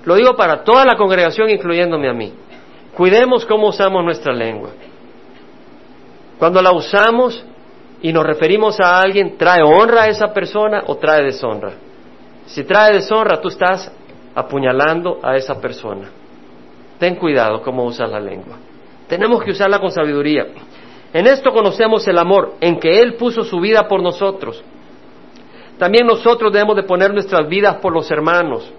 Lo 0.04 0.16
digo 0.16 0.34
para 0.34 0.64
toda 0.64 0.84
la 0.84 0.96
congregación, 0.96 1.50
incluyéndome 1.50 2.08
a 2.08 2.12
mí. 2.12 2.32
Cuidemos 2.96 3.46
cómo 3.46 3.68
usamos 3.68 4.02
nuestra 4.02 4.32
lengua. 4.32 4.70
Cuando 6.36 6.60
la 6.60 6.72
usamos 6.72 7.44
y 8.02 8.12
nos 8.12 8.24
referimos 8.24 8.80
a 8.80 9.00
alguien, 9.00 9.36
¿trae 9.36 9.62
honra 9.62 10.02
a 10.02 10.08
esa 10.08 10.32
persona 10.32 10.82
o 10.86 10.96
trae 10.96 11.22
deshonra? 11.22 11.74
Si 12.46 12.64
trae 12.64 12.94
deshonra, 12.94 13.40
tú 13.40 13.46
estás 13.46 13.92
apuñalando 14.34 15.20
a 15.22 15.36
esa 15.36 15.60
persona. 15.60 16.08
Ten 16.98 17.16
cuidado 17.16 17.62
cómo 17.62 17.84
usas 17.84 18.10
la 18.10 18.20
lengua. 18.20 18.56
Tenemos 19.08 19.42
que 19.42 19.50
usarla 19.50 19.78
con 19.78 19.90
sabiduría. 19.90 20.46
En 21.12 21.26
esto 21.26 21.50
conocemos 21.50 22.06
el 22.08 22.18
amor, 22.18 22.54
en 22.60 22.78
que 22.78 23.00
Él 23.00 23.14
puso 23.14 23.42
su 23.44 23.60
vida 23.60 23.86
por 23.88 24.02
nosotros. 24.02 24.62
También 25.78 26.06
nosotros 26.06 26.52
debemos 26.52 26.76
de 26.76 26.82
poner 26.82 27.12
nuestras 27.12 27.48
vidas 27.48 27.76
por 27.76 27.92
los 27.92 28.10
hermanos. 28.10 28.72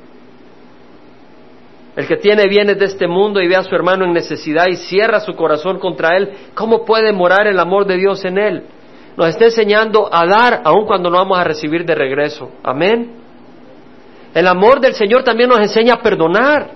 El 1.95 2.07
que 2.07 2.17
tiene 2.17 2.47
bienes 2.47 2.77
de 2.77 2.85
este 2.85 3.07
mundo 3.07 3.41
y 3.41 3.47
ve 3.47 3.55
a 3.55 3.63
su 3.63 3.73
hermano 3.73 4.05
en 4.05 4.13
necesidad 4.13 4.67
y 4.69 4.75
cierra 4.75 5.19
su 5.19 5.35
corazón 5.35 5.79
contra 5.79 6.15
él, 6.15 6.31
¿cómo 6.53 6.85
puede 6.85 7.11
morar 7.11 7.47
el 7.47 7.59
amor 7.59 7.87
de 7.87 7.97
Dios 7.97 8.23
en 8.23 8.37
él? 8.37 8.63
Nos 9.15 9.29
está 9.29 9.45
enseñando 9.45 10.07
a 10.11 10.27
dar 10.27 10.61
aun 10.63 10.85
cuando 10.85 11.09
no 11.09 11.17
vamos 11.17 11.39
a 11.39 11.43
recibir 11.43 11.85
de 11.85 11.95
regreso. 11.95 12.51
Amén. 12.63 13.13
El 14.31 14.47
amor 14.47 14.79
del 14.79 14.93
Señor 14.93 15.23
también 15.23 15.49
nos 15.49 15.57
enseña 15.57 15.95
a 15.95 16.01
perdonar. 16.01 16.69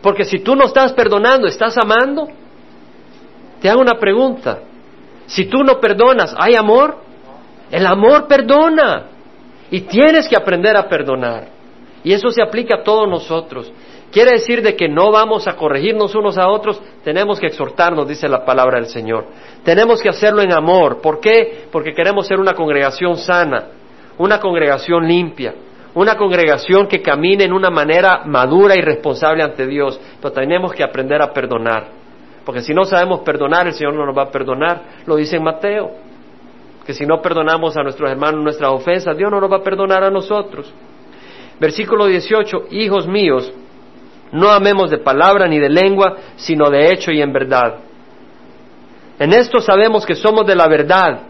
Porque 0.00 0.24
si 0.24 0.38
tú 0.40 0.54
no 0.54 0.66
estás 0.66 0.92
perdonando, 0.92 1.46
¿estás 1.46 1.76
amando? 1.76 2.28
Te 3.60 3.68
hago 3.68 3.80
una 3.80 3.98
pregunta. 3.98 4.60
Si 5.26 5.46
tú 5.46 5.62
no 5.64 5.80
perdonas, 5.80 6.34
¿hay 6.38 6.54
amor? 6.54 6.96
El 7.70 7.86
amor 7.86 8.26
perdona. 8.26 9.06
Y 9.70 9.82
tienes 9.82 10.28
que 10.28 10.36
aprender 10.36 10.76
a 10.76 10.88
perdonar. 10.88 11.48
Y 12.04 12.12
eso 12.12 12.30
se 12.30 12.42
aplica 12.42 12.76
a 12.76 12.82
todos 12.82 13.08
nosotros. 13.08 13.72
Quiere 14.10 14.32
decir 14.32 14.62
de 14.62 14.74
que 14.74 14.88
no 14.88 15.10
vamos 15.10 15.46
a 15.46 15.56
corregirnos 15.56 16.14
unos 16.14 16.38
a 16.38 16.48
otros, 16.48 16.80
tenemos 17.04 17.38
que 17.38 17.48
exhortarnos, 17.48 18.08
dice 18.08 18.26
la 18.28 18.44
palabra 18.44 18.78
del 18.78 18.86
Señor. 18.86 19.26
Tenemos 19.64 20.00
que 20.00 20.08
hacerlo 20.08 20.40
en 20.40 20.52
amor. 20.52 21.02
¿Por 21.02 21.20
qué? 21.20 21.66
Porque 21.70 21.92
queremos 21.92 22.26
ser 22.26 22.40
una 22.40 22.54
congregación 22.54 23.18
sana, 23.18 23.66
una 24.16 24.40
congregación 24.40 25.06
limpia, 25.06 25.54
una 25.98 26.16
congregación 26.16 26.86
que 26.86 27.02
camine 27.02 27.44
en 27.44 27.52
una 27.52 27.70
manera 27.70 28.22
madura 28.24 28.76
y 28.76 28.80
responsable 28.80 29.42
ante 29.42 29.66
Dios. 29.66 30.00
Pero 30.20 30.32
tenemos 30.32 30.72
que 30.72 30.84
aprender 30.84 31.20
a 31.20 31.32
perdonar. 31.32 31.88
Porque 32.44 32.60
si 32.60 32.72
no 32.72 32.84
sabemos 32.84 33.20
perdonar, 33.20 33.66
el 33.66 33.74
Señor 33.74 33.94
no 33.94 34.06
nos 34.06 34.16
va 34.16 34.22
a 34.22 34.30
perdonar. 34.30 34.82
Lo 35.06 35.16
dice 35.16 35.36
en 35.36 35.42
Mateo. 35.42 35.90
Que 36.86 36.94
si 36.94 37.04
no 37.04 37.20
perdonamos 37.20 37.76
a 37.76 37.82
nuestros 37.82 38.08
hermanos 38.08 38.42
nuestras 38.44 38.70
ofensas, 38.70 39.16
Dios 39.16 39.28
no 39.28 39.40
nos 39.40 39.50
va 39.50 39.56
a 39.56 39.62
perdonar 39.62 40.04
a 40.04 40.10
nosotros. 40.10 40.72
Versículo 41.58 42.06
18, 42.06 42.68
hijos 42.70 43.08
míos, 43.08 43.52
no 44.30 44.50
amemos 44.50 44.90
de 44.90 44.98
palabra 44.98 45.48
ni 45.48 45.58
de 45.58 45.68
lengua, 45.68 46.16
sino 46.36 46.70
de 46.70 46.92
hecho 46.92 47.10
y 47.10 47.20
en 47.20 47.32
verdad. 47.32 47.80
En 49.18 49.32
esto 49.32 49.60
sabemos 49.60 50.06
que 50.06 50.14
somos 50.14 50.46
de 50.46 50.54
la 50.54 50.68
verdad. 50.68 51.22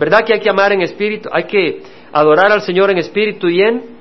¿Verdad 0.00 0.24
que 0.24 0.34
hay 0.34 0.40
que 0.40 0.50
amar 0.50 0.72
en 0.72 0.82
espíritu? 0.82 1.28
Hay 1.32 1.44
que 1.44 1.80
adorar 2.12 2.50
al 2.50 2.62
Señor 2.62 2.90
en 2.90 2.98
espíritu 2.98 3.48
y 3.48 3.62
en 3.62 3.95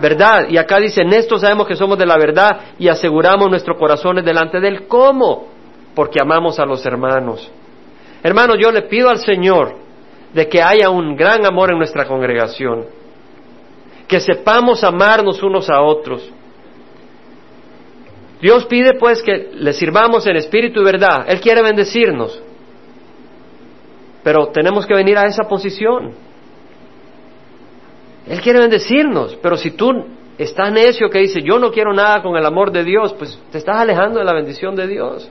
verdad. 0.00 0.48
Y 0.48 0.56
acá 0.56 0.78
dice, 0.78 1.02
en 1.02 1.12
esto 1.12 1.38
sabemos 1.38 1.66
que 1.66 1.76
somos 1.76 1.98
de 1.98 2.06
la 2.06 2.16
verdad 2.16 2.60
y 2.78 2.88
aseguramos 2.88 3.50
nuestros 3.50 3.78
corazones 3.78 4.24
delante 4.24 4.60
de 4.60 4.68
Él. 4.68 4.86
¿Cómo? 4.86 5.48
Porque 5.94 6.20
amamos 6.20 6.58
a 6.58 6.66
los 6.66 6.84
hermanos. 6.84 7.50
Hermanos, 8.22 8.56
yo 8.60 8.70
le 8.70 8.82
pido 8.82 9.10
al 9.10 9.18
Señor 9.18 9.76
de 10.32 10.48
que 10.48 10.62
haya 10.62 10.90
un 10.90 11.14
gran 11.16 11.44
amor 11.46 11.70
en 11.70 11.78
nuestra 11.78 12.06
congregación. 12.06 12.86
Que 14.08 14.20
sepamos 14.20 14.84
amarnos 14.84 15.42
unos 15.42 15.70
a 15.70 15.80
otros 15.80 16.30
Dios 18.44 18.66
pide 18.66 18.92
pues 19.00 19.22
que 19.22 19.52
le 19.54 19.72
sirvamos 19.72 20.26
en 20.26 20.36
espíritu 20.36 20.82
y 20.82 20.84
verdad. 20.84 21.24
Él 21.28 21.40
quiere 21.40 21.62
bendecirnos. 21.62 22.42
Pero 24.22 24.48
tenemos 24.48 24.86
que 24.86 24.92
venir 24.92 25.16
a 25.16 25.24
esa 25.24 25.44
posición. 25.44 26.12
Él 28.26 28.40
quiere 28.40 28.60
bendecirnos, 28.60 29.36
pero 29.42 29.56
si 29.56 29.72
tú 29.72 29.90
estás 30.38 30.72
necio 30.72 31.10
que 31.10 31.18
dice, 31.18 31.42
yo 31.42 31.58
no 31.58 31.70
quiero 31.70 31.92
nada 31.92 32.22
con 32.22 32.36
el 32.36 32.44
amor 32.44 32.72
de 32.72 32.84
Dios, 32.84 33.14
pues 33.14 33.38
te 33.52 33.58
estás 33.58 33.76
alejando 33.76 34.18
de 34.18 34.24
la 34.24 34.32
bendición 34.32 34.74
de 34.74 34.86
Dios. 34.86 35.30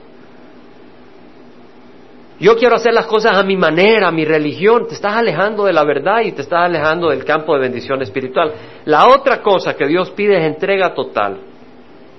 Yo 2.40 2.56
quiero 2.56 2.74
hacer 2.74 2.92
las 2.92 3.06
cosas 3.06 3.36
a 3.36 3.42
mi 3.44 3.56
manera, 3.56 4.08
a 4.08 4.12
mi 4.12 4.24
religión, 4.24 4.88
te 4.88 4.94
estás 4.94 5.14
alejando 5.14 5.64
de 5.64 5.72
la 5.72 5.84
verdad 5.84 6.20
y 6.24 6.32
te 6.32 6.42
estás 6.42 6.62
alejando 6.62 7.10
del 7.10 7.24
campo 7.24 7.54
de 7.54 7.60
bendición 7.60 8.02
espiritual. 8.02 8.52
La 8.84 9.08
otra 9.08 9.40
cosa 9.40 9.76
que 9.76 9.86
Dios 9.86 10.10
pide 10.10 10.36
es 10.36 10.44
entrega 10.44 10.94
total. 10.94 11.38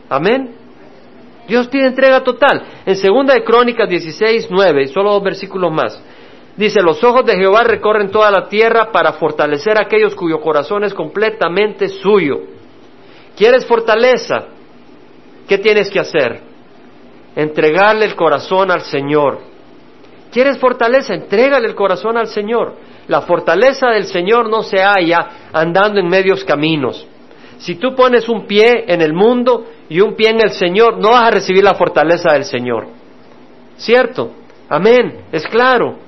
Amén. 0.09 0.55
Dios 1.47 1.67
pide 1.67 1.87
entrega 1.87 2.23
total. 2.23 2.63
En 2.85 2.95
segunda 2.95 3.33
de 3.33 3.43
Crónicas 3.43 3.89
16, 3.89 4.47
9, 4.49 4.87
solo 4.87 5.11
dos 5.13 5.23
versículos 5.23 5.71
más. 5.71 6.01
Dice, 6.57 6.81
los 6.81 7.03
ojos 7.03 7.25
de 7.25 7.35
Jehová 7.35 7.63
recorren 7.63 8.09
toda 8.09 8.31
la 8.31 8.47
tierra 8.47 8.91
para 8.91 9.13
fortalecer 9.13 9.77
a 9.77 9.81
aquellos 9.81 10.15
cuyo 10.15 10.39
corazón 10.39 10.85
es 10.85 10.93
completamente 10.93 11.89
suyo. 11.89 12.39
¿Quieres 13.35 13.65
fortaleza? 13.65 14.45
¿Qué 15.47 15.57
tienes 15.57 15.89
que 15.89 15.99
hacer? 15.99 16.39
Entregarle 17.35 18.05
el 18.05 18.15
corazón 18.15 18.71
al 18.71 18.81
Señor. 18.81 19.39
¿Quieres 20.31 20.57
fortaleza? 20.57 21.13
Entrégale 21.13 21.67
el 21.67 21.75
corazón 21.75 22.17
al 22.17 22.27
Señor. 22.27 22.75
La 23.07 23.21
fortaleza 23.21 23.87
del 23.89 24.05
Señor 24.05 24.49
no 24.49 24.63
se 24.63 24.77
halla 24.81 25.49
andando 25.51 25.99
en 25.99 26.07
medios 26.07 26.45
caminos. 26.45 27.05
Si 27.57 27.75
tú 27.75 27.95
pones 27.95 28.29
un 28.29 28.45
pie 28.45 28.85
en 28.87 29.01
el 29.01 29.13
mundo 29.13 29.65
y 29.89 29.99
un 29.99 30.15
pie 30.15 30.29
en 30.29 30.41
el 30.41 30.51
Señor, 30.51 30.97
no 30.97 31.09
vas 31.09 31.23
a 31.23 31.31
recibir 31.31 31.63
la 31.63 31.75
fortaleza 31.75 32.33
del 32.33 32.45
Señor. 32.45 32.87
¿Cierto? 33.77 34.31
Amén. 34.69 35.25
Es 35.31 35.45
claro. 35.47 36.04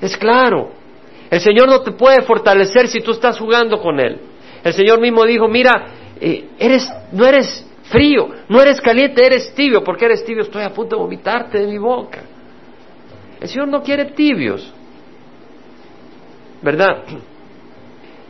Es 0.00 0.16
claro. 0.16 0.70
El 1.30 1.40
Señor 1.40 1.68
no 1.68 1.80
te 1.80 1.92
puede 1.92 2.22
fortalecer 2.22 2.88
si 2.88 3.00
tú 3.00 3.12
estás 3.12 3.38
jugando 3.38 3.80
con 3.80 3.98
Él. 3.98 4.20
El 4.62 4.72
Señor 4.72 5.00
mismo 5.00 5.24
dijo, 5.24 5.48
mira, 5.48 5.86
eh, 6.20 6.48
eres, 6.58 6.88
no 7.12 7.24
eres 7.26 7.66
frío, 7.84 8.28
no 8.48 8.60
eres 8.60 8.80
caliente, 8.80 9.24
eres 9.24 9.54
tibio. 9.54 9.82
¿Por 9.82 9.96
qué 9.96 10.06
eres 10.06 10.24
tibio? 10.24 10.42
Estoy 10.42 10.62
a 10.62 10.70
punto 10.70 10.96
de 10.96 11.02
vomitarte 11.02 11.58
de 11.58 11.66
mi 11.66 11.78
boca. 11.78 12.20
El 13.40 13.48
Señor 13.48 13.68
no 13.68 13.82
quiere 13.82 14.06
tibios. 14.06 14.72
¿Verdad? 16.62 17.04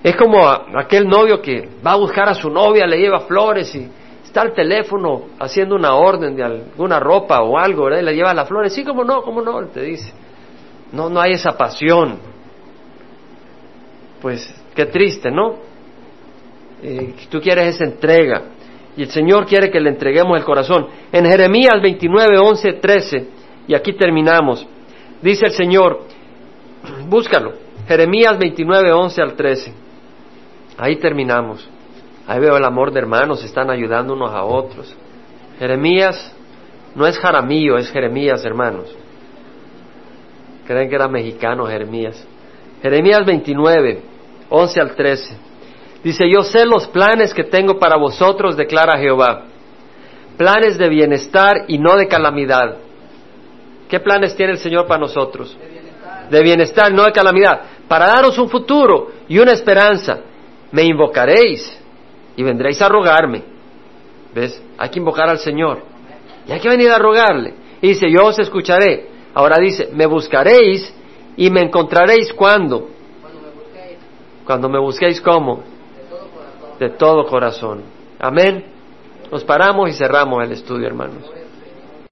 Es 0.02 0.16
como 0.16 0.46
aquel 0.46 1.08
novio 1.08 1.40
que 1.40 1.68
va 1.84 1.92
a 1.92 1.96
buscar 1.96 2.28
a 2.28 2.34
su 2.34 2.50
novia, 2.50 2.86
le 2.86 2.98
lleva 2.98 3.20
flores 3.20 3.74
y 3.74 3.88
está 4.24 4.42
al 4.42 4.52
teléfono 4.52 5.28
haciendo 5.38 5.74
una 5.74 5.94
orden 5.94 6.36
de 6.36 6.44
alguna 6.44 7.00
ropa 7.00 7.40
o 7.42 7.58
algo, 7.58 7.84
¿verdad? 7.84 8.00
Y 8.00 8.04
le 8.04 8.14
lleva 8.14 8.34
las 8.34 8.46
flores. 8.46 8.72
Sí, 8.72 8.84
como 8.84 9.04
no, 9.04 9.22
como 9.22 9.40
no, 9.42 9.66
te 9.66 9.80
dice. 9.82 10.12
No, 10.92 11.08
no 11.08 11.20
hay 11.20 11.32
esa 11.32 11.56
pasión. 11.56 12.18
Pues 14.20 14.52
qué 14.74 14.86
triste, 14.86 15.30
¿no? 15.30 15.56
Eh, 16.82 17.14
tú 17.30 17.40
quieres 17.40 17.74
esa 17.74 17.84
entrega. 17.84 18.42
Y 18.96 19.02
el 19.02 19.10
Señor 19.10 19.46
quiere 19.46 19.70
que 19.70 19.80
le 19.80 19.90
entreguemos 19.90 20.38
el 20.38 20.44
corazón. 20.44 20.86
En 21.12 21.26
Jeremías 21.26 21.80
29, 21.82 22.38
11, 22.38 22.72
13, 22.74 23.28
y 23.68 23.74
aquí 23.74 23.92
terminamos, 23.92 24.66
dice 25.20 25.46
el 25.46 25.52
Señor, 25.52 26.04
búscalo, 27.06 27.52
Jeremías 27.86 28.38
29, 28.38 28.92
11 28.92 29.22
al 29.22 29.34
13. 29.34 29.72
Ahí 30.78 30.96
terminamos. 30.96 31.68
Ahí 32.26 32.40
veo 32.40 32.56
el 32.56 32.64
amor 32.64 32.90
de 32.90 33.00
hermanos, 33.00 33.44
están 33.44 33.70
ayudando 33.70 34.14
unos 34.14 34.32
a 34.32 34.42
otros. 34.44 34.94
Jeremías 35.58 36.34
no 36.94 37.06
es 37.06 37.18
Jaramillo, 37.18 37.76
es 37.76 37.90
Jeremías, 37.90 38.44
hermanos. 38.44 38.94
Creen 40.66 40.88
que 40.88 40.94
era 40.96 41.08
mexicano 41.08 41.66
Jeremías. 41.66 42.26
Jeremías 42.82 43.24
29, 43.24 44.02
11 44.48 44.80
al 44.80 44.94
13. 44.94 45.36
Dice, 46.02 46.30
yo 46.30 46.42
sé 46.42 46.64
los 46.64 46.86
planes 46.88 47.32
que 47.32 47.44
tengo 47.44 47.78
para 47.78 47.96
vosotros, 47.96 48.56
declara 48.56 48.98
Jehová. 48.98 49.44
Planes 50.36 50.76
de 50.78 50.88
bienestar 50.88 51.64
y 51.68 51.78
no 51.78 51.96
de 51.96 52.06
calamidad. 52.06 52.76
¿Qué 53.88 54.00
planes 54.00 54.36
tiene 54.36 54.52
el 54.52 54.58
Señor 54.58 54.86
para 54.86 55.00
nosotros? 55.00 55.56
De 55.58 55.68
bienestar, 55.68 56.28
de 56.28 56.42
bienestar 56.42 56.92
no 56.92 57.04
de 57.04 57.12
calamidad. 57.12 57.60
Para 57.88 58.06
daros 58.06 58.38
un 58.38 58.48
futuro 58.48 59.12
y 59.28 59.38
una 59.38 59.52
esperanza. 59.52 60.20
Me 60.72 60.82
invocaréis 60.82 61.80
y 62.36 62.42
vendréis 62.42 62.82
a 62.82 62.88
rogarme. 62.88 63.42
¿Ves? 64.34 64.62
Hay 64.76 64.90
que 64.90 64.98
invocar 64.98 65.28
al 65.28 65.38
Señor. 65.38 65.82
Y 66.46 66.52
hay 66.52 66.60
que 66.60 66.68
venir 66.68 66.90
a 66.90 66.98
rogarle. 66.98 67.54
Y 67.80 67.88
dice, 67.88 68.10
yo 68.10 68.26
os 68.26 68.38
escucharé. 68.38 69.15
Ahora 69.36 69.58
dice, 69.58 69.90
me 69.92 70.06
buscaréis 70.06 70.90
y 71.36 71.50
me 71.50 71.60
encontraréis 71.60 72.32
cuando. 72.32 72.88
Cuando 73.20 73.42
me 73.42 73.50
busquéis. 73.50 73.98
Cuando 74.46 74.68
me 74.70 74.78
busquéis 74.78 75.20
cómo? 75.20 75.56
De 75.56 76.08
todo 76.08 76.28
corazón. 76.30 76.78
De 76.78 76.88
todo 76.88 77.26
corazón. 77.26 77.82
Amén. 78.18 78.64
Nos 79.30 79.44
paramos 79.44 79.90
y 79.90 79.92
cerramos 79.92 80.42
el 80.42 80.52
estudio, 80.52 80.86
hermanos. 80.86 81.30